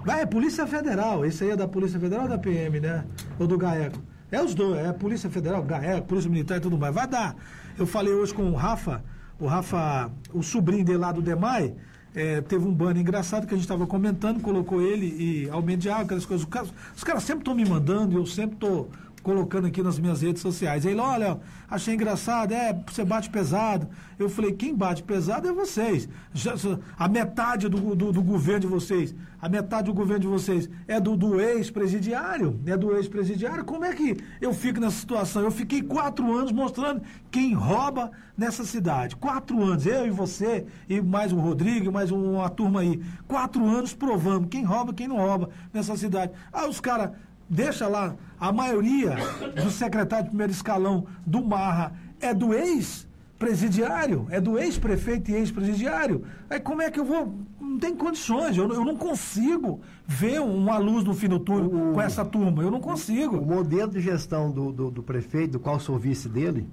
Vai, 0.04 0.22
é 0.22 0.26
Polícia 0.26 0.66
Federal. 0.66 1.24
Esse 1.24 1.44
aí 1.44 1.50
é 1.50 1.56
da 1.56 1.68
Polícia 1.68 2.00
Federal 2.00 2.24
ou 2.24 2.28
da 2.28 2.38
PM, 2.38 2.80
né? 2.80 3.04
Ou 3.38 3.46
do 3.46 3.56
GAECO? 3.56 4.00
É 4.30 4.42
os 4.42 4.54
dois, 4.54 4.78
é 4.78 4.92
Polícia 4.92 5.28
Federal, 5.28 5.62
GAECO, 5.62 6.06
Polícia 6.06 6.30
Militar 6.30 6.58
e 6.58 6.60
tudo 6.60 6.78
mais. 6.78 6.94
Vai 6.94 7.06
dar. 7.06 7.36
Eu 7.78 7.86
falei 7.86 8.12
hoje 8.12 8.32
com 8.32 8.50
o 8.50 8.54
Rafa, 8.54 9.04
o 9.38 9.46
Rafa, 9.46 10.10
o 10.32 10.42
sobrinho 10.42 10.84
dele 10.84 10.98
lá 10.98 11.12
do 11.12 11.22
DEMAI, 11.22 11.74
é, 12.14 12.40
teve 12.40 12.64
um 12.66 12.72
banner 12.72 13.00
engraçado 13.00 13.46
que 13.46 13.54
a 13.54 13.56
gente 13.56 13.64
estava 13.64 13.86
comentando, 13.86 14.40
colocou 14.40 14.82
ele 14.82 15.06
e 15.06 15.50
Almendiago, 15.50 16.02
aquelas 16.02 16.26
coisas. 16.26 16.44
Os 16.44 16.50
caras, 16.50 16.72
os 16.96 17.04
caras 17.04 17.22
sempre 17.22 17.42
estão 17.42 17.54
me 17.54 17.64
mandando 17.64 18.16
eu 18.16 18.26
sempre 18.26 18.54
estou 18.54 18.90
colocando 19.22 19.66
aqui 19.66 19.82
nas 19.82 19.98
minhas 19.98 20.22
redes 20.22 20.42
sociais. 20.42 20.84
Ele, 20.84 21.00
olha, 21.00 21.38
achei 21.68 21.94
engraçado, 21.94 22.52
é, 22.52 22.72
você 22.86 23.04
bate 23.04 23.28
pesado. 23.30 23.88
Eu 24.18 24.28
falei, 24.28 24.52
quem 24.52 24.74
bate 24.74 25.02
pesado 25.02 25.48
é 25.48 25.52
vocês. 25.52 26.08
Já- 26.32 26.54
a 26.98 27.08
metade 27.08 27.68
do, 27.68 27.94
do, 27.94 28.12
do 28.12 28.22
governo 28.22 28.60
de 28.60 28.66
vocês, 28.66 29.14
a 29.40 29.48
metade 29.48 29.86
do 29.86 29.94
governo 29.94 30.20
de 30.20 30.26
vocês 30.26 30.68
é 30.86 31.00
do, 31.00 31.16
do 31.16 31.40
ex-presidiário, 31.40 32.60
é 32.66 32.76
do 32.76 32.94
ex-presidiário. 32.96 33.64
Como 33.64 33.84
é 33.84 33.94
que 33.94 34.16
eu 34.40 34.52
fico 34.52 34.80
nessa 34.80 34.96
situação? 34.98 35.42
Eu 35.42 35.50
fiquei 35.50 35.82
quatro 35.82 36.32
anos 36.36 36.52
mostrando 36.52 37.02
quem 37.30 37.54
rouba 37.54 38.10
nessa 38.36 38.64
cidade. 38.64 39.16
Quatro 39.16 39.62
anos, 39.62 39.86
eu 39.86 40.06
e 40.06 40.10
você, 40.10 40.66
e 40.88 41.00
mais 41.00 41.32
o 41.32 41.36
Rodrigo, 41.36 41.90
mais 41.90 42.10
uma 42.10 42.48
turma 42.50 42.80
aí. 42.80 43.00
Quatro 43.26 43.64
anos 43.66 43.94
provando 43.94 44.48
quem 44.48 44.64
rouba, 44.64 44.92
quem 44.92 45.08
não 45.08 45.16
rouba 45.16 45.50
nessa 45.72 45.96
cidade. 45.96 46.32
Ah, 46.52 46.66
os 46.66 46.80
caras 46.80 47.10
deixa 47.50 47.88
lá, 47.88 48.14
a 48.38 48.52
maioria 48.52 49.16
do 49.62 49.70
secretário 49.70 50.24
de 50.24 50.30
primeiro 50.30 50.52
escalão 50.52 51.04
do 51.26 51.44
Marra 51.44 51.92
é 52.20 52.32
do 52.32 52.54
ex-presidiário, 52.54 54.26
é 54.30 54.40
do 54.40 54.58
ex-prefeito 54.58 55.30
e 55.30 55.34
ex-presidiário. 55.34 56.22
Aí 56.48 56.60
como 56.60 56.80
é 56.80 56.90
que 56.90 57.00
eu 57.00 57.04
vou? 57.04 57.34
Não 57.60 57.78
tem 57.78 57.94
condições, 57.96 58.56
eu, 58.56 58.68
não- 58.68 58.74
eu 58.76 58.84
não 58.84 58.96
consigo 58.96 59.80
ver 60.06 60.40
uma 60.40 60.78
luz 60.78 61.04
no 61.04 61.14
fim 61.14 61.28
do 61.28 61.38
túnel 61.40 61.92
com 61.92 62.00
essa 62.00 62.24
turma, 62.24 62.62
eu 62.62 62.70
não 62.70 62.78
O 62.78 62.82
consigo. 62.82 63.40
modelo 63.44 63.90
de 63.90 64.00
gestão 64.00 64.50
do, 64.50 64.72
do, 64.72 64.90
do 64.90 65.02
prefeito, 65.02 65.52
do 65.52 65.60
qual 65.60 65.78
sou 65.80 65.98
vice 65.98 66.28
dele, 66.28 66.68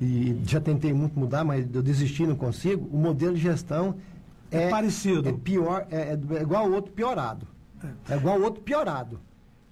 e 0.00 0.40
já 0.46 0.60
tentei 0.60 0.92
muito 0.92 1.18
mudar, 1.18 1.44
mas 1.44 1.66
eu 1.74 1.82
desisti, 1.82 2.26
não 2.26 2.34
consigo, 2.36 2.88
o 2.90 2.96
modelo 2.98 3.34
de 3.34 3.40
gestão 3.42 3.96
É 4.50 4.68
parecido. 4.68 5.28
É 5.28 5.32
pior, 5.32 5.86
é, 5.90 6.18
é 6.36 6.42
igual 6.42 6.64
ao 6.66 6.72
outro 6.72 6.92
piorado. 6.92 7.46
É 8.08 8.16
igual 8.16 8.36
ao 8.36 8.42
outro 8.42 8.62
piorado. 8.62 9.20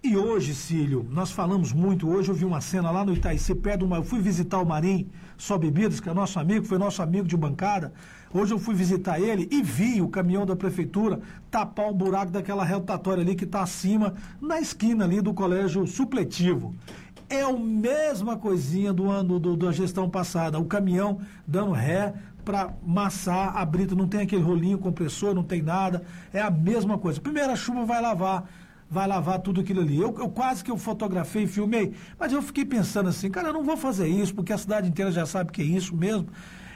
E 0.00 0.16
hoje, 0.16 0.54
Cílio, 0.54 1.04
nós 1.10 1.32
falamos 1.32 1.72
muito. 1.72 2.08
Hoje 2.08 2.30
eu 2.30 2.34
vi 2.34 2.44
uma 2.44 2.60
cena 2.60 2.88
lá 2.88 3.04
no 3.04 3.12
Itaici, 3.12 3.52
perto 3.52 3.84
uma. 3.84 3.96
Eu 3.96 4.04
fui 4.04 4.20
visitar 4.20 4.60
o 4.60 4.64
Marim 4.64 5.10
Só 5.36 5.58
Bebidas, 5.58 5.98
que 5.98 6.08
é 6.08 6.14
nosso 6.14 6.38
amigo, 6.38 6.64
foi 6.64 6.78
nosso 6.78 7.02
amigo 7.02 7.26
de 7.26 7.36
bancada. 7.36 7.92
Hoje 8.32 8.54
eu 8.54 8.60
fui 8.60 8.76
visitar 8.76 9.18
ele 9.18 9.48
e 9.50 9.60
vi 9.60 10.00
o 10.00 10.08
caminhão 10.08 10.46
da 10.46 10.54
prefeitura 10.54 11.20
tapar 11.50 11.90
o 11.90 11.94
buraco 11.94 12.30
daquela 12.30 12.64
rotatória 12.64 13.22
ali 13.22 13.34
que 13.34 13.44
está 13.44 13.60
acima, 13.60 14.14
na 14.40 14.60
esquina 14.60 15.04
ali 15.04 15.20
do 15.20 15.34
colégio 15.34 15.84
supletivo. 15.84 16.72
É 17.28 17.42
a 17.42 17.52
mesma 17.52 18.36
coisinha 18.36 18.92
do 18.92 19.10
ano 19.10 19.40
do, 19.40 19.56
da 19.56 19.72
gestão 19.72 20.08
passada. 20.08 20.60
O 20.60 20.64
caminhão 20.64 21.18
dando 21.44 21.72
ré 21.72 22.14
para 22.44 22.72
massar 22.86 23.56
a 23.56 23.64
brita. 23.64 23.96
Não 23.96 24.06
tem 24.06 24.20
aquele 24.20 24.42
rolinho 24.42 24.78
compressor, 24.78 25.34
não 25.34 25.42
tem 25.42 25.60
nada. 25.60 26.04
É 26.32 26.40
a 26.40 26.52
mesma 26.52 26.96
coisa. 26.96 27.20
Primeira 27.20 27.56
chuva 27.56 27.84
vai 27.84 28.00
lavar 28.00 28.48
vai 28.90 29.06
lavar 29.06 29.40
tudo 29.40 29.60
aquilo 29.60 29.80
ali. 29.80 29.98
Eu, 29.98 30.14
eu 30.18 30.28
quase 30.28 30.64
que 30.64 30.70
eu 30.70 30.76
fotografei 30.76 31.44
e 31.44 31.46
filmei, 31.46 31.92
mas 32.18 32.32
eu 32.32 32.40
fiquei 32.42 32.64
pensando 32.64 33.08
assim, 33.08 33.30
cara, 33.30 33.48
eu 33.48 33.52
não 33.52 33.62
vou 33.64 33.76
fazer 33.76 34.08
isso, 34.08 34.34
porque 34.34 34.52
a 34.52 34.58
cidade 34.58 34.88
inteira 34.88 35.10
já 35.12 35.26
sabe 35.26 35.52
que 35.52 35.62
é 35.62 35.64
isso 35.64 35.94
mesmo. 35.94 36.28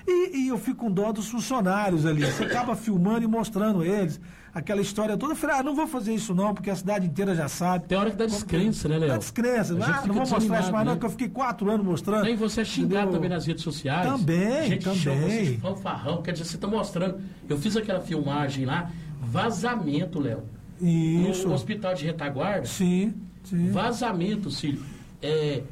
E, 0.07 0.37
e 0.37 0.49
eu 0.49 0.59
fico 0.59 0.79
com 0.79 0.91
dó 0.91 1.13
dos 1.13 1.29
funcionários 1.29 2.05
ali. 2.05 2.25
Você 2.25 2.45
acaba 2.45 2.75
filmando 2.75 3.23
e 3.23 3.27
mostrando 3.27 3.85
eles 3.85 4.21
aquela 4.55 4.81
história 4.81 5.17
toda. 5.17 5.33
Eu 5.33 5.37
falei, 5.37 5.57
ah, 5.57 5.63
não 5.63 5.75
vou 5.75 5.87
fazer 5.87 6.13
isso 6.13 6.35
não, 6.35 6.53
porque 6.53 6.71
a 6.71 6.77
cidade 6.77 7.07
inteira 7.07 7.35
já 7.35 7.49
sabe. 7.49 7.87
Tem 7.87 7.97
hora 7.97 8.11
que 8.11 8.17
dá 8.17 8.27
descrença, 8.27 8.89
né, 8.89 8.99
Léo? 8.99 9.09
Dá 9.11 9.19
descrença. 9.19 9.75
Ah, 9.75 10.03
não 10.07 10.15
vou 10.15 10.27
mostrar 10.27 10.39
isso 10.39 10.73
mais 10.73 10.73
não, 10.73 10.85
né? 10.85 10.91
porque 10.93 11.07
eu 11.07 11.11
fiquei 11.11 11.29
quatro 11.29 11.71
anos 11.71 11.87
mostrando. 11.87 12.25
Nem 12.25 12.37
você 12.37 12.63
é 12.63 12.65
xingado 12.65 12.95
Entendeu? 12.95 13.13
também 13.13 13.31
nas 13.31 13.47
redes 13.47 13.63
sociais. 13.63 14.07
Também, 14.07 14.69
Gente 14.69 14.85
também. 14.85 14.99
Chama 14.99 15.21
você 15.21 15.43
de 15.45 15.57
fanfarrão, 15.59 16.23
quer 16.23 16.33
dizer, 16.33 16.45
você 16.45 16.57
está 16.57 16.67
mostrando. 16.67 17.21
Eu 17.49 17.57
fiz 17.57 17.77
aquela 17.77 18.01
filmagem 18.01 18.65
lá, 18.65 18.91
vazamento, 19.21 20.19
Léo. 20.19 20.43
Isso. 20.83 21.47
No 21.47 21.55
hospital 21.55 21.95
de 21.95 22.05
retaguarda. 22.05 22.67
Sim, 22.67 23.15
sim. 23.45 23.71
Vazamento, 23.71 24.51
Cílio. 24.51 24.83
É, 25.23 25.63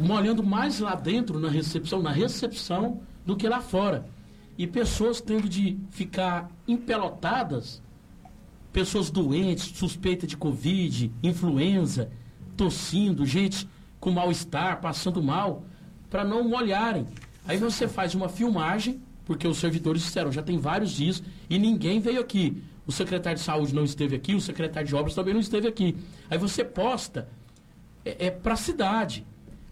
molhando 0.00 0.42
mais 0.42 0.80
lá 0.80 0.94
dentro 0.94 1.38
na 1.38 1.50
recepção, 1.50 2.02
na 2.02 2.10
recepção, 2.10 3.00
do 3.24 3.36
que 3.36 3.48
lá 3.48 3.60
fora. 3.60 4.06
E 4.56 4.66
pessoas 4.66 5.20
tendo 5.20 5.48
de 5.48 5.78
ficar 5.90 6.50
empelotadas, 6.66 7.82
pessoas 8.72 9.10
doentes, 9.10 9.76
suspeitas 9.76 10.28
de 10.28 10.36
Covid, 10.36 11.12
influenza, 11.22 12.10
tossindo, 12.56 13.24
gente 13.26 13.68
com 14.00 14.10
mal-estar, 14.10 14.80
passando 14.80 15.22
mal, 15.22 15.64
para 16.10 16.24
não 16.24 16.48
molharem. 16.48 17.06
Aí 17.46 17.56
você 17.56 17.86
faz 17.86 18.14
uma 18.14 18.28
filmagem, 18.28 19.00
porque 19.24 19.46
os 19.46 19.58
servidores 19.58 20.02
disseram, 20.02 20.32
já 20.32 20.42
tem 20.42 20.58
vários 20.58 20.90
dias, 20.90 21.22
e 21.48 21.58
ninguém 21.58 22.00
veio 22.00 22.20
aqui. 22.20 22.62
O 22.86 22.92
secretário 22.92 23.38
de 23.38 23.44
saúde 23.44 23.74
não 23.74 23.84
esteve 23.84 24.16
aqui, 24.16 24.34
o 24.34 24.40
secretário 24.40 24.88
de 24.88 24.94
obras 24.94 25.14
também 25.14 25.32
não 25.32 25.40
esteve 25.40 25.68
aqui. 25.68 25.96
Aí 26.28 26.36
você 26.36 26.64
posta 26.64 27.28
é, 28.04 28.26
é 28.26 28.30
para 28.30 28.54
a 28.54 28.56
cidade. 28.56 29.24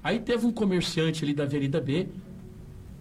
Aí 0.03 0.19
teve 0.21 0.47
um 0.47 0.53
comerciante 0.53 1.25
ali 1.25 1.35
da 1.35 1.43
Avenida 1.43 1.81
B, 1.81 2.09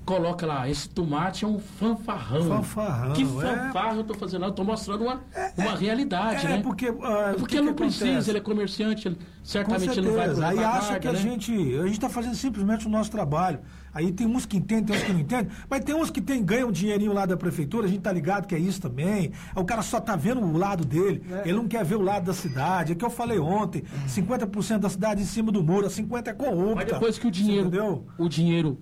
coloca 0.06 0.46
lá, 0.46 0.68
esse 0.68 0.90
tomate 0.90 1.46
é 1.46 1.48
um 1.48 1.60
fanfarrão. 1.60 2.48
Fanfarrão. 2.48 3.14
Que 3.14 3.24
fanfarra 3.26 3.94
é... 3.94 3.98
eu 3.98 4.02
estou 4.02 4.18
fazendo? 4.18 4.46
Eu 4.46 4.50
estou 4.50 4.66
mostrando 4.66 5.04
uma, 5.04 5.22
é, 5.34 5.52
uma 5.58 5.76
realidade, 5.76 6.46
é, 6.46 6.50
né? 6.50 6.62
Porque, 6.62 6.90
uh, 6.90 7.00
porque 7.38 7.58
ele 7.58 7.68
não 7.68 7.74
precisa, 7.74 8.32
ele 8.32 8.40
é 8.40 8.42
comerciante, 8.42 9.08
ele, 9.08 9.18
certamente 9.44 10.00
ele 10.00 10.08
não 10.08 10.16
vai 10.16 10.30
Aí 10.50 10.64
acha 10.64 11.00
que 11.00 11.08
né? 11.08 11.14
a 11.14 11.16
gente. 11.16 11.52
A 11.52 11.84
gente 11.84 11.94
está 11.94 12.10
fazendo 12.10 12.36
simplesmente 12.36 12.88
o 12.88 12.90
nosso 12.90 13.12
trabalho. 13.12 13.60
Aí 13.94 14.12
tem 14.12 14.28
uns 14.28 14.46
que 14.46 14.58
entendem, 14.58 14.86
tem 14.86 14.96
uns 14.96 15.04
que 15.04 15.14
não 15.14 15.20
entendem, 15.20 15.48
mas 15.70 15.84
tem 15.84 15.96
uns 15.96 16.12
que 16.12 16.22
tem, 16.22 16.44
ganham 16.44 16.70
um 16.70 16.72
dinheirinho 16.72 17.12
lá 17.12 17.26
da 17.26 17.36
prefeitura, 17.36 17.88
a 17.88 17.90
gente 17.90 18.02
tá 18.02 18.12
ligado 18.12 18.46
que 18.46 18.54
é 18.54 18.60
isso 18.60 18.80
também. 18.80 19.32
O 19.56 19.66
cara 19.66 19.82
só 19.82 20.00
tá 20.00 20.16
vendo 20.16 20.42
o 20.42 20.58
lado 20.58 20.86
dele, 20.86 21.24
é. 21.32 21.50
ele 21.50 21.58
não 21.58 21.68
quer 21.68 21.84
ver 21.84 21.96
o 21.96 22.02
lado 22.02 22.26
da 22.26 22.34
cidade. 22.34 22.92
É 22.92 22.96
que 22.96 23.04
eu 23.04 23.10
falei 23.10 23.40
ontem, 23.40 23.84
50% 24.08 24.80
da 24.80 24.90
cidade 24.90 25.22
em 25.22 25.26
cima 25.26 25.52
do 25.52 25.64
muro, 25.64 25.88
50% 25.88 26.28
é 26.28 26.34
corrupta. 26.34 26.76
Mas 26.76 26.86
depois 26.86 27.18
que 27.18 27.28
o 27.28 27.32
dinheiro, 27.32 28.06
o 28.18 28.30
dinheiro 28.30 28.78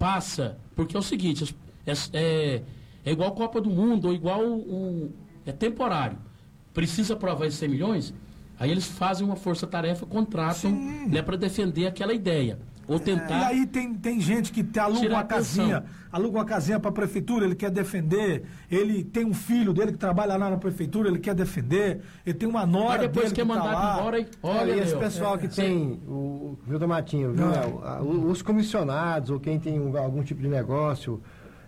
passa, 0.00 0.56
porque 0.74 0.96
é 0.96 0.98
o 0.98 1.02
seguinte, 1.02 1.54
é, 1.86 1.92
é, 2.14 2.62
é 3.04 3.12
igual 3.12 3.32
Copa 3.32 3.60
do 3.60 3.68
Mundo, 3.68 4.06
ou 4.06 4.14
igual 4.14 4.42
um, 4.42 5.12
é 5.44 5.52
temporário. 5.52 6.16
Precisa 6.72 7.12
aprovar 7.12 7.46
esses 7.46 7.58
100 7.58 7.68
milhões, 7.68 8.14
aí 8.58 8.70
eles 8.70 8.86
fazem 8.86 9.26
uma 9.26 9.36
força-tarefa, 9.36 10.06
contratam 10.06 10.72
né, 11.06 11.20
para 11.20 11.36
defender 11.36 11.86
aquela 11.86 12.14
ideia. 12.14 12.58
Ou 12.90 12.98
tentar. 12.98 13.34
É, 13.34 13.38
e 13.38 13.44
aí 13.44 13.66
tem, 13.66 13.94
tem 13.94 14.20
gente 14.20 14.50
que 14.50 14.66
aluga 14.76 15.08
uma 15.08 15.22
casinha, 15.22 15.84
aluga 16.10 16.38
uma 16.38 16.44
casinha 16.44 16.80
para 16.80 16.90
a 16.90 16.92
prefeitura, 16.92 17.44
ele 17.44 17.54
quer 17.54 17.70
defender. 17.70 18.42
Ele 18.68 19.04
tem 19.04 19.24
um 19.24 19.32
filho 19.32 19.72
dele 19.72 19.92
que 19.92 19.98
trabalha 19.98 20.36
lá 20.36 20.50
na 20.50 20.56
prefeitura, 20.56 21.08
ele 21.08 21.20
quer 21.20 21.32
defender. 21.32 22.00
Ele 22.26 22.36
tem 22.36 22.48
uma 22.48 22.66
nora 22.66 22.98
Mas 22.98 23.00
depois 23.02 23.26
dele 23.26 23.36
quer 23.36 23.42
que 23.42 23.48
mandar 23.48 23.76
tá 23.76 23.96
embora 23.96 24.18
e 24.18 24.26
olha, 24.42 24.72
e 24.72 24.80
esse 24.80 24.96
pessoal 24.96 25.38
que 25.38 25.46
é, 25.46 25.48
tem 25.48 26.00
o 26.08 26.58
viu 26.66 26.88
Matinho, 26.88 27.32
viu, 27.32 27.46
os 28.28 28.42
comissionados 28.42 29.30
ou 29.30 29.38
quem 29.38 29.60
tem 29.60 29.78
um, 29.78 29.96
algum 29.96 30.24
tipo 30.24 30.42
de 30.42 30.48
negócio, 30.48 31.22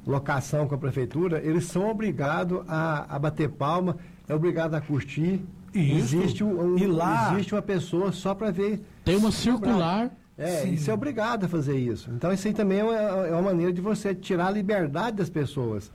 locação 0.04 0.66
com 0.66 0.74
a 0.74 0.78
prefeitura, 0.78 1.40
eles 1.44 1.66
são 1.66 1.88
obrigados 1.88 2.62
a, 2.66 3.14
a 3.14 3.16
bater 3.16 3.48
palma, 3.48 3.96
é 4.28 4.34
obrigado 4.34 4.74
a 4.74 4.80
curtir. 4.80 5.40
Isso. 5.72 6.16
Existe 6.16 6.42
um, 6.42 6.74
um, 6.74 6.78
e 6.78 6.86
lá 6.86 7.32
existe 7.32 7.54
uma 7.54 7.62
pessoa 7.62 8.10
só 8.10 8.34
para 8.34 8.50
ver. 8.50 8.82
Tem 9.04 9.16
uma 9.16 9.30
circular 9.30 10.10
é, 10.36 10.62
Sim. 10.62 10.74
e 10.74 10.90
é 10.90 10.94
obrigado 10.94 11.44
a 11.44 11.48
fazer 11.48 11.76
isso. 11.76 12.10
Então, 12.10 12.32
isso 12.32 12.46
aí 12.48 12.54
também 12.54 12.78
é 12.78 12.84
uma, 12.84 12.96
é 12.96 13.32
uma 13.32 13.42
maneira 13.42 13.72
de 13.72 13.80
você 13.80 14.14
tirar 14.14 14.46
a 14.46 14.50
liberdade 14.50 15.16
das 15.16 15.28
pessoas. 15.28 15.90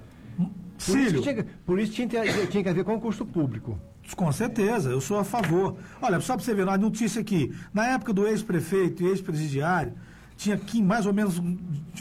Por 0.86 0.98
isso, 0.98 1.22
tinha, 1.22 1.46
por 1.66 1.80
isso 1.80 1.92
tinha, 1.92 2.08
tinha 2.08 2.64
que 2.64 2.70
haver 2.70 2.84
concurso 2.84 3.26
público. 3.26 3.80
Com 4.16 4.32
certeza, 4.32 4.90
eu 4.90 5.02
sou 5.02 5.20
a 5.20 5.24
favor. 5.24 5.76
Olha, 6.02 6.20
só 6.22 6.36
para 6.36 6.46
você 6.46 6.54
ver, 6.54 6.64
uma 6.64 6.78
notícia 6.78 7.20
aqui. 7.20 7.54
Na 7.74 7.88
época 7.88 8.14
do 8.14 8.28
ex-prefeito 8.28 9.04
e 9.04 9.08
ex-presidiário, 9.08 9.94
tinha 10.38 10.60
mais 10.84 11.06
ou 11.06 11.14
menos 11.14 11.42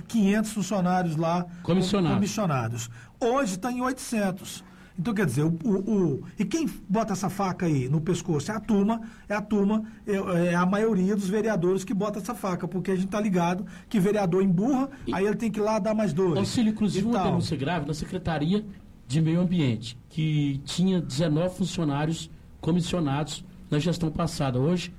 500 0.07 0.53
funcionários 0.53 1.16
lá 1.16 1.47
comissionados. 1.62 2.16
comissionados. 2.16 2.91
Hoje 3.18 3.55
está 3.55 3.72
em 3.72 3.80
800. 3.80 4.62
Então, 4.99 5.12
quer 5.12 5.26
dizer, 5.26 5.42
o, 5.42 5.59
o, 5.62 6.14
o, 6.14 6.24
e 6.38 6.44
quem 6.44 6.68
bota 6.88 7.12
essa 7.12 7.28
faca 7.28 7.66
aí 7.66 7.88
no 7.88 8.01
pescoço? 8.01 8.51
É 8.51 8.55
a 8.55 8.61
turma, 8.61 9.03
é 9.28 9.34
a 9.34 9.42
turma, 9.42 9.84
é, 10.07 10.53
é 10.53 10.55
a 10.55 10.64
maioria 10.64 11.14
dos 11.14 11.28
vereadores 11.28 11.84
que 11.84 11.92
bota 11.92 12.18
essa 12.18 12.34
faca, 12.34 12.66
porque 12.66 12.90
a 12.90 12.94
gente 12.94 13.07
está 13.07 13.20
ligado 13.20 13.66
que 13.88 14.01
vereador 14.01 14.42
emburra, 14.42 14.88
e, 15.07 15.14
aí 15.14 15.26
ele 15.26 15.36
tem 15.36 15.51
que 15.51 15.61
ir 15.61 15.62
lá 15.62 15.78
dar 15.78 15.94
mais 15.94 16.12
dois. 16.12 16.38
Auxílio, 16.38 16.72
inclusive, 16.72 17.07
uma 17.07 17.22
denúncia 17.22 17.57
grave 17.57 17.86
na 17.86 17.92
Secretaria 17.92 18.64
de 19.07 19.20
Meio 19.20 19.40
Ambiente, 19.40 19.99
que 20.09 20.61
tinha 20.64 21.01
19 21.01 21.57
funcionários 21.57 22.30
comissionados 22.61 23.44
na 23.70 23.78
gestão 23.78 24.11
passada. 24.11 24.59
Hoje, 24.59 24.92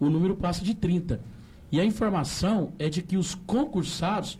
o 0.00 0.08
número 0.08 0.34
passa 0.34 0.64
de 0.64 0.74
30. 0.74 1.20
E 1.70 1.80
a 1.80 1.84
informação 1.84 2.72
é 2.78 2.88
de 2.88 3.02
que 3.02 3.16
os 3.16 3.34
concursados 3.34 4.38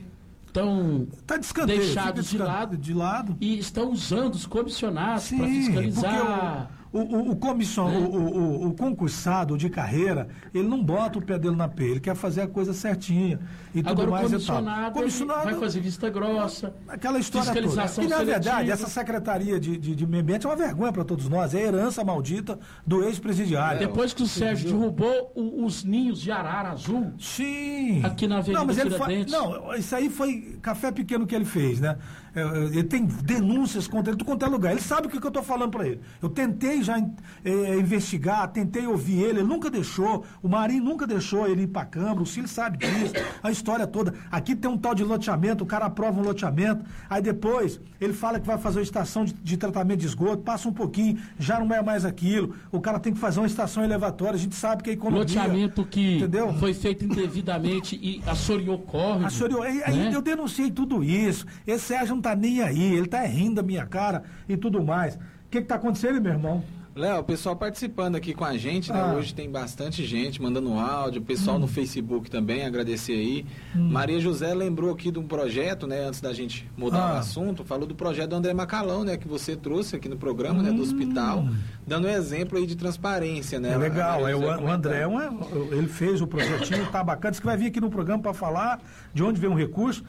estão 0.52 1.08
tá 1.26 1.64
deixados 1.64 2.28
de 2.28 2.36
lado, 2.36 2.76
de 2.76 2.92
lado. 2.92 3.36
e 3.40 3.58
estão 3.58 3.90
usando 3.90 4.34
os 4.34 4.44
comissionados 4.44 5.30
para 5.30 5.46
fiscalizar 5.46 6.70
o, 6.92 6.98
o, 6.98 7.30
o, 7.30 7.36
comission, 7.36 7.88
é. 7.88 7.96
o, 7.96 8.04
o, 8.04 8.68
o, 8.68 8.74
concursado 8.74 9.56
de 9.56 9.70
carreira, 9.70 10.28
ele 10.52 10.68
não 10.68 10.82
bota 10.82 11.18
o 11.18 11.22
pé 11.22 11.38
dele 11.38 11.56
na 11.56 11.66
pele, 11.66 11.92
ele 11.92 12.00
quer 12.00 12.14
fazer 12.14 12.42
a 12.42 12.46
coisa 12.46 12.74
certinha 12.74 13.40
e 13.74 13.80
Agora, 13.80 13.94
tudo 13.96 14.10
mais 14.10 14.26
comissionado, 14.26 14.90
e 14.90 15.00
comissionado 15.00 15.44
vai 15.44 15.54
fazer 15.54 15.80
vista 15.80 16.10
grossa, 16.10 16.74
aquela 16.86 17.18
história 17.18 17.46
fiscalização 17.46 18.04
toda. 18.04 18.14
E, 18.14 18.18
na 18.18 18.24
verdade, 18.24 18.70
essa 18.70 18.88
Secretaria 18.88 19.58
de, 19.58 19.78
de, 19.78 19.96
de 19.96 20.06
Meio 20.06 20.22
Ambiente 20.22 20.44
é 20.44 20.48
uma 20.50 20.56
vergonha 20.56 20.92
para 20.92 21.04
todos 21.04 21.28
nós, 21.28 21.54
é 21.54 21.58
a 21.58 21.62
herança 21.62 22.04
maldita 22.04 22.58
do 22.86 23.02
ex-presidiário. 23.02 23.82
É, 23.82 23.86
Depois 23.86 24.12
que 24.12 24.22
o 24.22 24.26
Sérgio 24.26 24.70
derrubou 24.70 25.32
os 25.34 25.84
ninhos 25.84 26.20
de 26.20 26.30
arara 26.30 26.72
azul, 26.72 27.12
Sim. 27.18 28.04
aqui 28.04 28.26
na 28.26 28.38
Avenida 28.38 28.58
não, 28.58 28.66
mas 28.66 28.76
ele 28.76 28.90
foi, 28.90 29.24
Não, 29.24 29.74
isso 29.74 29.96
aí 29.96 30.10
foi 30.10 30.58
café 30.60 30.92
pequeno 30.92 31.26
que 31.26 31.34
ele 31.34 31.46
fez, 31.46 31.80
né? 31.80 31.96
É, 32.34 32.40
é, 32.40 32.64
ele 32.64 32.84
tem 32.84 33.04
denúncias 33.04 33.86
contra 33.86 34.12
ele, 34.12 34.18
tu 34.18 34.24
conta 34.24 34.46
lugar. 34.46 34.72
Ele 34.72 34.80
sabe 34.80 35.06
o 35.06 35.10
que, 35.10 35.20
que 35.20 35.26
eu 35.26 35.28
estou 35.28 35.42
falando 35.42 35.70
para 35.70 35.86
ele. 35.86 36.00
Eu 36.20 36.28
tentei 36.28 36.82
já 36.82 36.98
é, 37.44 37.78
investigar, 37.78 38.48
tentei 38.48 38.86
ouvir 38.86 39.18
ele, 39.18 39.40
ele 39.40 39.42
nunca 39.42 39.70
deixou. 39.70 40.24
O 40.42 40.48
Marinho 40.48 40.84
nunca 40.84 41.06
deixou 41.06 41.46
ele 41.46 41.62
ir 41.62 41.66
para 41.66 41.82
a 41.82 41.86
Câmara, 41.86 42.22
o 42.22 42.26
Cílio 42.26 42.48
sabe 42.48 42.78
disso, 42.78 43.14
a 43.42 43.50
história 43.50 43.86
toda. 43.86 44.14
Aqui 44.30 44.56
tem 44.56 44.70
um 44.70 44.78
tal 44.78 44.94
de 44.94 45.04
loteamento, 45.04 45.64
o 45.64 45.66
cara 45.66 45.86
aprova 45.86 46.20
um 46.20 46.24
loteamento, 46.24 46.84
aí 47.08 47.20
depois 47.20 47.80
ele 48.00 48.12
fala 48.12 48.40
que 48.40 48.46
vai 48.46 48.58
fazer 48.58 48.78
uma 48.78 48.84
estação 48.84 49.24
de, 49.24 49.32
de 49.34 49.56
tratamento 49.56 50.00
de 50.00 50.06
esgoto, 50.06 50.42
passa 50.42 50.68
um 50.68 50.72
pouquinho, 50.72 51.18
já 51.38 51.60
não 51.60 51.72
é 51.74 51.82
mais 51.82 52.04
aquilo. 52.04 52.54
O 52.70 52.80
cara 52.80 52.98
tem 52.98 53.12
que 53.12 53.18
fazer 53.18 53.40
uma 53.40 53.46
estação 53.46 53.84
elevatória, 53.84 54.34
a 54.34 54.38
gente 54.38 54.54
sabe 54.54 54.82
que 54.82 54.90
a 54.90 54.92
economia. 54.92 55.22
Loteamento 55.22 55.84
que 55.84 56.16
entendeu? 56.16 56.52
foi 56.54 56.72
feito 56.72 57.04
indevidamente 57.04 57.96
e 57.96 58.22
assoreou 58.26 58.78
corre. 58.78 59.26
Assoreou. 59.26 59.62
Aí, 59.62 59.82
aí 59.84 59.96
né? 59.96 60.10
eu 60.14 60.22
denunciei 60.22 60.70
tudo 60.70 61.04
isso. 61.04 61.46
Esse 61.66 61.86
Sérgio 61.86 62.21
tá 62.22 62.34
nem 62.34 62.62
aí, 62.62 62.94
ele 62.94 63.06
tá 63.06 63.22
rindo 63.22 63.56
da 63.56 63.62
minha 63.62 63.84
cara 63.86 64.22
e 64.48 64.56
tudo 64.56 64.82
mais. 64.82 65.16
O 65.16 65.18
que 65.50 65.60
que 65.60 65.66
tá 65.66 65.74
acontecendo, 65.74 66.20
meu 66.20 66.32
irmão? 66.32 66.64
Léo, 66.94 67.20
o 67.20 67.24
pessoal 67.24 67.56
participando 67.56 68.16
aqui 68.16 68.34
com 68.34 68.44
a 68.44 68.54
gente, 68.58 68.92
né? 68.92 69.00
Ah. 69.00 69.14
Hoje 69.14 69.34
tem 69.34 69.50
bastante 69.50 70.04
gente 70.04 70.42
mandando 70.42 70.74
áudio, 70.74 71.22
o 71.22 71.24
pessoal 71.24 71.56
hum. 71.56 71.60
no 71.60 71.66
Facebook 71.66 72.30
também, 72.30 72.66
agradecer 72.66 73.12
aí. 73.12 73.46
Hum. 73.74 73.88
Maria 73.90 74.20
José 74.20 74.52
lembrou 74.52 74.92
aqui 74.92 75.10
de 75.10 75.18
um 75.18 75.26
projeto, 75.26 75.86
né? 75.86 76.04
Antes 76.04 76.20
da 76.20 76.34
gente 76.34 76.70
mudar 76.76 77.12
ah. 77.12 77.14
o 77.14 77.16
assunto, 77.16 77.64
falou 77.64 77.86
do 77.86 77.94
projeto 77.94 78.30
do 78.30 78.36
André 78.36 78.52
Macalão, 78.52 79.04
né? 79.04 79.16
Que 79.16 79.26
você 79.26 79.56
trouxe 79.56 79.96
aqui 79.96 80.06
no 80.06 80.18
programa, 80.18 80.60
hum. 80.60 80.62
né? 80.62 80.70
Do 80.70 80.80
hum. 80.80 80.82
hospital, 80.82 81.46
dando 81.86 82.08
um 82.08 82.10
exemplo 82.10 82.58
aí 82.58 82.66
de 82.66 82.76
transparência, 82.76 83.58
né? 83.58 83.72
É 83.72 83.78
legal, 83.78 84.28
é, 84.28 84.36
o, 84.36 84.70
André, 84.70 85.00
é 85.00 85.06
uma, 85.06 85.34
ele 85.70 85.88
fez 85.88 86.20
o 86.20 86.26
projetinho, 86.26 86.84
tá 86.92 87.02
bacana, 87.02 87.30
disse 87.30 87.40
que 87.40 87.46
vai 87.46 87.56
vir 87.56 87.68
aqui 87.68 87.80
no 87.80 87.88
programa 87.88 88.22
para 88.22 88.34
falar 88.34 88.78
de 89.14 89.22
onde 89.22 89.40
vem 89.40 89.48
o 89.48 89.54
recurso 89.54 90.04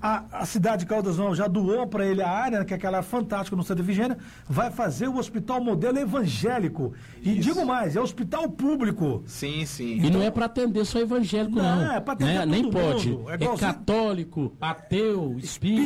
a, 0.00 0.24
a 0.40 0.46
cidade 0.46 0.80
de 0.80 0.86
Caldas 0.86 1.16
Novas 1.18 1.38
já 1.38 1.46
doou 1.48 1.86
para 1.86 2.04
ele 2.06 2.22
a 2.22 2.28
área, 2.28 2.64
que 2.64 2.72
é 2.72 2.76
aquela 2.76 3.02
fantástica 3.02 3.56
no 3.56 3.62
Santa 3.62 3.80
Efigênia, 3.82 4.16
vai 4.48 4.70
fazer 4.70 5.08
o 5.08 5.16
hospital 5.18 5.60
modelo 5.62 5.98
evangélico. 5.98 6.92
E 7.22 7.32
Isso. 7.38 7.40
digo 7.40 7.64
mais, 7.66 7.96
é 7.96 8.00
hospital 8.00 8.48
público. 8.50 9.22
Sim, 9.26 9.64
sim. 9.66 9.96
E 10.04 10.10
não 10.10 10.22
é 10.22 10.30
para 10.30 10.46
atender 10.46 10.84
só 10.84 10.98
evangélico, 10.98 11.56
não. 11.56 11.76
Não, 11.76 11.92
é 11.92 12.00
pra 12.00 12.14
atender 12.14 12.34
né? 12.34 12.40
todo 12.40 12.50
Nem 12.50 12.62
mundo. 12.62 12.72
pode. 12.72 13.18
É 13.28 13.44
É, 13.44 13.56
católico, 13.56 14.52
ateu, 14.60 15.36
espírita. 15.38 15.44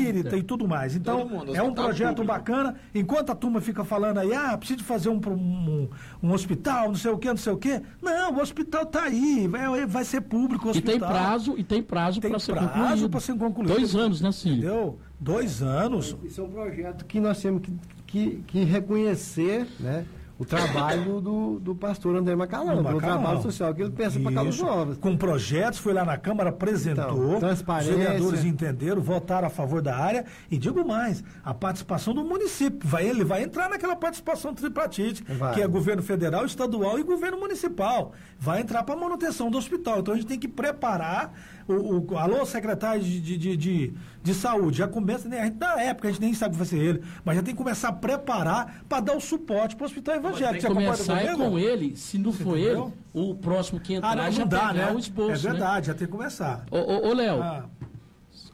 espírita 0.09 0.37
e 0.37 0.43
tudo 0.43 0.67
mais. 0.67 0.95
Então, 0.97 1.29
mundo, 1.29 1.55
é 1.55 1.63
um 1.63 1.67
hospital 1.67 1.85
projeto 1.85 2.09
público. 2.17 2.27
bacana. 2.33 2.75
Enquanto 2.95 3.31
a 3.31 3.35
turma 3.35 3.61
fica 3.61 3.85
falando 3.85 4.19
aí, 4.19 4.33
ah, 4.35 4.57
preciso 4.57 4.83
fazer 4.85 5.09
um, 5.09 5.21
um, 5.29 5.89
um 6.23 6.33
hospital, 6.33 6.89
não 6.89 6.95
sei 6.97 7.11
o 7.11 7.19
quê, 7.19 7.29
não 7.29 7.37
sei 7.37 7.53
o 7.53 7.57
quê. 7.59 7.81
Não, 8.03 8.33
o 8.33 8.41
hospital 8.41 8.83
está 8.83 9.05
aí, 9.05 9.47
vai, 9.49 9.87
vai 9.87 10.05
ser 10.05 10.21
público 10.23 10.65
o 10.67 10.69
E 10.69 10.71
hospital. 10.71 10.91
tem 10.91 11.01
prazo, 11.01 11.55
e 11.59 11.65
tem 11.65 11.83
prazo 11.83 12.21
Tem 12.21 12.31
para 12.31 12.41
ser 12.41 12.53
prazo 12.53 12.69
concluído. 12.73 13.11
pra 13.11 13.21
ser 13.21 13.37
concluído. 13.37 13.69
Dois 13.75 13.95
anos, 13.95 14.00
né, 14.21 14.33
Cílio? 14.33 14.59
Entendeu? 14.59 14.99
Dois 15.19 15.63
anos. 15.63 16.17
Isso 16.25 16.41
é 16.41 16.45
um 16.45 16.51
projeto 16.51 17.05
que 17.05 17.21
nós 17.21 17.41
temos 17.41 17.63
que, 17.63 17.73
que, 18.07 18.43
que 18.47 18.65
reconhecer 18.65 19.67
né, 19.79 20.07
o 20.41 20.45
trabalho 20.47 21.21
do, 21.21 21.61
do 21.61 21.75
pastor 21.75 22.17
André 22.17 22.35
Macalão, 22.35 22.81
o 22.81 22.99
trabalho 22.99 23.43
social 23.43 23.75
que 23.75 23.83
ele 23.83 23.91
pensa 23.91 24.19
para 24.19 24.43
Isso. 24.45 24.65
Novas. 24.65 24.97
Com 24.97 25.15
projetos, 25.15 25.79
foi 25.79 25.93
lá 25.93 26.03
na 26.03 26.17
Câmara, 26.17 26.49
apresentou. 26.49 27.27
Então, 27.27 27.41
transparência. 27.41 27.93
Os 27.93 27.99
vereadores 27.99 28.45
entenderam, 28.47 29.03
votaram 29.03 29.49
a 29.49 29.51
favor 29.51 29.83
da 29.83 29.95
área. 29.95 30.25
E 30.51 30.57
digo 30.57 30.83
mais, 30.83 31.23
a 31.45 31.53
participação 31.53 32.15
do 32.15 32.25
município. 32.25 32.89
Vai, 32.89 33.07
ele 33.07 33.23
vai 33.23 33.43
entrar 33.43 33.69
naquela 33.69 33.95
participação 33.95 34.55
tripartite, 34.55 35.23
Vai. 35.25 35.53
que 35.53 35.61
é 35.61 35.67
governo 35.67 36.03
federal, 36.03 36.47
estadual 36.47 36.99
e 36.99 37.03
governo 37.03 37.39
municipal. 37.39 38.15
Vai 38.39 38.63
entrar 38.63 38.83
para 38.83 38.95
a 38.95 38.99
manutenção 38.99 39.51
do 39.51 39.59
hospital. 39.59 40.01
Então 40.01 40.15
a 40.15 40.17
gente 40.17 40.27
tem 40.27 40.39
que 40.39 40.49
preparar. 40.49 41.35
O, 41.69 42.13
o- 42.13 42.19
alô, 42.19 42.45
secretário 42.45 43.03
de, 43.03 43.21
de, 43.21 43.37
de, 43.37 43.57
de- 43.57 43.95
de 44.23 44.35
saúde, 44.35 44.79
já 44.79 44.89
começa, 44.89 45.29
né, 45.29 45.55
na 45.59 45.81
época 45.81 46.09
a 46.09 46.11
gente 46.11 46.21
nem 46.21 46.35
sabe 46.35 46.53
que 46.53 46.59
vai 46.59 46.67
ser 46.67 46.79
ele, 46.79 47.03
mas 47.25 47.37
já 47.37 47.43
tem 47.43 47.55
que 47.55 47.59
começar 47.59 47.89
a 47.89 47.93
preparar 47.93 48.83
para 48.89 49.01
dar 49.01 49.17
o 49.17 49.21
suporte 49.21 49.77
para 49.77 49.85
o 49.85 49.87
hospital 49.87 50.17
evangélico. 50.17 50.61
Tem 50.67 50.77
que 50.77 50.85
começar 50.85 51.23
é 51.23 51.35
com 51.37 51.59
ele. 51.59 51.97
Se 51.97 52.19
não 52.19 52.33
for 52.33 52.57
ele, 52.59 52.83
o 53.15 53.35
próximo 53.35 53.79
que 53.81 53.95
entrar 53.95 54.11
Ah, 54.13 54.17
não, 54.17 54.31
já 54.33 54.41
não 54.43 54.49
dá, 54.49 54.69
pegar 54.69 54.87
né? 54.87 54.93
o 54.93 54.99
esboço, 54.99 55.31
é 55.31 55.35
né? 55.35 55.39
verdade, 55.39 55.87
já 55.87 55.95
tem 55.95 56.07
que 56.07 56.13
começar. 56.13 56.65
Ô, 56.71 56.77
ô, 56.79 57.09
ô, 57.09 57.15
Léo, 57.15 57.43
Ah, 57.43 57.65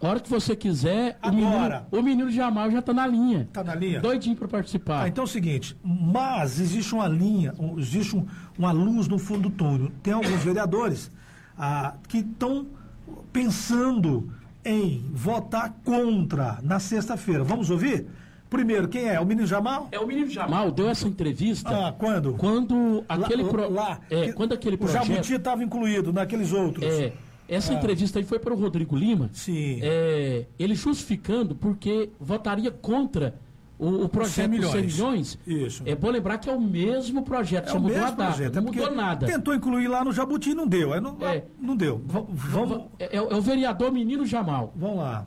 a 0.00 0.08
hora 0.08 0.20
que 0.20 0.28
você 0.28 0.54
quiser, 0.54 1.18
o 1.22 1.26
Agora. 1.28 1.32
menino, 1.40 1.86
o 1.90 2.02
menino 2.02 2.30
Jamal 2.30 2.70
já 2.70 2.82
tá 2.82 2.92
na 2.92 3.06
linha. 3.06 3.48
Tá 3.52 3.64
na 3.64 3.74
linha? 3.74 3.98
Doidinho 4.00 4.36
para 4.36 4.46
participar. 4.46 5.04
Ah, 5.04 5.08
então 5.08 5.22
é 5.22 5.26
o 5.26 5.28
seguinte, 5.28 5.74
mas 5.82 6.60
existe 6.60 6.94
uma 6.94 7.08
linha, 7.08 7.54
existe 7.78 8.14
um- 8.14 8.26
uma 8.58 8.72
luz 8.72 9.08
no 9.08 9.18
fundo 9.18 9.48
do 9.48 9.50
túnel. 9.50 9.90
Tem 10.02 10.12
alguns 10.12 10.42
vereadores 10.44 11.10
ah, 11.58 11.94
que 12.08 12.18
estão 12.18 12.66
pensando 13.32 14.30
em 14.64 15.04
votar 15.12 15.74
contra 15.84 16.58
na 16.62 16.78
sexta-feira. 16.80 17.44
Vamos 17.44 17.70
ouvir? 17.70 18.06
Primeiro, 18.48 18.88
quem 18.88 19.08
é? 19.08 19.18
O 19.20 19.26
menino 19.26 19.46
Jamal? 19.46 19.88
É 19.90 19.98
o 19.98 20.06
menino 20.06 20.30
Jamal 20.30 20.70
deu 20.70 20.88
essa 20.88 21.06
entrevista 21.08 21.88
Ah, 21.88 21.92
quando? 21.92 22.34
quando 22.34 23.04
aquele 23.08 23.42
lá, 23.42 23.48
pro- 23.48 23.70
lá, 23.72 24.00
é, 24.08 24.32
quando 24.32 24.52
aquele 24.54 24.76
o 24.76 24.78
projeto 24.78 25.06
Jabuti 25.06 25.34
estava 25.34 25.62
incluído 25.64 26.12
naqueles 26.12 26.52
outros. 26.52 26.84
é, 26.84 27.12
essa 27.48 27.72
entrevista 27.74 28.18
aí 28.18 28.24
foi 28.24 28.38
para 28.38 28.54
o 28.54 28.56
Rodrigo 28.58 28.96
Lima. 28.96 29.26
Ah. 29.26 29.30
Sim. 29.36 29.80
É, 29.82 30.44
ele 30.58 30.74
justificando 30.76 31.54
porque 31.56 32.10
votaria 32.20 32.70
contra 32.70 33.34
o, 33.78 34.04
o 34.04 34.08
projeto 34.08 34.50
100 34.52 34.60
dos 34.60 34.70
100 34.70 34.80
milhões. 34.82 34.94
milhões. 34.96 35.38
Isso. 35.46 35.82
É 35.86 35.94
bom 35.94 36.10
lembrar 36.10 36.38
que 36.38 36.48
é 36.48 36.52
o 36.52 36.60
mesmo 36.60 37.22
projeto, 37.24 37.66
É 37.68 37.70
só 37.70 37.76
o 37.76 37.80
mudou 37.80 37.96
a 37.96 38.00
mesmo 38.00 38.16
data, 38.16 38.30
projeto, 38.32 38.54
não 38.54 38.60
é 38.62 38.64
porque 38.64 38.80
mudou 38.80 38.94
nada. 38.96 39.26
Tentou 39.26 39.54
incluir 39.54 39.88
lá 39.88 40.04
no 40.04 40.12
Jabuti 40.12 40.50
e 40.50 40.54
não 40.54 40.66
deu. 40.66 40.92
Aí 40.92 41.00
não, 41.00 41.16
É. 41.26 41.44
não 41.58 41.76
deu. 41.76 41.98
V- 41.98 42.26
vamos, 42.30 42.86
É, 42.98 43.16
é 43.16 43.20
o 43.22 43.40
vereador 43.40 43.92
Menino 43.92 44.24
Jamal. 44.26 44.72
vamos 44.76 44.98
lá. 44.98 45.26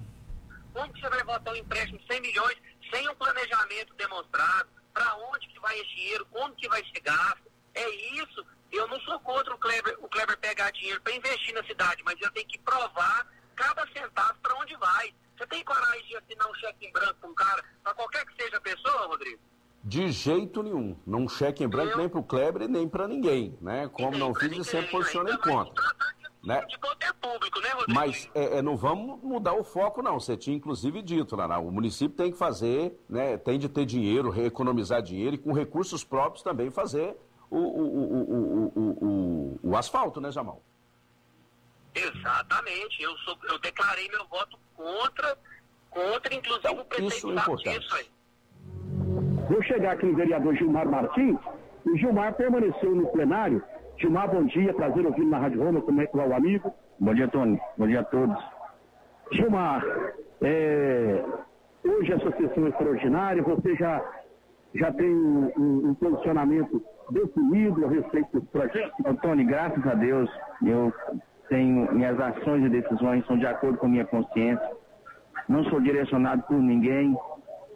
Como 0.74 0.93
que 0.93 1.02
você 1.02 1.10
vai 1.10 1.24
votar 1.24 1.54
um 1.54 1.58
empréstimo 1.58 2.00
de 2.00 2.06
100 2.08 2.22
milhões 2.22 2.56
sem 2.93 3.08
um 3.10 3.16
planejamento 3.16 3.93
demonstrado? 3.97 4.70
Para 4.93 5.16
onde 5.32 5.47
que 5.47 5.60
vai 5.60 5.78
esse 5.80 5.95
dinheiro? 5.95 6.26
Como 6.32 6.54
que 6.56 6.68
vai 6.70 6.82
ser 6.86 7.00
gasto? 7.02 7.43
É 7.76 7.89
isso. 8.22 8.45
Eu 8.72 8.88
não 8.88 9.00
sou 9.02 9.20
contra 9.20 9.54
o 9.54 9.58
Kleber, 9.58 9.97
o 10.02 10.08
Kleber 10.08 10.38
pegar 10.39 10.72
dinheiro 10.72 11.00
para 11.02 11.14
investir 11.16 11.54
na 11.54 11.64
cidade, 11.64 12.02
mas 12.06 12.16
eu 12.22 12.32
tenho 12.32 12.47
que 12.47 12.60
provar 12.60 13.28
cada 13.56 13.86
centavo 13.93 14.36
para 14.41 14.56
onde 14.60 14.76
vai. 14.78 15.14
Você 15.40 15.48
tem 15.48 15.64
coragem 15.64 16.06
de 16.06 16.18
assinar 16.18 16.50
um 16.50 16.54
cheque 16.56 16.86
em 16.86 16.92
branco 16.92 17.16
para 17.22 17.30
um 17.30 17.34
cara, 17.34 17.64
para 17.82 17.94
qualquer 17.94 18.26
que 18.26 18.44
seja 18.44 18.58
a 18.58 18.62
pessoa, 18.62 19.08
Rodrigo? 19.08 19.40
De 19.82 20.12
jeito 20.12 20.62
nenhum. 20.62 20.98
Não 21.08 21.30
cheque 21.30 21.64
em 21.64 21.68
branco 21.70 21.98
nem 21.98 22.10
para 22.10 22.20
o 22.20 22.24
Kleber 22.24 22.68
nem 22.68 22.90
para 22.90 23.08
ninguém, 23.08 23.58
né? 23.62 23.88
Como 23.88 24.18
não 24.18 24.36
fiz 24.36 24.48
e 24.48 24.50
ninguém, 24.50 24.64
sempre 24.66 25.02
se 25.06 25.14
tratar 25.14 26.14
de- 26.14 26.30
Né? 26.44 26.66
De 26.66 26.78
poder 26.80 27.14
público, 27.22 27.60
né, 27.62 27.70
Rodrigo? 27.70 27.94
Mas 27.98 28.30
é, 28.36 28.58
é, 28.58 28.62
não 28.62 28.76
vamos 28.76 29.22
mudar 29.24 29.54
o 29.54 29.64
foco, 29.64 30.02
não. 30.02 30.20
Você 30.20 30.36
tinha 30.36 30.58
inclusive 30.58 31.02
dito, 31.02 31.38
Naná, 31.38 31.58
o 31.60 31.72
município 31.72 32.18
tem 32.18 32.34
que 32.34 32.38
fazer, 32.38 33.00
né, 33.10 33.38
tem 33.38 33.58
de 33.58 33.70
ter 33.70 33.86
dinheiro, 33.86 34.38
economizar 34.42 35.02
dinheiro 35.02 35.36
e 35.36 35.38
com 35.40 35.54
recursos 35.54 36.04
próprios 36.04 36.44
também 36.44 36.70
fazer 36.70 37.16
o, 37.50 37.58
o, 37.58 37.62
o, 37.62 38.24
o, 38.24 38.72
o, 38.76 39.06
o, 39.06 39.70
o 39.72 39.78
asfalto, 39.78 40.20
né, 40.20 40.32
Jamal? 40.34 40.62
Exatamente. 41.96 43.02
Eu, 43.02 43.16
sou, 43.18 43.38
eu 43.50 43.60
declarei 43.60 44.08
meu 44.10 44.26
voto 44.28 44.58
contra, 44.76 45.38
contra 45.90 46.34
inclusive 46.34 46.68
Então, 46.70 46.82
o 46.82 46.86
prefeito 46.86 47.16
isso 47.16 47.70
é 47.70 47.80
disso 47.80 47.96
aí. 47.96 48.06
Vou 49.50 49.64
chegar 49.64 49.94
aqui 49.94 50.06
no 50.06 50.16
vereador 50.16 50.56
Gilmar 50.56 50.88
Martins. 50.88 51.38
O 51.86 51.98
Gilmar 51.98 52.34
permaneceu 52.36 52.94
no 52.96 53.08
plenário. 53.08 53.64
Gilmar, 53.98 54.30
bom 54.30 54.46
dia, 54.46 54.74
prazer 54.74 55.06
ouvi-lo 55.06 55.30
na 55.30 55.40
Rádio 55.40 55.64
Roma, 55.64 55.82
como 55.82 56.02
é 56.02 56.06
que 56.08 56.16
vai 56.16 56.28
o 56.28 56.36
amigo? 56.36 56.74
Bom 57.00 57.14
dia, 57.14 57.28
Tony. 57.28 57.60
Bom 57.78 57.88
dia 57.88 58.00
a 58.02 58.04
todos. 58.06 58.38
Gilmar, 59.32 59.84
é, 60.42 61.24
hoje 61.84 62.14
essa 62.14 62.32
sessão 62.38 62.66
é 62.66 62.70
extraordinária, 62.70 63.44
você 63.44 63.76
já, 63.76 64.02
já 64.76 64.92
tem 64.94 65.10
um, 65.14 65.52
um- 65.58 65.90
um 65.90 65.94
posicionamento 65.96 66.82
definido 67.12 67.86
a 67.86 67.90
respeito 67.90 68.30
desse 68.40 68.48
projeto? 68.52 68.94
Antônio, 69.06 69.46
graças 69.48 69.86
a 69.86 69.94
Deus, 69.96 70.30
eu 70.66 70.94
tenho 71.50 71.91
minhas 71.93 72.20
ações 72.20 72.64
e 72.64 72.70
decisões 72.70 73.26
são 73.26 73.38
de 73.38 73.45
acordo 73.45 73.78
com 73.78 73.88
minha 73.88 74.06
consciência. 74.06 74.72
Não 75.47 75.64
sou 75.66 75.82
direcionado 75.82 76.43
por 76.43 76.58
ninguém, 76.58 77.18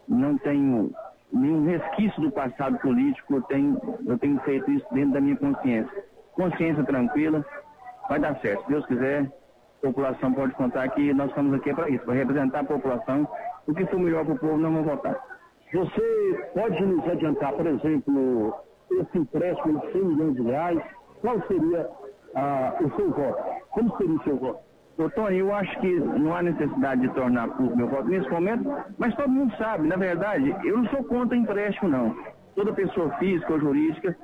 não 0.08 0.38
tenho 0.38 0.92
nenhum 1.32 1.66
resquício 1.66 2.22
do 2.22 2.30
passado 2.30 2.78
político, 2.78 3.34
eu 3.34 3.42
tenho, 3.42 3.80
eu 4.06 4.16
tenho 4.18 4.38
feito 4.40 4.70
isso 4.70 4.86
dentro 4.92 5.12
da 5.12 5.20
minha 5.20 5.36
consciência. 5.36 6.04
Consciência 6.34 6.84
tranquila, 6.84 7.44
vai 8.08 8.18
dar 8.20 8.36
certo. 8.40 8.64
Se 8.64 8.70
Deus 8.70 8.86
quiser, 8.86 9.22
a 9.82 9.86
população 9.86 10.32
pode 10.32 10.54
contar 10.54 10.88
que 10.90 11.12
nós 11.12 11.28
estamos 11.28 11.52
aqui 11.54 11.74
para 11.74 11.88
isso, 11.90 12.04
para 12.04 12.14
representar 12.14 12.60
a 12.60 12.64
população. 12.64 13.28
O 13.66 13.74
que 13.74 13.84
for 13.86 13.98
melhor 13.98 14.24
para 14.24 14.34
o 14.34 14.38
povo, 14.38 14.56
não 14.56 14.72
vamos 14.72 14.86
votar. 14.86 15.18
Você 15.72 16.50
pode 16.54 16.80
nos 16.84 17.04
adiantar, 17.08 17.52
por 17.52 17.66
exemplo, 17.66 18.54
esse 18.92 19.18
empréstimo 19.18 19.80
de 19.80 19.92
100 19.92 20.04
milhões 20.04 20.34
de 20.36 20.42
reais? 20.42 20.80
Qual 21.20 21.40
seria 21.48 21.90
ah, 22.34 22.74
o 22.80 22.90
seu 22.96 23.10
voto? 23.10 23.42
Como 23.70 23.96
seria 23.96 24.14
o 24.16 24.22
seu 24.24 24.36
voto? 24.36 24.60
Tony, 25.16 25.38
eu 25.38 25.52
acho 25.52 25.76
que 25.80 25.92
não 25.98 26.34
há 26.36 26.42
necessidade 26.42 27.00
de 27.00 27.08
tornar 27.14 27.48
público 27.48 27.76
meu 27.76 27.88
voto 27.88 28.08
nesse 28.08 28.30
momento, 28.30 28.70
mas 28.96 29.14
todo 29.16 29.28
mundo 29.28 29.52
sabe, 29.56 29.88
na 29.88 29.96
verdade, 29.96 30.54
eu 30.64 30.78
não 30.78 30.86
sou 30.88 31.02
contra 31.04 31.36
empréstimo, 31.36 31.88
não. 31.90 32.16
Toda 32.54 32.72
pessoa 32.72 33.10
física 33.18 33.52
ou 33.52 33.58
jurídica, 33.58 34.16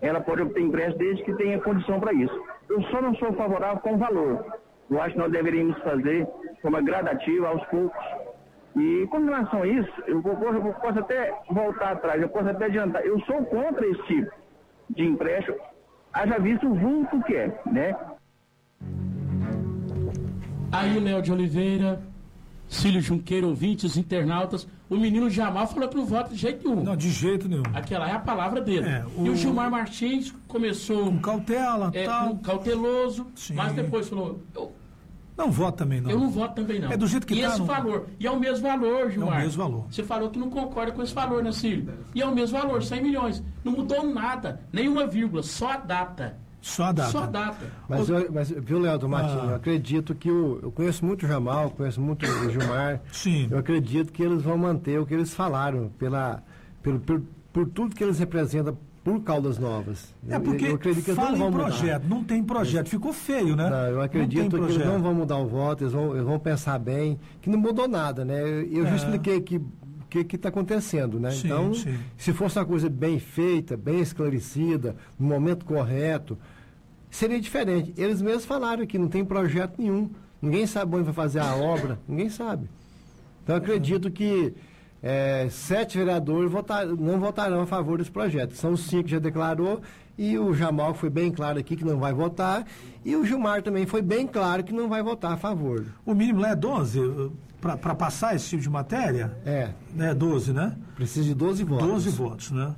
ela 0.00 0.20
pode 0.20 0.42
obter 0.42 0.62
empréstimo 0.62 0.98
desde 0.98 1.22
que 1.22 1.32
tenha 1.34 1.60
condição 1.60 2.00
para 2.00 2.12
isso. 2.12 2.36
Eu 2.68 2.82
só 2.84 3.00
não 3.00 3.14
sou 3.14 3.32
favorável 3.34 3.78
com 3.80 3.94
o 3.94 3.98
valor. 3.98 4.44
Eu 4.90 5.00
acho 5.00 5.12
que 5.12 5.18
nós 5.20 5.30
deveríamos 5.30 5.78
fazer 5.82 6.26
de 6.54 6.60
forma 6.60 6.80
gradativa, 6.82 7.48
aos 7.48 7.64
poucos. 7.66 8.04
E 8.76 9.06
com 9.06 9.18
relação 9.24 9.62
a 9.62 9.66
isso, 9.68 10.02
eu, 10.08 10.20
vou- 10.20 10.36
eu 10.52 10.74
posso 10.74 10.98
até 10.98 11.32
voltar 11.50 11.92
atrás, 11.92 12.20
eu 12.20 12.28
posso 12.28 12.48
até 12.48 12.64
adiantar. 12.64 13.06
Eu 13.06 13.20
sou 13.20 13.44
contra 13.46 13.86
esse 13.86 14.02
tipo 14.02 14.30
de 14.90 15.04
empréstimo, 15.06 15.56
haja 16.16 16.38
visto 16.38 16.66
o 16.66 16.74
vulto 16.74 17.22
que 17.24 17.34
é, 17.34 17.60
né? 17.70 17.94
Aí, 20.72 20.98
Léo 20.98 21.22
de 21.22 21.32
Oliveira, 21.32 22.02
Cílio 22.68 23.00
Junqueira, 23.00 23.46
ouvintes, 23.46 23.96
internautas, 23.96 24.66
o 24.90 24.96
menino 24.96 25.30
Jamal 25.30 25.66
falou 25.66 25.88
que 25.88 25.96
não 25.96 26.04
vota 26.04 26.30
de 26.30 26.36
jeito 26.36 26.68
nenhum. 26.68 26.82
Não, 26.82 26.96
de 26.96 27.10
jeito 27.10 27.48
nenhum. 27.48 27.62
Aquela 27.74 28.08
é 28.08 28.12
a 28.12 28.18
palavra 28.18 28.60
dele. 28.60 28.86
É, 28.88 29.04
E 29.18 29.28
o- 29.28 29.32
o 29.32 29.36
Gilmar 29.36 29.70
Martins 29.70 30.34
começou 30.48 31.06
Com 31.06 31.18
cautela, 31.18 31.90
é, 31.94 32.04
tal. 32.04 32.30
com 32.30 32.36
cauteloso, 32.38 33.26
Sim. 33.34 33.54
mas 33.54 33.72
depois 33.72 34.08
falou, 34.08 34.40
eu, 34.54 34.72
Não 35.36 35.50
vota 35.50 35.78
também, 35.78 36.00
não. 36.00 36.10
eu 36.10 36.18
não 36.18 36.30
voto 36.30 36.54
também 36.54 36.80
não. 36.80 36.90
É 36.90 36.96
do 36.96 37.06
jeito 37.06 37.26
que 37.26 37.34
e 37.34 37.42
tá, 37.42 37.48
esse 37.48 37.58
não- 37.58 37.66
valor, 37.66 38.06
e 38.18 38.26
é 38.26 38.30
o 38.30 38.40
mesmo 38.40 38.66
valor, 38.66 39.10
Gilmar. 39.10 39.40
mesmo 39.40 39.62
valor. 39.62 39.84
Você 39.90 40.02
falou 40.02 40.30
que 40.30 40.38
não 40.38 40.48
concorda 40.48 40.92
com 40.92 41.02
esse 41.02 41.12
valor, 41.14 41.42
né, 41.42 41.52
Cílio? 41.52 41.92
E 42.14 42.22
é 42.22 42.26
o 42.26 42.34
mesmo 42.34 42.58
valor, 42.58 42.82
100 42.82 43.02
milhões. 43.02 43.42
Não 43.62 43.72
mudou 43.72 44.02
nada, 44.12 44.60
nenhuma 44.72 45.06
vírgula, 45.06 45.42
só 45.42 45.72
a 45.72 45.76
data. 45.76 46.38
Só 46.62 46.84
a 46.84 46.92
data. 46.92 47.10
Só 47.10 47.18
a 47.22 47.26
data. 47.26 47.66
Mas, 47.88 48.08
eu, 48.08 48.32
mas 48.32 48.50
viu, 48.50 48.78
Leandro 48.78 49.08
Martins, 49.08 49.38
Ah. 49.42 49.46
eu 49.50 49.54
acredito 49.56 50.14
que 50.14 50.30
o. 50.30 50.58
Eu 50.62 50.72
conheço 50.72 51.04
muito 51.04 51.24
o 51.24 51.28
Jamal, 51.28 51.70
conheço 51.70 52.00
muito 52.00 52.24
o 52.26 52.50
Gilmar. 52.50 53.00
Sim. 53.12 53.46
Eu 53.50 53.58
acredito 53.58 54.12
que 54.12 54.22
eles 54.22 54.42
vão 54.42 54.56
manter 54.58 54.98
o 54.98 55.06
que 55.06 55.14
eles 55.14 55.32
falaram, 55.32 55.90
pela, 55.98 56.42
pelo, 56.82 56.98
por, 56.98 57.22
por 57.52 57.68
tudo 57.68 57.94
que 57.94 58.02
eles 58.02 58.18
representam 58.18 58.76
por 59.06 59.22
Caldas 59.22 59.56
Novas. 59.56 60.12
É 60.28 60.36
porque 60.36 60.66
eu, 60.66 60.74
acredito 60.74 61.04
que 61.04 61.10
eles 61.12 61.20
fala 61.20 61.30
não 61.30 61.38
vão 61.38 61.48
em 61.48 61.52
projeto, 61.52 62.02
mudar. 62.02 62.14
não 62.16 62.24
tem 62.24 62.42
projeto, 62.42 62.88
ficou 62.88 63.12
feio, 63.12 63.54
né? 63.54 63.70
Não, 63.70 63.86
eu 63.86 64.00
acredito 64.02 64.58
não 64.58 64.66
que 64.66 64.72
eles 64.74 64.84
não 64.84 65.00
vão 65.00 65.14
mudar 65.14 65.36
o 65.36 65.46
voto, 65.46 65.84
eles 65.84 65.92
vão, 65.92 66.12
eles 66.12 66.24
vão 66.24 66.40
pensar 66.40 66.76
bem, 66.80 67.16
que 67.40 67.48
não 67.48 67.56
mudou 67.56 67.86
nada, 67.86 68.24
né? 68.24 68.42
Eu, 68.42 68.62
eu 68.64 68.82
já 68.84 68.90
É. 68.90 68.96
expliquei 68.96 69.40
que 69.40 69.58
o 69.58 69.62
que 70.08 70.34
está 70.34 70.48
acontecendo, 70.48 71.20
né? 71.20 71.30
Sim, 71.30 71.46
então, 71.46 71.72
sim. 71.72 71.96
se 72.16 72.32
fosse 72.32 72.58
uma 72.58 72.64
coisa 72.64 72.90
bem 72.90 73.20
feita, 73.20 73.76
bem 73.76 74.00
esclarecida, 74.00 74.96
no 75.16 75.28
momento 75.28 75.64
correto, 75.64 76.36
seria 77.08 77.40
diferente. 77.40 77.94
Eles 77.96 78.20
mesmos 78.20 78.44
falaram 78.44 78.84
que 78.86 78.98
não 78.98 79.06
tem 79.06 79.24
projeto 79.24 79.74
nenhum. 79.78 80.10
Ninguém 80.42 80.66
sabe 80.66 80.96
onde 80.96 81.04
vai 81.04 81.14
fazer 81.14 81.38
a 81.38 81.54
obra, 81.54 81.96
ninguém 82.08 82.28
sabe. 82.28 82.68
Então, 83.44 83.54
eu 83.54 83.62
acredito 83.62 84.10
que 84.10 84.52
é, 85.08 85.48
sete 85.50 85.96
vereadores 85.98 86.50
votar- 86.50 86.84
não 86.86 87.20
votarão 87.20 87.60
a 87.60 87.66
favor 87.66 87.98
desse 87.98 88.10
projeto. 88.10 88.54
São 88.56 88.72
os 88.72 88.80
cinco 88.86 89.04
que 89.04 89.10
já 89.12 89.18
declarou, 89.20 89.80
e 90.18 90.36
o 90.38 90.52
Jamal 90.52 90.94
foi 90.94 91.08
bem 91.10 91.30
claro 91.30 91.58
aqui 91.58 91.76
que 91.76 91.84
não 91.84 91.98
vai 91.98 92.12
votar, 92.12 92.64
e 93.04 93.14
o 93.14 93.24
Gilmar 93.24 93.62
também 93.62 93.86
foi 93.86 94.02
bem 94.02 94.26
claro 94.26 94.64
que 94.64 94.72
não 94.72 94.88
vai 94.88 95.02
votar 95.02 95.32
a 95.32 95.36
favor. 95.36 95.84
O 96.04 96.12
mínimo 96.14 96.40
lá 96.40 96.50
é 96.50 96.56
12 96.56 97.30
para 97.60 97.94
passar 97.94 98.34
esse 98.34 98.48
tipo 98.48 98.62
de 98.62 98.70
matéria? 98.70 99.36
É, 99.44 99.70
É 99.98 100.12
12, 100.14 100.52
né? 100.52 100.74
precisa 100.96 101.24
de 101.24 101.34
12 101.34 101.62
votos. 101.64 101.86
12 101.86 102.08
votos, 102.10 102.50
né? 102.50 102.74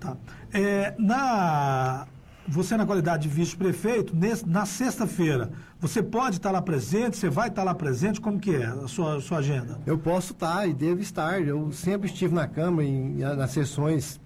Tá. 0.00 0.16
É, 0.52 0.94
na, 0.98 2.06
você, 2.50 2.76
na 2.76 2.84
qualidade 2.84 3.22
de 3.22 3.28
vice-prefeito, 3.34 4.14
na 4.46 4.66
sexta-feira, 4.66 5.50
você 5.80 6.02
pode 6.02 6.36
estar 6.36 6.50
lá 6.50 6.60
presente? 6.60 7.16
Você 7.16 7.28
vai 7.30 7.48
estar 7.48 7.62
lá 7.62 7.74
presente? 7.74 8.20
Como 8.20 8.38
que 8.40 8.54
é 8.54 8.66
a 8.66 8.88
sua, 8.88 9.16
a 9.16 9.20
sua 9.20 9.38
agenda? 9.38 9.78
Eu 9.86 9.96
posso 9.98 10.32
estar 10.32 10.66
e 10.66 10.74
devo 10.74 11.00
estar. 11.00 11.40
Eu 11.40 11.70
sempre 11.72 12.08
estive 12.08 12.34
na 12.34 12.46
Câmara, 12.48 12.86
em, 12.86 13.18
nas 13.18 13.50
sessões, 13.52 14.20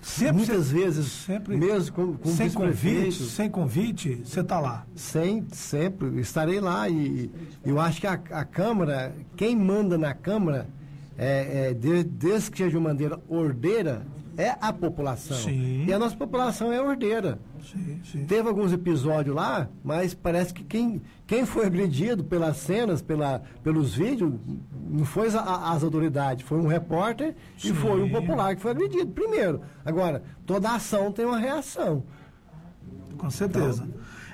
Sempre, 0.00 0.32
muitas 0.38 0.66
você- 0.66 0.74
vezes, 0.74 1.06
sempre- 1.12 1.56
mesmo 1.56 2.18
sem 2.26 2.50
convite, 2.50 3.22
sem 3.22 3.48
convite, 3.48 4.20
você 4.24 4.40
está 4.40 4.58
lá. 4.58 4.84
Sem, 4.96 5.46
sempre, 5.52 6.20
estarei 6.20 6.60
lá 6.60 6.88
e 6.88 7.30
eu 7.64 7.78
acho 7.80 8.00
que 8.00 8.06
a, 8.08 8.14
a 8.32 8.44
Câmara, 8.44 9.14
quem 9.36 9.54
manda 9.56 9.96
na 9.96 10.12
Câmara, 10.12 10.66
é, 11.16 11.68
é, 11.70 11.74
de- 11.74 12.02
desde 12.02 12.50
que 12.50 12.58
seja 12.58 12.70
de 12.70 12.76
uma 12.76 12.88
maneira 12.88 13.20
ordeira, 13.28 14.02
é 14.36 14.56
a 14.60 14.72
população. 14.72 15.36
Sim. 15.36 15.84
E 15.86 15.92
a 15.92 15.98
nossa 15.98 16.16
população 16.16 16.72
é 16.72 16.80
ordeira. 16.80 17.38
Sim, 17.60 18.00
sim. 18.04 18.24
Teve 18.24 18.48
alguns 18.48 18.72
episódios 18.72 19.34
lá, 19.34 19.68
mas 19.84 20.14
parece 20.14 20.52
que 20.52 20.64
quem, 20.64 21.02
quem 21.26 21.44
foi 21.44 21.66
agredido 21.66 22.24
pelas 22.24 22.56
cenas, 22.56 23.02
pela, 23.02 23.42
pelos 23.62 23.94
vídeos, 23.94 24.32
não 24.88 25.04
foi 25.04 25.28
as, 25.28 25.34
as 25.34 25.84
autoridades, 25.84 26.44
foi 26.46 26.58
um 26.58 26.66
repórter 26.66 27.34
e 27.62 27.72
foi 27.72 28.02
um 28.02 28.10
popular 28.10 28.56
que 28.56 28.62
foi 28.62 28.70
agredido 28.70 29.06
primeiro. 29.12 29.60
Agora, 29.84 30.22
toda 30.46 30.74
ação 30.74 31.12
tem 31.12 31.24
uma 31.24 31.38
reação. 31.38 32.02
Com 33.16 33.30
certeza. 33.30 33.86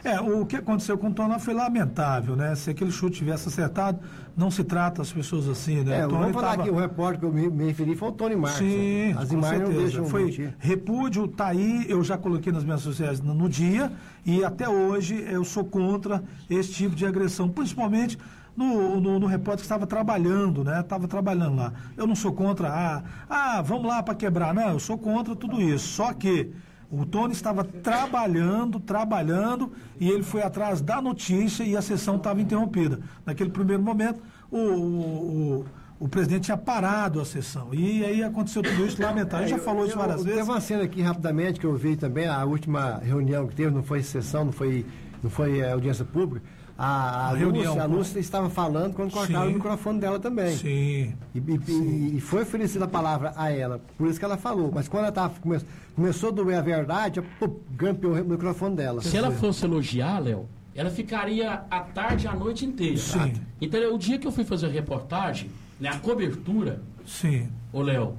É, 0.05 0.21
o 0.21 0.47
que 0.47 0.57
aconteceu 0.57 0.97
com 0.97 1.09
o 1.09 1.13
Tony 1.13 1.39
foi 1.41 1.53
lamentável, 1.53 2.37
né? 2.37 2.55
Se 2.55 2.71
aquele 2.71 2.91
chute 2.91 3.19
tivesse 3.19 3.49
acertado, 3.49 3.99
não 4.39 4.53
se 4.53 4.63
trata 4.63 5.03
as 5.03 5.11
pessoas 5.13 5.49
assim, 5.49 5.83
né? 5.83 5.99
É, 5.99 6.07
O 6.07 6.11
Tony 6.11 6.21
vamos 6.21 6.35
falar 6.37 6.51
tava- 6.53 6.63
que 6.63 6.71
o 6.71 6.77
repórter 6.77 7.19
que 7.19 7.27
eu 7.27 7.33
me, 7.33 7.51
me 7.51 7.65
referi 7.65 7.97
foi 7.97 8.09
o 8.09 8.13
Tony 8.13 8.37
Marcos. 8.37 8.61
Sim, 8.61 9.13
As 9.19 9.33
imagens 9.33 9.61
não 9.61 9.67
certeza. 9.67 9.83
deixam 9.83 10.05
Foi 10.07 10.25
mentir. 10.27 10.55
repúdio, 10.61 11.27
tá 11.27 11.49
aí, 11.49 11.85
eu 11.89 12.05
já 12.05 12.17
coloquei 12.17 12.53
nas 12.53 12.63
minhas 12.63 12.81
sociais 12.81 13.21
no, 13.21 13.35
no 13.35 13.49
dia, 13.49 13.91
e 14.25 14.45
até 14.45 14.69
hoje 14.69 15.27
eu 15.29 15.45
sou 15.45 15.65
contra 15.65 16.23
esse 16.49 16.73
tipo 16.73 16.95
de 16.95 17.05
agressão, 17.05 17.49
principalmente 17.49 18.17
no, 18.57 19.01
no, 19.01 19.19
no 19.19 19.27
repórter 19.27 19.59
que 19.59 19.63
estava 19.65 19.89
trabalhando, 19.89 20.63
né? 20.63 20.81
Estava 20.81 21.09
trabalhando 21.09 21.57
lá. 21.57 21.73
Eu 21.97 22.07
não 22.07 22.15
sou 22.15 22.33
contra, 22.33 22.69
ah, 22.69 23.03
ah 23.29 23.61
vamos 23.63 23.89
lá 23.89 24.05
para 24.05 24.15
quebrar. 24.15 24.55
Não, 24.55 24.71
eu 24.71 24.79
sou 24.79 24.97
contra 24.97 25.35
tudo 25.35 25.61
isso. 25.61 25.89
Só 25.89 26.13
que 26.13 26.53
o 26.91 27.05
Tony 27.05 27.33
estava 27.33 27.63
trabalhando, 27.65 28.81
trabalhando, 28.81 29.73
e 30.01 30.09
ele 30.09 30.23
foi 30.23 30.43
atrás 30.43 30.81
da 30.81 31.03
notícia 31.03 31.63
e 31.65 31.77
a 31.77 31.83
sessão 31.83 32.17
estava 32.17 32.41
interrompida. 32.41 33.01
Naquele 33.27 33.51
primeiro 33.51 33.83
momento, 33.83 34.21
o, 34.51 34.57
o, 34.59 35.59
o- 35.61 35.65
o 36.01 36.09
presidente 36.09 36.43
tinha 36.45 36.57
parado 36.57 37.21
a 37.21 37.25
sessão. 37.25 37.75
E 37.75 38.05
aí 38.05 38.23
aconteceu 38.23 38.63
tudo 38.63 38.87
isso, 38.87 39.03
lamentável. 39.03 39.47
A 39.47 39.49
gente 39.49 39.59
já 39.59 39.65
falou 39.65 39.85
isso 39.85 39.97
várias 39.99 40.19
eu, 40.21 40.25
vezes. 40.27 40.39
Teve 40.39 40.51
uma 40.53 40.61
cena 40.61 40.85
aqui 40.85 41.03
rapidamente 41.03 41.59
que 41.59 41.67
eu 41.67 41.75
vi 41.77 41.97
também, 41.97 42.29
a 42.29 42.45
última 42.45 42.99
reunião 42.99 43.49
que 43.49 43.55
teve, 43.57 43.75
não 43.75 43.83
foi 43.83 44.01
sessão, 44.05 44.45
não 44.45 44.53
foi, 44.53 44.87
não 45.21 45.29
foi 45.29 45.59
eh, 45.59 45.73
audiência 45.73 46.05
pública. 46.05 46.47
A, 46.81 47.31
a, 47.31 47.35
reunião, 47.35 47.73
Lúcia, 47.73 47.83
a. 47.83 47.87
Lúcia 47.87 48.21
estava 48.21 48.49
falando 48.49 48.95
quando 48.95 49.11
cortaram 49.11 49.47
Sim. 49.47 49.51
o 49.51 49.55
microfone 49.57 49.99
dela 49.99 50.21
também. 50.21 50.57
Sim. 50.57 51.13
E, 51.35 51.39
e- 51.69 52.17
e 52.19 52.21
foi 52.21 52.43
oferecida 52.43 52.85
a 52.85 52.89
palavra 52.89 53.33
a 53.35 53.51
ela, 53.51 53.81
por 53.99 54.07
isso 54.09 54.17
que 54.19 54.25
ela 54.25 54.37
falou. 54.37 54.71
Mas 54.73 54.87
quando 54.87 55.03
ela 55.03 55.13
tava, 55.13 55.35
come- 55.41 55.61
começou 55.97 56.29
a 56.29 56.33
doer 56.33 56.57
a 56.59 56.63
verdade, 56.63 57.21
pô, 57.41 57.51
grampeou 57.73 58.15
o 58.15 58.25
microfone 58.25 58.77
dela. 58.77 59.03
Se 59.03 59.17
ela 59.17 59.33
fosse 59.33 59.65
elogiar, 59.65 60.21
Léo, 60.21 60.49
ela 60.73 60.89
ficaria 60.89 61.65
a 61.69 61.81
tarde 61.81 62.27
e 62.27 62.29
a 62.29 62.35
noite 62.35 62.65
inteira. 62.65 62.97
Sim. 62.97 63.33
Então, 63.61 63.93
o 63.93 63.99
dia 63.99 64.17
que 64.17 64.27
eu 64.29 64.31
fui 64.31 64.45
fazer 64.45 64.67
a 64.67 64.71
reportagem, 64.71 65.51
né, 65.81 65.89
a 65.89 65.99
cobertura, 65.99 66.81
Sim. 67.05 67.49
ô 67.73 67.83
Léo, 67.83 68.15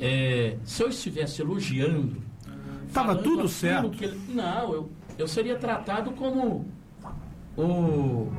é, 0.00 0.56
se 0.64 0.82
eu 0.82 0.88
estivesse 0.88 1.40
elogiando. 1.40 2.16
Tava 2.92 3.10
falando 3.10 3.22
tudo 3.22 3.48
certo. 3.48 3.90
que 3.90 4.04
ele- 4.06 4.18
não, 4.34 4.72
eu, 4.74 4.90
eu 5.16 5.28
seria 5.28 5.54
tratado 5.56 6.10
como 6.10 6.66
o 7.56 8.30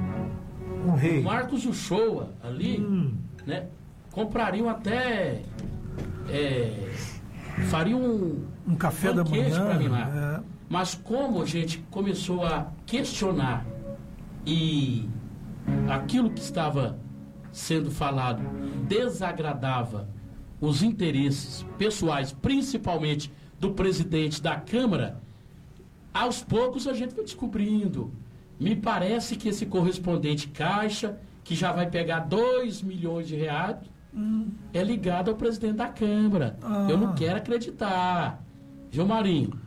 Um 0.85 0.95
rei. 0.95 1.21
Marcos 1.21 1.65
Uchoa 1.65 2.29
ali, 2.43 2.79
Hum. 2.79 3.13
né? 3.45 3.67
Comprariam 4.11 4.69
até. 4.69 5.41
é, 6.29 6.89
fariam 7.69 7.99
um, 8.01 8.45
Um 8.67 8.75
café 8.75 9.13
da 9.13 9.23
banquete 9.23 9.51
manhã. 9.51 9.65
pra 9.65 9.77
mim 9.79 9.87
lá. 9.87 10.39
é. 10.39 10.53
Mas 10.69 10.95
como 10.95 11.41
a 11.41 11.45
gente 11.45 11.79
começou 11.91 12.43
a 12.45 12.71
questionar 12.85 13.65
e 14.45 15.07
aquilo 15.89 16.29
que 16.31 16.41
estava 16.41 16.97
sendo 17.51 17.91
falado 17.91 18.41
desagradava 18.87 20.07
os 20.59 20.81
interesses 20.81 21.63
pessoais, 21.77 22.31
principalmente 22.31 23.31
do 23.59 23.71
presidente 23.73 24.41
da 24.41 24.55
Câmara, 24.55 25.21
aos 26.13 26.41
poucos 26.41 26.87
a 26.87 26.93
gente 26.93 27.13
vai 27.13 27.23
descobrindo. 27.23 28.11
Me 28.59 28.75
parece 28.75 29.35
que 29.35 29.49
esse 29.49 29.65
correspondente 29.65 30.47
Caixa, 30.47 31.17
que 31.43 31.55
já 31.55 31.71
vai 31.71 31.89
pegar 31.89 32.19
2 32.19 32.81
milhões 32.81 33.27
de 33.27 33.35
reais, 33.35 33.77
é 34.73 34.83
ligado 34.83 35.29
ao 35.31 35.35
presidente 35.35 35.75
da 35.77 35.87
Câmara. 35.87 36.57
Ah. 36.61 36.87
Eu 36.89 36.97
não 36.97 37.13
quero 37.13 37.37
acreditar. 37.37 38.43
Gilmarinho, 38.91 39.59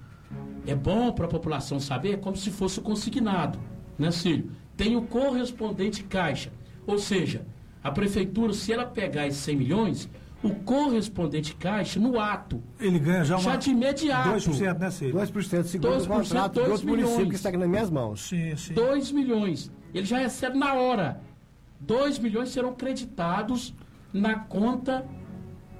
é 0.66 0.74
bom 0.74 1.12
para 1.12 1.26
a 1.26 1.28
população 1.28 1.80
saber 1.80 2.18
como 2.20 2.36
se 2.36 2.50
fosse 2.50 2.80
consignado, 2.80 3.58
né, 3.98 4.10
Cílio? 4.10 4.50
Tem 4.76 4.96
o 4.96 5.02
correspondente 5.02 6.04
Caixa. 6.04 6.52
Ou 6.86 6.98
seja, 6.98 7.44
a 7.82 7.90
prefeitura, 7.90 8.52
se 8.52 8.72
ela 8.72 8.84
pegar 8.84 9.26
esses 9.26 9.40
100 9.42 9.56
milhões, 9.56 10.08
o 10.46 10.54
correspondente 10.56 11.54
Caixa, 11.56 11.98
no 12.00 12.18
ato, 12.20 12.62
Ele 12.80 12.98
ganha 12.98 13.24
já 13.24 13.36
uma. 13.36 13.42
já 13.42 13.56
de 13.56 13.70
imediato, 13.70 14.30
2%, 14.30 14.78
né, 14.78 14.90
Cílio? 14.90 15.14
2% 15.14 15.64
segundo 15.64 15.92
2%, 15.98 16.04
o 16.04 16.08
contrato 16.08 16.54
dois 16.54 16.70
outro 16.70 16.86
município 16.88 17.16
milhões. 17.16 17.28
que 17.30 17.34
está 17.36 17.48
aqui 17.48 17.58
nas 17.58 17.68
minhas 17.68 17.90
mãos. 17.90 18.28
Sim, 18.28 18.56
sim. 18.56 18.74
2 18.74 19.12
milhões. 19.12 19.70
Ele 19.94 20.06
já 20.06 20.18
recebe 20.18 20.58
na 20.58 20.74
hora. 20.74 21.20
2 21.80 22.18
milhões 22.18 22.48
serão 22.50 22.74
creditados 22.74 23.74
na 24.12 24.34
conta 24.38 25.06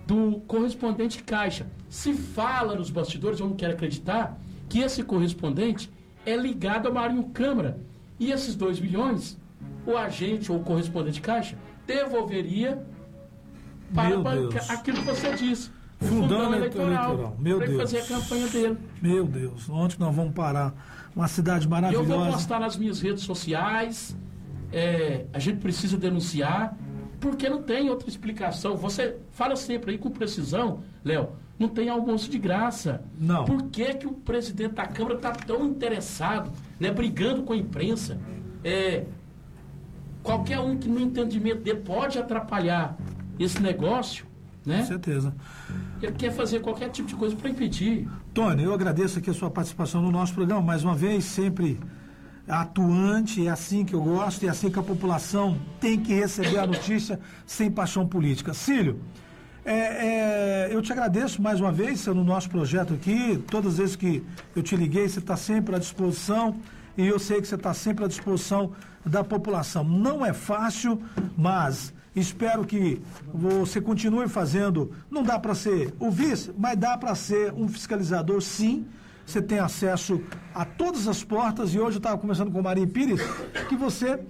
do 0.06 0.40
correspondente 0.46 1.22
Caixa. 1.22 1.66
Se 1.88 2.12
fala 2.12 2.74
nos 2.74 2.90
bastidores, 2.90 3.40
eu 3.40 3.48
não 3.48 3.56
quero 3.56 3.72
acreditar, 3.74 4.38
que 4.68 4.80
esse 4.80 5.02
correspondente 5.02 5.90
é 6.24 6.36
ligado 6.36 6.88
a 6.88 6.92
Marinho 6.92 7.24
Câmara. 7.24 7.78
E 8.18 8.30
esses 8.30 8.54
2 8.54 8.80
milhões, 8.80 9.38
o 9.86 9.96
agente 9.96 10.50
ou 10.50 10.58
o 10.58 10.62
correspondente 10.64 11.20
Caixa 11.20 11.56
devolveria 11.86 12.84
para 13.94 14.08
Meu 14.08 14.22
bancar 14.22 14.50
Deus. 14.50 14.70
aquilo 14.70 14.98
que 14.98 15.04
você 15.04 15.34
disse. 15.34 15.70
o 16.00 16.04
Fundão 16.04 16.54
eleitoral. 16.54 17.36
Meu 17.38 17.56
para 17.58 17.66
ele 17.66 17.76
Deus. 17.76 17.90
fazer 17.92 18.02
a 18.02 18.18
campanha 18.18 18.48
dele. 18.48 18.78
Meu 19.00 19.24
Deus, 19.26 19.68
onde 19.70 19.98
nós 19.98 20.14
vamos 20.14 20.34
parar? 20.34 20.74
Uma 21.14 21.28
cidade 21.28 21.64
E 21.64 21.66
eu 21.66 21.70
vou 21.70 21.80
maravilhosa. 21.80 22.32
postar 22.32 22.60
nas 22.60 22.76
minhas 22.76 23.00
redes 23.00 23.22
sociais. 23.22 24.16
é, 24.72 25.24
a 25.32 25.38
gente 25.38 25.58
precisa 25.60 25.96
denunciar, 25.96 26.76
porque 27.20 27.48
não 27.48 27.62
tem 27.62 27.88
outra 27.88 28.08
explicação. 28.08 28.76
Você 28.76 29.16
fala 29.30 29.56
sempre 29.56 29.92
aí 29.92 29.98
com 29.98 30.10
precisão, 30.10 30.80
Léo, 31.04 31.30
não 31.58 31.68
tem 31.68 31.88
almoço 31.88 32.28
de 32.28 32.36
graça. 32.38 33.02
Não. 33.18 33.44
Por 33.46 33.62
que, 33.70 33.94
que 33.94 34.06
o 34.06 34.12
presidente 34.12 34.74
da 34.74 34.84
Câmara 34.86 35.14
está 35.14 35.32
tão 35.32 35.64
interessado, 35.64 36.50
né, 36.78 36.90
brigando 36.90 37.42
com 37.44 37.54
a 37.54 37.56
imprensa? 37.56 38.18
É, 38.62 39.04
qualquer 40.22 40.58
um 40.58 40.76
que 40.76 40.88
no 40.88 41.00
entendimento 41.00 41.62
dele 41.62 41.80
pode 41.80 42.18
atrapalhar 42.18 42.96
esse 43.38 43.60
negócio, 43.60 44.24
Com 44.64 44.70
né? 44.70 44.84
certeza. 44.84 45.34
Ele 46.02 46.12
quer 46.12 46.32
fazer 46.32 46.60
qualquer 46.60 46.90
tipo 46.90 47.08
de 47.08 47.14
coisa 47.14 47.34
para 47.36 47.50
impedir. 47.50 48.08
Tony, 48.34 48.62
eu 48.64 48.72
agradeço 48.74 49.18
aqui 49.18 49.30
a 49.30 49.34
sua 49.34 49.50
participação 49.50 50.02
no 50.02 50.10
nosso 50.10 50.34
programa, 50.34 50.60
mais 50.62 50.84
uma 50.84 50.94
vez, 50.94 51.24
sempre 51.24 51.78
atuante, 52.48 53.46
é 53.46 53.50
assim 53.50 53.84
que 53.84 53.94
eu 53.94 54.02
gosto, 54.02 54.44
é 54.44 54.48
assim 54.48 54.70
que 54.70 54.78
a 54.78 54.82
população 54.82 55.58
tem 55.80 55.98
que 55.98 56.14
receber 56.14 56.58
a 56.58 56.66
notícia 56.66 57.18
sem 57.44 57.70
paixão 57.70 58.06
política. 58.06 58.54
Cílio, 58.54 59.00
É, 59.64 60.68
é, 60.68 60.68
eu 60.70 60.80
te 60.80 60.92
agradeço 60.92 61.42
mais 61.42 61.60
uma 61.60 61.72
vez 61.72 62.06
no 62.06 62.22
nosso 62.22 62.48
projeto 62.48 62.94
aqui. 62.94 63.42
Todas 63.50 63.72
as 63.72 63.78
vezes 63.78 63.96
que 63.96 64.22
eu 64.54 64.62
te 64.62 64.76
liguei, 64.76 65.08
você 65.08 65.18
está 65.18 65.36
sempre 65.36 65.74
à 65.74 65.78
disposição. 65.80 66.54
E 66.96 67.04
eu 67.04 67.18
sei 67.18 67.40
que 67.40 67.48
você 67.48 67.56
está 67.56 67.74
sempre 67.74 68.04
à 68.04 68.08
disposição 68.08 68.70
da 69.04 69.24
população. 69.24 69.82
Não 69.82 70.24
é 70.24 70.32
fácil, 70.32 71.02
mas 71.36 71.92
espero 72.20 72.64
que 72.64 73.00
você 73.32 73.80
continue 73.80 74.28
fazendo. 74.28 74.92
Não 75.10 75.22
dá 75.22 75.38
para 75.38 75.54
ser 75.54 75.94
o 75.98 76.10
vice, 76.10 76.52
mas 76.56 76.78
dá 76.78 76.96
para 76.96 77.14
ser 77.14 77.52
um 77.52 77.68
fiscalizador, 77.68 78.40
sim. 78.40 78.86
Você 79.24 79.42
tem 79.42 79.58
acesso 79.58 80.22
a 80.54 80.64
todas 80.64 81.06
as 81.08 81.22
portas. 81.22 81.74
E 81.74 81.78
hoje 81.78 81.96
eu 81.96 81.98
estava 81.98 82.16
conversando 82.16 82.50
com 82.50 82.60
o 82.60 82.62
Maria 82.62 82.86
Pires 82.86 83.20
que 83.68 83.76
você, 83.76 84.20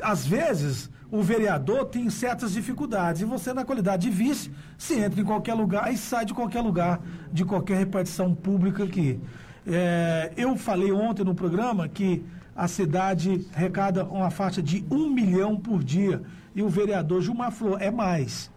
às 0.00 0.24
vezes, 0.26 0.88
o 1.10 1.20
vereador 1.22 1.86
tem 1.86 2.08
certas 2.08 2.52
dificuldades. 2.52 3.22
E 3.22 3.24
você, 3.24 3.52
na 3.52 3.64
qualidade 3.64 4.08
de 4.08 4.16
vice, 4.16 4.50
se 4.76 4.94
entra 4.94 5.20
em 5.20 5.24
qualquer 5.24 5.54
lugar 5.54 5.92
e 5.92 5.96
sai 5.96 6.24
de 6.24 6.32
qualquer 6.32 6.60
lugar, 6.60 7.00
de 7.32 7.44
qualquer 7.44 7.78
repartição 7.78 8.34
pública 8.34 8.84
aqui. 8.84 9.20
É, 9.66 10.32
eu 10.36 10.56
falei 10.56 10.92
ontem 10.92 11.24
no 11.24 11.34
programa 11.34 11.88
que 11.88 12.24
a 12.54 12.66
cidade 12.66 13.46
arrecada 13.54 14.04
uma 14.04 14.30
faixa 14.30 14.62
de 14.62 14.84
um 14.90 15.10
milhão 15.10 15.56
por 15.56 15.82
dia. 15.82 16.22
E 16.58 16.62
o 16.62 16.68
vereador 16.68 17.22
Gilmar 17.22 17.52
falou, 17.52 17.78
é 17.78 17.88
mais. 17.88 18.50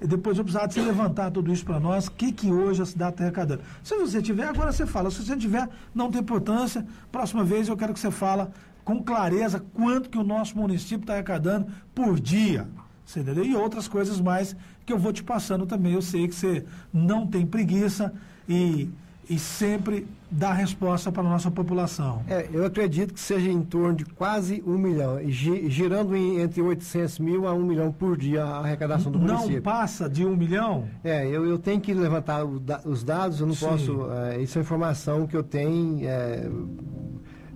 E 0.00 0.06
depois 0.06 0.38
eu 0.38 0.42
precisava 0.42 0.68
de 0.68 0.72
você 0.72 0.80
levantar 0.80 1.30
tudo 1.30 1.52
isso 1.52 1.66
para 1.66 1.78
nós, 1.78 2.06
o 2.06 2.12
que, 2.12 2.32
que 2.32 2.50
hoje 2.50 2.80
a 2.80 2.86
cidade 2.86 3.12
está 3.12 3.24
arrecadando. 3.24 3.62
Se 3.82 3.94
você 3.94 4.22
tiver, 4.22 4.44
agora 4.44 4.72
você 4.72 4.86
fala. 4.86 5.10
Se 5.10 5.22
você 5.22 5.36
tiver, 5.36 5.68
não 5.94 6.10
tem 6.10 6.22
importância. 6.22 6.86
Próxima 7.10 7.44
vez 7.44 7.68
eu 7.68 7.76
quero 7.76 7.92
que 7.92 8.00
você 8.00 8.10
fala 8.10 8.50
com 8.82 9.02
clareza 9.02 9.62
quanto 9.74 10.08
que 10.08 10.16
o 10.16 10.24
nosso 10.24 10.56
município 10.56 11.02
está 11.02 11.12
arrecadando 11.12 11.66
por 11.94 12.18
dia. 12.18 12.66
Você 13.04 13.20
entendeu? 13.20 13.44
E 13.44 13.54
outras 13.54 13.86
coisas 13.86 14.18
mais 14.18 14.56
que 14.86 14.92
eu 14.94 14.98
vou 14.98 15.12
te 15.12 15.22
passando 15.22 15.66
também. 15.66 15.92
Eu 15.92 16.00
sei 16.00 16.26
que 16.28 16.34
você 16.34 16.64
não 16.90 17.26
tem 17.26 17.44
preguiça 17.44 18.14
e, 18.48 18.88
e 19.28 19.38
sempre 19.38 20.08
dá 20.32 20.52
resposta 20.52 21.12
para 21.12 21.22
a 21.22 21.28
nossa 21.28 21.50
população. 21.50 22.22
É, 22.26 22.48
eu 22.50 22.64
acredito 22.64 23.12
que 23.12 23.20
seja 23.20 23.50
em 23.50 23.60
torno 23.60 23.94
de 23.96 24.06
quase 24.06 24.62
um 24.66 24.78
milhão, 24.78 25.18
girando 25.28 26.16
em, 26.16 26.40
entre 26.40 26.62
800 26.62 27.18
mil 27.18 27.46
a 27.46 27.52
um 27.52 27.62
milhão 27.62 27.92
por 27.92 28.16
dia 28.16 28.42
a 28.42 28.60
arrecadação 28.60 29.12
do 29.12 29.18
não 29.18 29.26
município. 29.26 29.56
Não 29.56 29.62
passa 29.62 30.08
de 30.08 30.24
um 30.24 30.34
milhão? 30.34 30.88
É, 31.04 31.26
eu, 31.26 31.46
eu 31.46 31.58
tenho 31.58 31.80
que 31.80 31.92
levantar 31.92 32.44
o, 32.44 32.62
os 32.86 33.04
dados, 33.04 33.40
eu 33.40 33.46
não 33.46 33.54
Sim. 33.54 33.66
posso. 33.66 34.10
É, 34.10 34.40
isso 34.40 34.58
é 34.58 34.62
informação 34.62 35.26
que 35.26 35.36
eu 35.36 35.42
tenho. 35.42 36.08
É, 36.08 36.48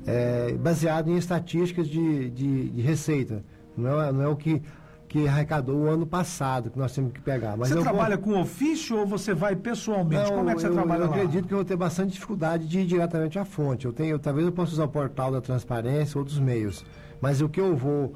é, 0.07 0.53
baseado 0.53 1.11
em 1.11 1.17
estatísticas 1.17 1.89
de, 1.89 2.31
de, 2.31 2.69
de, 2.71 2.81
receita. 2.81 3.43
Não 3.77 4.01
é, 4.01 4.13
não 4.13 4.23
é 4.23 4.29
o 4.29 4.37
que, 4.37 4.63
que 5.17 5.27
arrecadou 5.27 5.85
o 5.85 5.89
ano 5.89 6.07
passado, 6.07 6.71
que 6.71 6.79
nós 6.79 6.93
temos 6.93 7.11
que 7.11 7.21
pegar. 7.23 7.57
Mas 7.57 7.71
você 7.71 7.81
trabalha 7.81 8.17
vou... 8.17 8.35
com 8.35 8.41
ofício 8.41 8.99
ou 8.99 9.07
você 9.07 9.33
vai 9.33 9.57
pessoalmente? 9.57 10.31
Não, 10.31 10.37
Como 10.37 10.51
é 10.51 10.55
que 10.55 10.61
você 10.61 10.67
eu, 10.67 10.75
trabalha 10.75 11.05
eu 11.05 11.09
lá? 11.09 11.17
acredito 11.17 11.49
que 11.49 11.55
eu 11.55 11.59
vou 11.59 11.65
ter 11.65 11.77
bastante 11.77 12.13
dificuldade 12.13 12.69
de 12.69 12.81
ir 12.81 12.87
diretamente 12.87 13.39
à 13.39 13.45
fonte. 13.45 13.87
Eu 13.87 13.95
tenho, 13.95 14.19
talvez 14.19 14.47
eu 14.47 14.53
possa 14.53 14.73
usar 14.73 14.85
o 14.85 14.89
portal 14.89 15.33
da 15.33 15.41
transparência, 15.41 16.19
outros 16.19 16.39
meios. 16.39 16.85
Mas 17.19 17.41
o 17.41 17.49
que 17.49 17.59
eu 17.59 17.75
vou, 17.75 18.15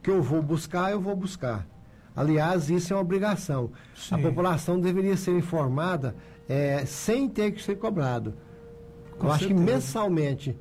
que 0.00 0.10
eu 0.10 0.22
vou 0.22 0.40
buscar, 0.40 0.92
eu 0.92 1.00
vou 1.00 1.16
buscar. 1.16 1.66
Aliás, 2.14 2.70
isso 2.70 2.92
é 2.92 2.96
uma 2.96 3.02
obrigação. 3.02 3.72
Sim. 3.96 4.14
A 4.14 4.18
população 4.18 4.78
deveria 4.78 5.16
ser 5.16 5.36
informada 5.36 6.14
é, 6.48 6.84
sem 6.86 7.28
ter 7.28 7.50
que 7.50 7.60
ser 7.60 7.76
cobrado. 7.76 8.34
Com 9.18 9.26
eu 9.26 9.30
certeza. 9.32 9.34
acho 9.34 9.46
que 9.48 9.54
mensalmente 9.54 10.56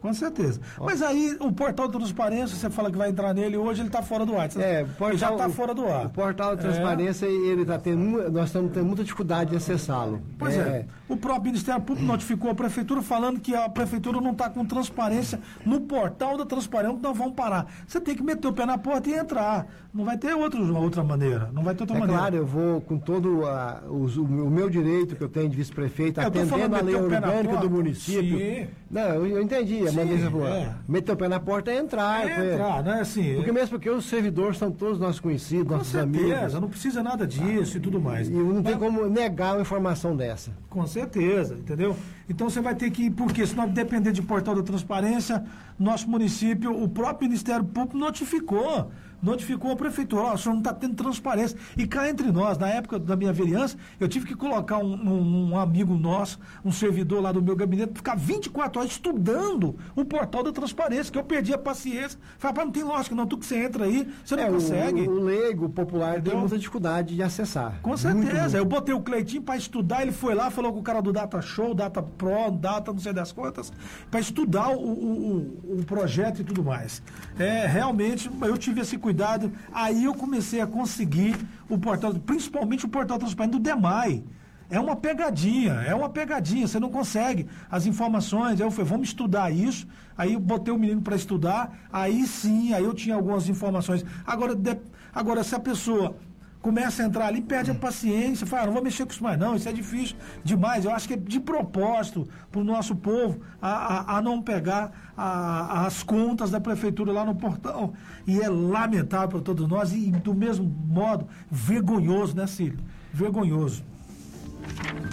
com 0.00 0.14
certeza. 0.14 0.60
Mas 0.80 1.02
aí 1.02 1.36
o 1.40 1.52
portal 1.52 1.86
de 1.86 1.98
transparência, 1.98 2.56
você 2.56 2.70
fala 2.70 2.90
que 2.90 2.96
vai 2.96 3.10
entrar 3.10 3.34
nele 3.34 3.56
hoje, 3.56 3.80
ele 3.80 3.88
está 3.88 4.02
fora 4.02 4.24
do 4.24 4.36
ar. 4.36 4.48
É, 4.56 4.84
portal, 4.84 5.16
já 5.16 5.30
está 5.32 5.48
fora 5.48 5.74
do 5.74 5.86
ar. 5.86 6.06
O 6.06 6.10
portal 6.10 6.56
de 6.56 6.62
transparência, 6.62 7.26
é. 7.26 7.30
ele 7.30 7.64
tá 7.64 7.78
tendo, 7.78 8.30
nós 8.30 8.46
estamos 8.46 8.72
tendo 8.72 8.86
muita 8.86 9.02
dificuldade 9.02 9.50
de 9.50 9.56
acessá-lo. 9.56 10.20
Pois 10.38 10.54
é. 10.54 10.60
é. 10.60 10.86
O 11.08 11.16
próprio 11.16 11.46
Ministério 11.46 11.80
Público 11.80 12.06
notificou 12.06 12.50
a 12.50 12.54
Prefeitura 12.54 13.02
falando 13.02 13.40
que 13.40 13.54
a 13.54 13.68
Prefeitura 13.68 14.20
não 14.20 14.32
está 14.32 14.50
com 14.50 14.64
transparência 14.64 15.40
no 15.64 15.80
portal 15.80 16.36
da 16.36 16.44
transparência, 16.44 16.98
nós 17.00 17.16
vamos 17.16 17.34
parar. 17.34 17.66
Você 17.86 18.00
tem 18.00 18.14
que 18.14 18.22
meter 18.22 18.46
o 18.46 18.52
pé 18.52 18.66
na 18.66 18.76
porta 18.76 19.08
e 19.08 19.14
entrar. 19.14 19.66
Não 19.92 20.04
vai 20.04 20.18
ter 20.18 20.34
outro, 20.34 20.76
outra 20.76 21.02
maneira. 21.02 21.50
Não 21.52 21.62
vai 21.62 21.74
ter 21.74 21.82
outra 21.82 21.96
é 21.96 22.00
maneira. 22.00 22.20
Claro, 22.20 22.36
eu 22.36 22.46
vou 22.46 22.80
com 22.82 22.98
todo 22.98 23.46
a, 23.46 23.82
o, 23.86 24.04
o, 24.04 24.50
meu 24.50 24.68
direito 24.68 25.16
que 25.16 25.24
eu 25.24 25.28
tenho 25.28 25.48
de 25.48 25.56
vice-prefeito, 25.56 26.20
atendendo 26.20 26.76
a 26.76 26.80
lei 26.80 26.94
orgânica 26.94 27.56
do 27.56 27.70
município. 27.70 28.38
Sim. 28.38 28.68
Não, 28.90 29.02
eu, 29.02 29.26
eu 29.26 29.42
entendi. 29.42 29.86
A 29.86 29.92
maneira 29.92 30.30
é. 30.48 30.74
meter 30.88 31.12
o 31.12 31.16
pé 31.16 31.28
na 31.28 31.38
porta 31.38 31.70
é 31.70 31.76
entrar. 31.76 32.26
É 32.26 32.54
entrar, 32.54 32.82
né? 32.82 33.00
Assim, 33.00 33.34
porque 33.34 33.52
mesmo 33.52 33.70
porque 33.70 33.90
os 33.90 34.06
servidores 34.06 34.56
são 34.56 34.70
todos 34.70 34.98
nossos 34.98 35.20
conhecidos, 35.20 35.66
com 35.68 35.74
nossos 35.74 35.92
certeza, 35.92 36.36
amigos. 36.36 36.54
não 36.54 36.68
precisa 36.68 37.02
nada 37.02 37.26
disso 37.26 37.74
ah, 37.74 37.78
e 37.78 37.80
tudo 37.80 38.00
mais. 38.00 38.28
E 38.28 38.32
não 38.32 38.62
tem 38.62 38.78
como 38.78 39.06
negar 39.06 39.54
uma 39.54 39.62
informação 39.62 40.16
dessa. 40.16 40.52
Com 40.70 40.86
certeza, 40.86 41.54
entendeu? 41.54 41.94
Então 42.28 42.48
você 42.48 42.60
vai 42.60 42.74
ter 42.74 42.90
que, 42.90 43.10
porque 43.10 43.46
se 43.46 43.54
não 43.54 43.68
depender 43.68 44.12
de 44.12 44.22
portal 44.22 44.54
da 44.54 44.62
transparência, 44.62 45.44
nosso 45.78 46.08
município, 46.08 46.82
o 46.82 46.88
próprio 46.88 47.28
Ministério 47.28 47.64
Público 47.64 47.96
notificou 47.96 48.90
notificou 49.22 49.72
a 49.72 49.76
prefeitura, 49.76 50.22
ó, 50.22 50.30
oh, 50.30 50.34
o 50.34 50.38
senhor 50.38 50.54
não 50.54 50.60
está 50.60 50.72
tendo 50.72 50.94
transparência. 50.94 51.58
E 51.76 51.86
cá 51.86 52.08
entre 52.08 52.30
nós, 52.30 52.58
na 52.58 52.68
época 52.68 52.98
da 52.98 53.16
minha 53.16 53.32
vereança, 53.32 53.76
eu 53.98 54.08
tive 54.08 54.26
que 54.26 54.34
colocar 54.34 54.78
um, 54.78 54.94
um, 54.94 55.50
um 55.50 55.58
amigo 55.58 55.94
nosso, 55.94 56.38
um 56.64 56.72
servidor 56.72 57.22
lá 57.22 57.32
do 57.32 57.42
meu 57.42 57.56
gabinete, 57.56 57.92
ficar 57.94 58.16
24 58.16 58.80
horas 58.80 58.92
estudando 58.92 59.76
o 59.94 60.04
portal 60.04 60.42
da 60.42 60.52
transparência, 60.52 61.12
que 61.12 61.18
eu 61.18 61.24
perdi 61.24 61.52
a 61.52 61.58
paciência. 61.58 62.18
Falei, 62.38 62.64
não 62.64 62.72
tem 62.72 62.82
lógica, 62.82 63.14
não, 63.14 63.26
tu 63.26 63.38
que 63.38 63.46
você 63.46 63.56
entra 63.56 63.84
aí, 63.84 64.08
você 64.24 64.36
não 64.36 64.44
é, 64.44 64.50
consegue. 64.50 65.02
O, 65.02 65.10
o 65.10 65.24
leigo, 65.24 65.68
popular, 65.68 66.12
Entendeu? 66.12 66.32
tem 66.32 66.40
muita 66.40 66.58
dificuldade 66.58 67.14
de 67.14 67.22
acessar. 67.22 67.78
Com 67.82 67.96
certeza. 67.96 68.24
Muito, 68.24 68.40
muito. 68.40 68.56
Eu 68.56 68.64
botei 68.64 68.94
o 68.94 69.00
Cleitinho 69.00 69.42
para 69.42 69.56
estudar, 69.56 70.02
ele 70.02 70.12
foi 70.12 70.34
lá, 70.34 70.50
falou 70.50 70.72
com 70.72 70.80
o 70.80 70.82
cara 70.82 71.00
do 71.00 71.12
Data 71.12 71.40
Show, 71.40 71.74
Data 71.74 72.02
Pro, 72.02 72.50
Data 72.50 72.92
não 72.92 73.00
sei 73.00 73.12
das 73.12 73.32
quantas, 73.32 73.72
para 74.10 74.20
estudar 74.20 74.70
o, 74.70 74.80
o, 74.80 75.78
o, 75.80 75.84
projeto 75.84 76.40
e 76.40 76.44
tudo 76.44 76.62
mais. 76.62 77.02
É, 77.38 77.66
realmente, 77.66 78.30
eu 78.42 78.56
tive 78.56 78.80
esse 78.80 78.96
cuidado. 78.96 79.07
Aí 79.72 80.04
eu 80.04 80.14
comecei 80.14 80.60
a 80.60 80.66
conseguir 80.66 81.36
o 81.68 81.78
portal, 81.78 82.14
principalmente 82.14 82.86
o 82.86 82.88
portal 82.88 83.18
transparente 83.18 83.52
do 83.52 83.58
DEMAI. 83.58 84.24
É 84.70 84.78
uma 84.78 84.94
pegadinha, 84.94 85.72
é 85.86 85.94
uma 85.94 86.10
pegadinha, 86.10 86.68
você 86.68 86.78
não 86.78 86.90
consegue 86.90 87.46
as 87.70 87.86
informações. 87.86 88.60
Aí 88.60 88.66
eu 88.66 88.70
falei, 88.70 88.90
vamos 88.90 89.08
estudar 89.08 89.50
isso. 89.50 89.86
Aí 90.16 90.34
eu 90.34 90.40
botei 90.40 90.72
o 90.72 90.78
menino 90.78 91.00
para 91.00 91.16
estudar, 91.16 91.88
aí 91.92 92.26
sim, 92.26 92.74
aí 92.74 92.84
eu 92.84 92.92
tinha 92.92 93.14
algumas 93.14 93.48
informações. 93.48 94.04
Agora, 94.26 94.54
de, 94.54 94.76
agora 95.14 95.42
se 95.42 95.54
a 95.54 95.60
pessoa 95.60 96.16
começa 96.60 97.02
a 97.02 97.06
entrar 97.06 97.26
ali, 97.26 97.40
perde 97.40 97.70
a 97.70 97.74
paciência, 97.74 98.46
fala, 98.46 98.62
ah, 98.62 98.66
não 98.66 98.72
vou 98.72 98.82
mexer 98.82 99.04
com 99.04 99.12
isso 99.12 99.22
mais 99.22 99.38
não, 99.38 99.54
isso 99.54 99.68
é 99.68 99.72
difícil 99.72 100.16
demais. 100.44 100.84
Eu 100.84 100.90
acho 100.90 101.06
que 101.06 101.14
é 101.14 101.16
de 101.16 101.40
propósito 101.40 102.28
para 102.50 102.60
o 102.60 102.64
nosso 102.64 102.96
povo 102.96 103.40
a, 103.60 104.14
a, 104.14 104.18
a 104.18 104.22
não 104.22 104.42
pegar 104.42 105.12
a, 105.16 105.86
as 105.86 106.02
contas 106.02 106.50
da 106.50 106.60
prefeitura 106.60 107.12
lá 107.12 107.24
no 107.24 107.34
portão. 107.34 107.92
E 108.26 108.40
é 108.40 108.48
lamentável 108.48 109.28
para 109.28 109.40
todos 109.40 109.68
nós 109.68 109.92
e 109.92 110.10
do 110.10 110.34
mesmo 110.34 110.64
modo 110.64 111.26
vergonhoso, 111.50 112.36
né, 112.36 112.46
Cílio? 112.46 112.78
Vergonhoso. 113.12 113.84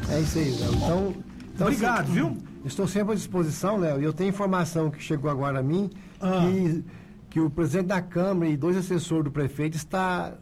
É 0.09 0.19
isso 0.19 0.37
aí, 0.37 0.51
Léo. 0.59 0.73
Então, 0.75 1.13
então, 1.53 1.67
Obrigado, 1.67 2.07
viu? 2.07 2.37
Estou 2.65 2.87
sempre 2.87 3.13
à 3.13 3.15
disposição, 3.15 3.77
Léo, 3.77 4.01
e 4.01 4.03
eu 4.03 4.11
tenho 4.11 4.29
informação 4.29 4.89
que 4.89 5.01
chegou 5.01 5.29
agora 5.29 5.59
a 5.59 5.63
mim 5.63 5.89
ah. 6.19 6.41
que, 6.41 6.83
que 7.29 7.39
o 7.39 7.49
presidente 7.49 7.87
da 7.87 8.01
Câmara 8.01 8.49
e 8.49 8.57
dois 8.57 8.75
assessores 8.75 9.23
do 9.23 9.31
prefeito 9.31 9.77
está 9.77 10.33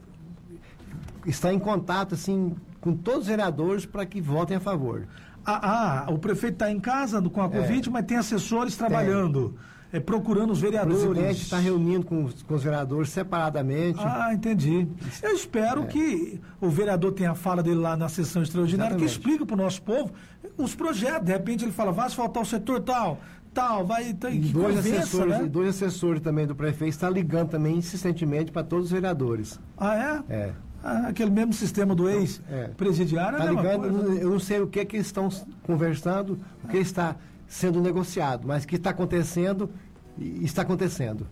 está 1.26 1.54
em 1.54 1.60
contato 1.60 2.16
assim 2.16 2.56
com 2.80 2.94
todos 2.96 3.22
os 3.22 3.28
vereadores 3.28 3.86
para 3.86 4.06
que 4.06 4.20
votem 4.20 4.58
a 4.58 4.60
favor. 4.60 5.08
Ah, 5.46 6.06
ah 6.08 6.12
o 6.12 6.18
prefeito 6.18 6.54
está 6.54 6.72
em 6.72 6.80
casa 6.80 7.22
com 7.22 7.42
a 7.42 7.50
Covid, 7.50 7.88
é. 7.88 7.92
mas 7.92 8.06
tem 8.06 8.18
assessores 8.18 8.76
trabalhando. 8.76 9.56
É, 9.92 10.00
procurando 10.00 10.50
os 10.50 10.60
vereadores. 10.60 11.04
O 11.04 11.10
presidente 11.12 11.44
está 11.44 11.60
reunindo 11.60 12.04
com, 12.04 12.28
com, 12.28 12.56
os 12.56 12.64
vereadores 12.64 13.10
separadamente. 13.10 14.00
Ah, 14.02 14.34
entendi. 14.34 14.88
Eu 15.22 15.36
espero 15.36 15.84
é. 15.84 15.86
que 15.86 16.42
o 16.60 16.68
vereador 16.68 17.12
tenha 17.12 17.30
a 17.30 17.36
fala 17.36 17.62
dele 17.62 17.80
lá 17.80 17.96
na 17.96 18.10
sessão 18.10 18.42
extraordinária, 18.42 18.96
Exatamente. 18.96 19.14
que 19.14 19.20
explique 19.20 19.46
para 19.46 19.54
o 19.54 19.58
nosso 19.58 19.84
povo 19.84 20.12
os 20.58 20.74
projetos. 20.74 21.28
De 21.28 21.32
repente 21.32 21.64
ele 21.64 21.72
fala, 21.72 21.92
vai 21.92 22.08
asfaltar 22.08 22.42
o 22.42 22.46
setor 22.46 22.80
tal, 22.80 23.20
tal, 23.54 23.86
vai. 23.86 24.14
Tem, 24.14 24.42
que 24.42 24.48
dois, 24.48 24.78
convença, 24.78 24.98
assessores, 24.98 25.38
né? 25.38 25.46
dois 25.46 25.70
assessores 25.70 26.22
também 26.22 26.48
do 26.48 26.56
prefeito 26.56 26.94
estão 26.94 27.12
ligando 27.12 27.50
também 27.50 27.78
insistentemente 27.78 28.52
para 28.52 28.64
todos 28.64 28.86
os 28.86 28.92
vereadores. 28.92 29.60
Ah, 29.78 30.24
é? 30.28 30.34
É. 30.34 30.54
Ah, 30.84 31.08
aquele 31.08 31.32
mesmo 31.32 31.54
sistema 31.54 31.96
do 31.96 32.10
ex-presidiário. 32.10 33.38
É. 33.38 33.46
Tá 33.46 33.52
ligado? 33.52 33.86
Eu 34.18 34.30
não 34.30 34.40
sei 34.40 34.60
o 34.60 34.68
que 34.68 34.82
é 34.82 34.86
que 34.86 34.98
estão 34.98 35.30
conversando, 35.64 36.38
o 36.64 36.68
que 36.68 36.78
está 36.78 37.16
sendo 37.48 37.80
negociado, 37.80 38.46
mas 38.46 38.64
o 38.64 38.68
que 38.68 38.76
está 38.76 38.90
acontecendo, 38.90 39.70
está 40.18 40.64
acontecendo. 40.64 41.26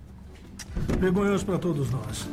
Vergonhoso 0.99 1.45
para 1.45 1.57
todos 1.57 1.89
nós. 1.91 2.28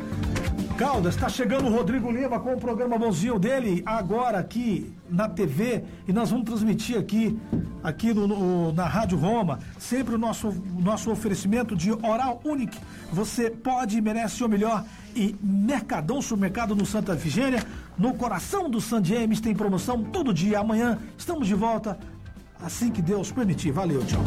Caldas, 0.79 1.17
está 1.17 1.29
chegando 1.29 1.67
o 1.67 1.73
Rodrigo 1.73 2.09
Lima 2.09 2.39
com 2.39 2.55
o 2.55 2.61
programa 2.61 2.97
bonzinho 2.97 3.37
dele, 3.37 3.83
agora 3.85 4.39
aqui 4.39 4.95
na 5.11 5.29
TV, 5.29 5.83
e 6.07 6.13
nós 6.13 6.31
vamos 6.31 6.45
transmitir 6.45 6.97
aqui, 6.97 7.37
aqui 7.83 8.15
no, 8.15 8.29
no, 8.29 8.73
na 8.73 8.87
Rádio 8.87 9.19
Roma, 9.19 9.59
sempre 9.77 10.15
o 10.15 10.19
nosso, 10.19 10.55
nosso 10.79 11.11
oferecimento 11.11 11.75
de 11.75 11.91
Oral 11.91 12.41
Unique. 12.45 12.79
Você 13.13 13.51
pode 13.51 13.99
e 13.99 14.01
merece 14.01 14.45
o 14.45 14.49
melhor. 14.49 14.85
E 15.17 15.35
Mercadão 15.43 16.23
Supermercado 16.23 16.77
no 16.77 16.87
Santa 16.87 17.15
Efigênia, 17.15 17.61
no 17.99 18.15
coração 18.15 18.71
do 18.71 18.81
San 18.81 19.05
James, 19.05 19.41
tem 19.41 19.57
promoção 19.57 20.05
todo 20.05 20.33
dia. 20.33 20.61
Amanhã 20.61 20.97
estamos 21.19 21.49
de 21.49 21.55
volta, 21.55 21.99
assim 22.63 22.93
que 22.93 23.03
Deus 23.03 23.33
permitir. 23.33 23.73
Valeu, 23.73 24.05
tchau. 24.07 24.23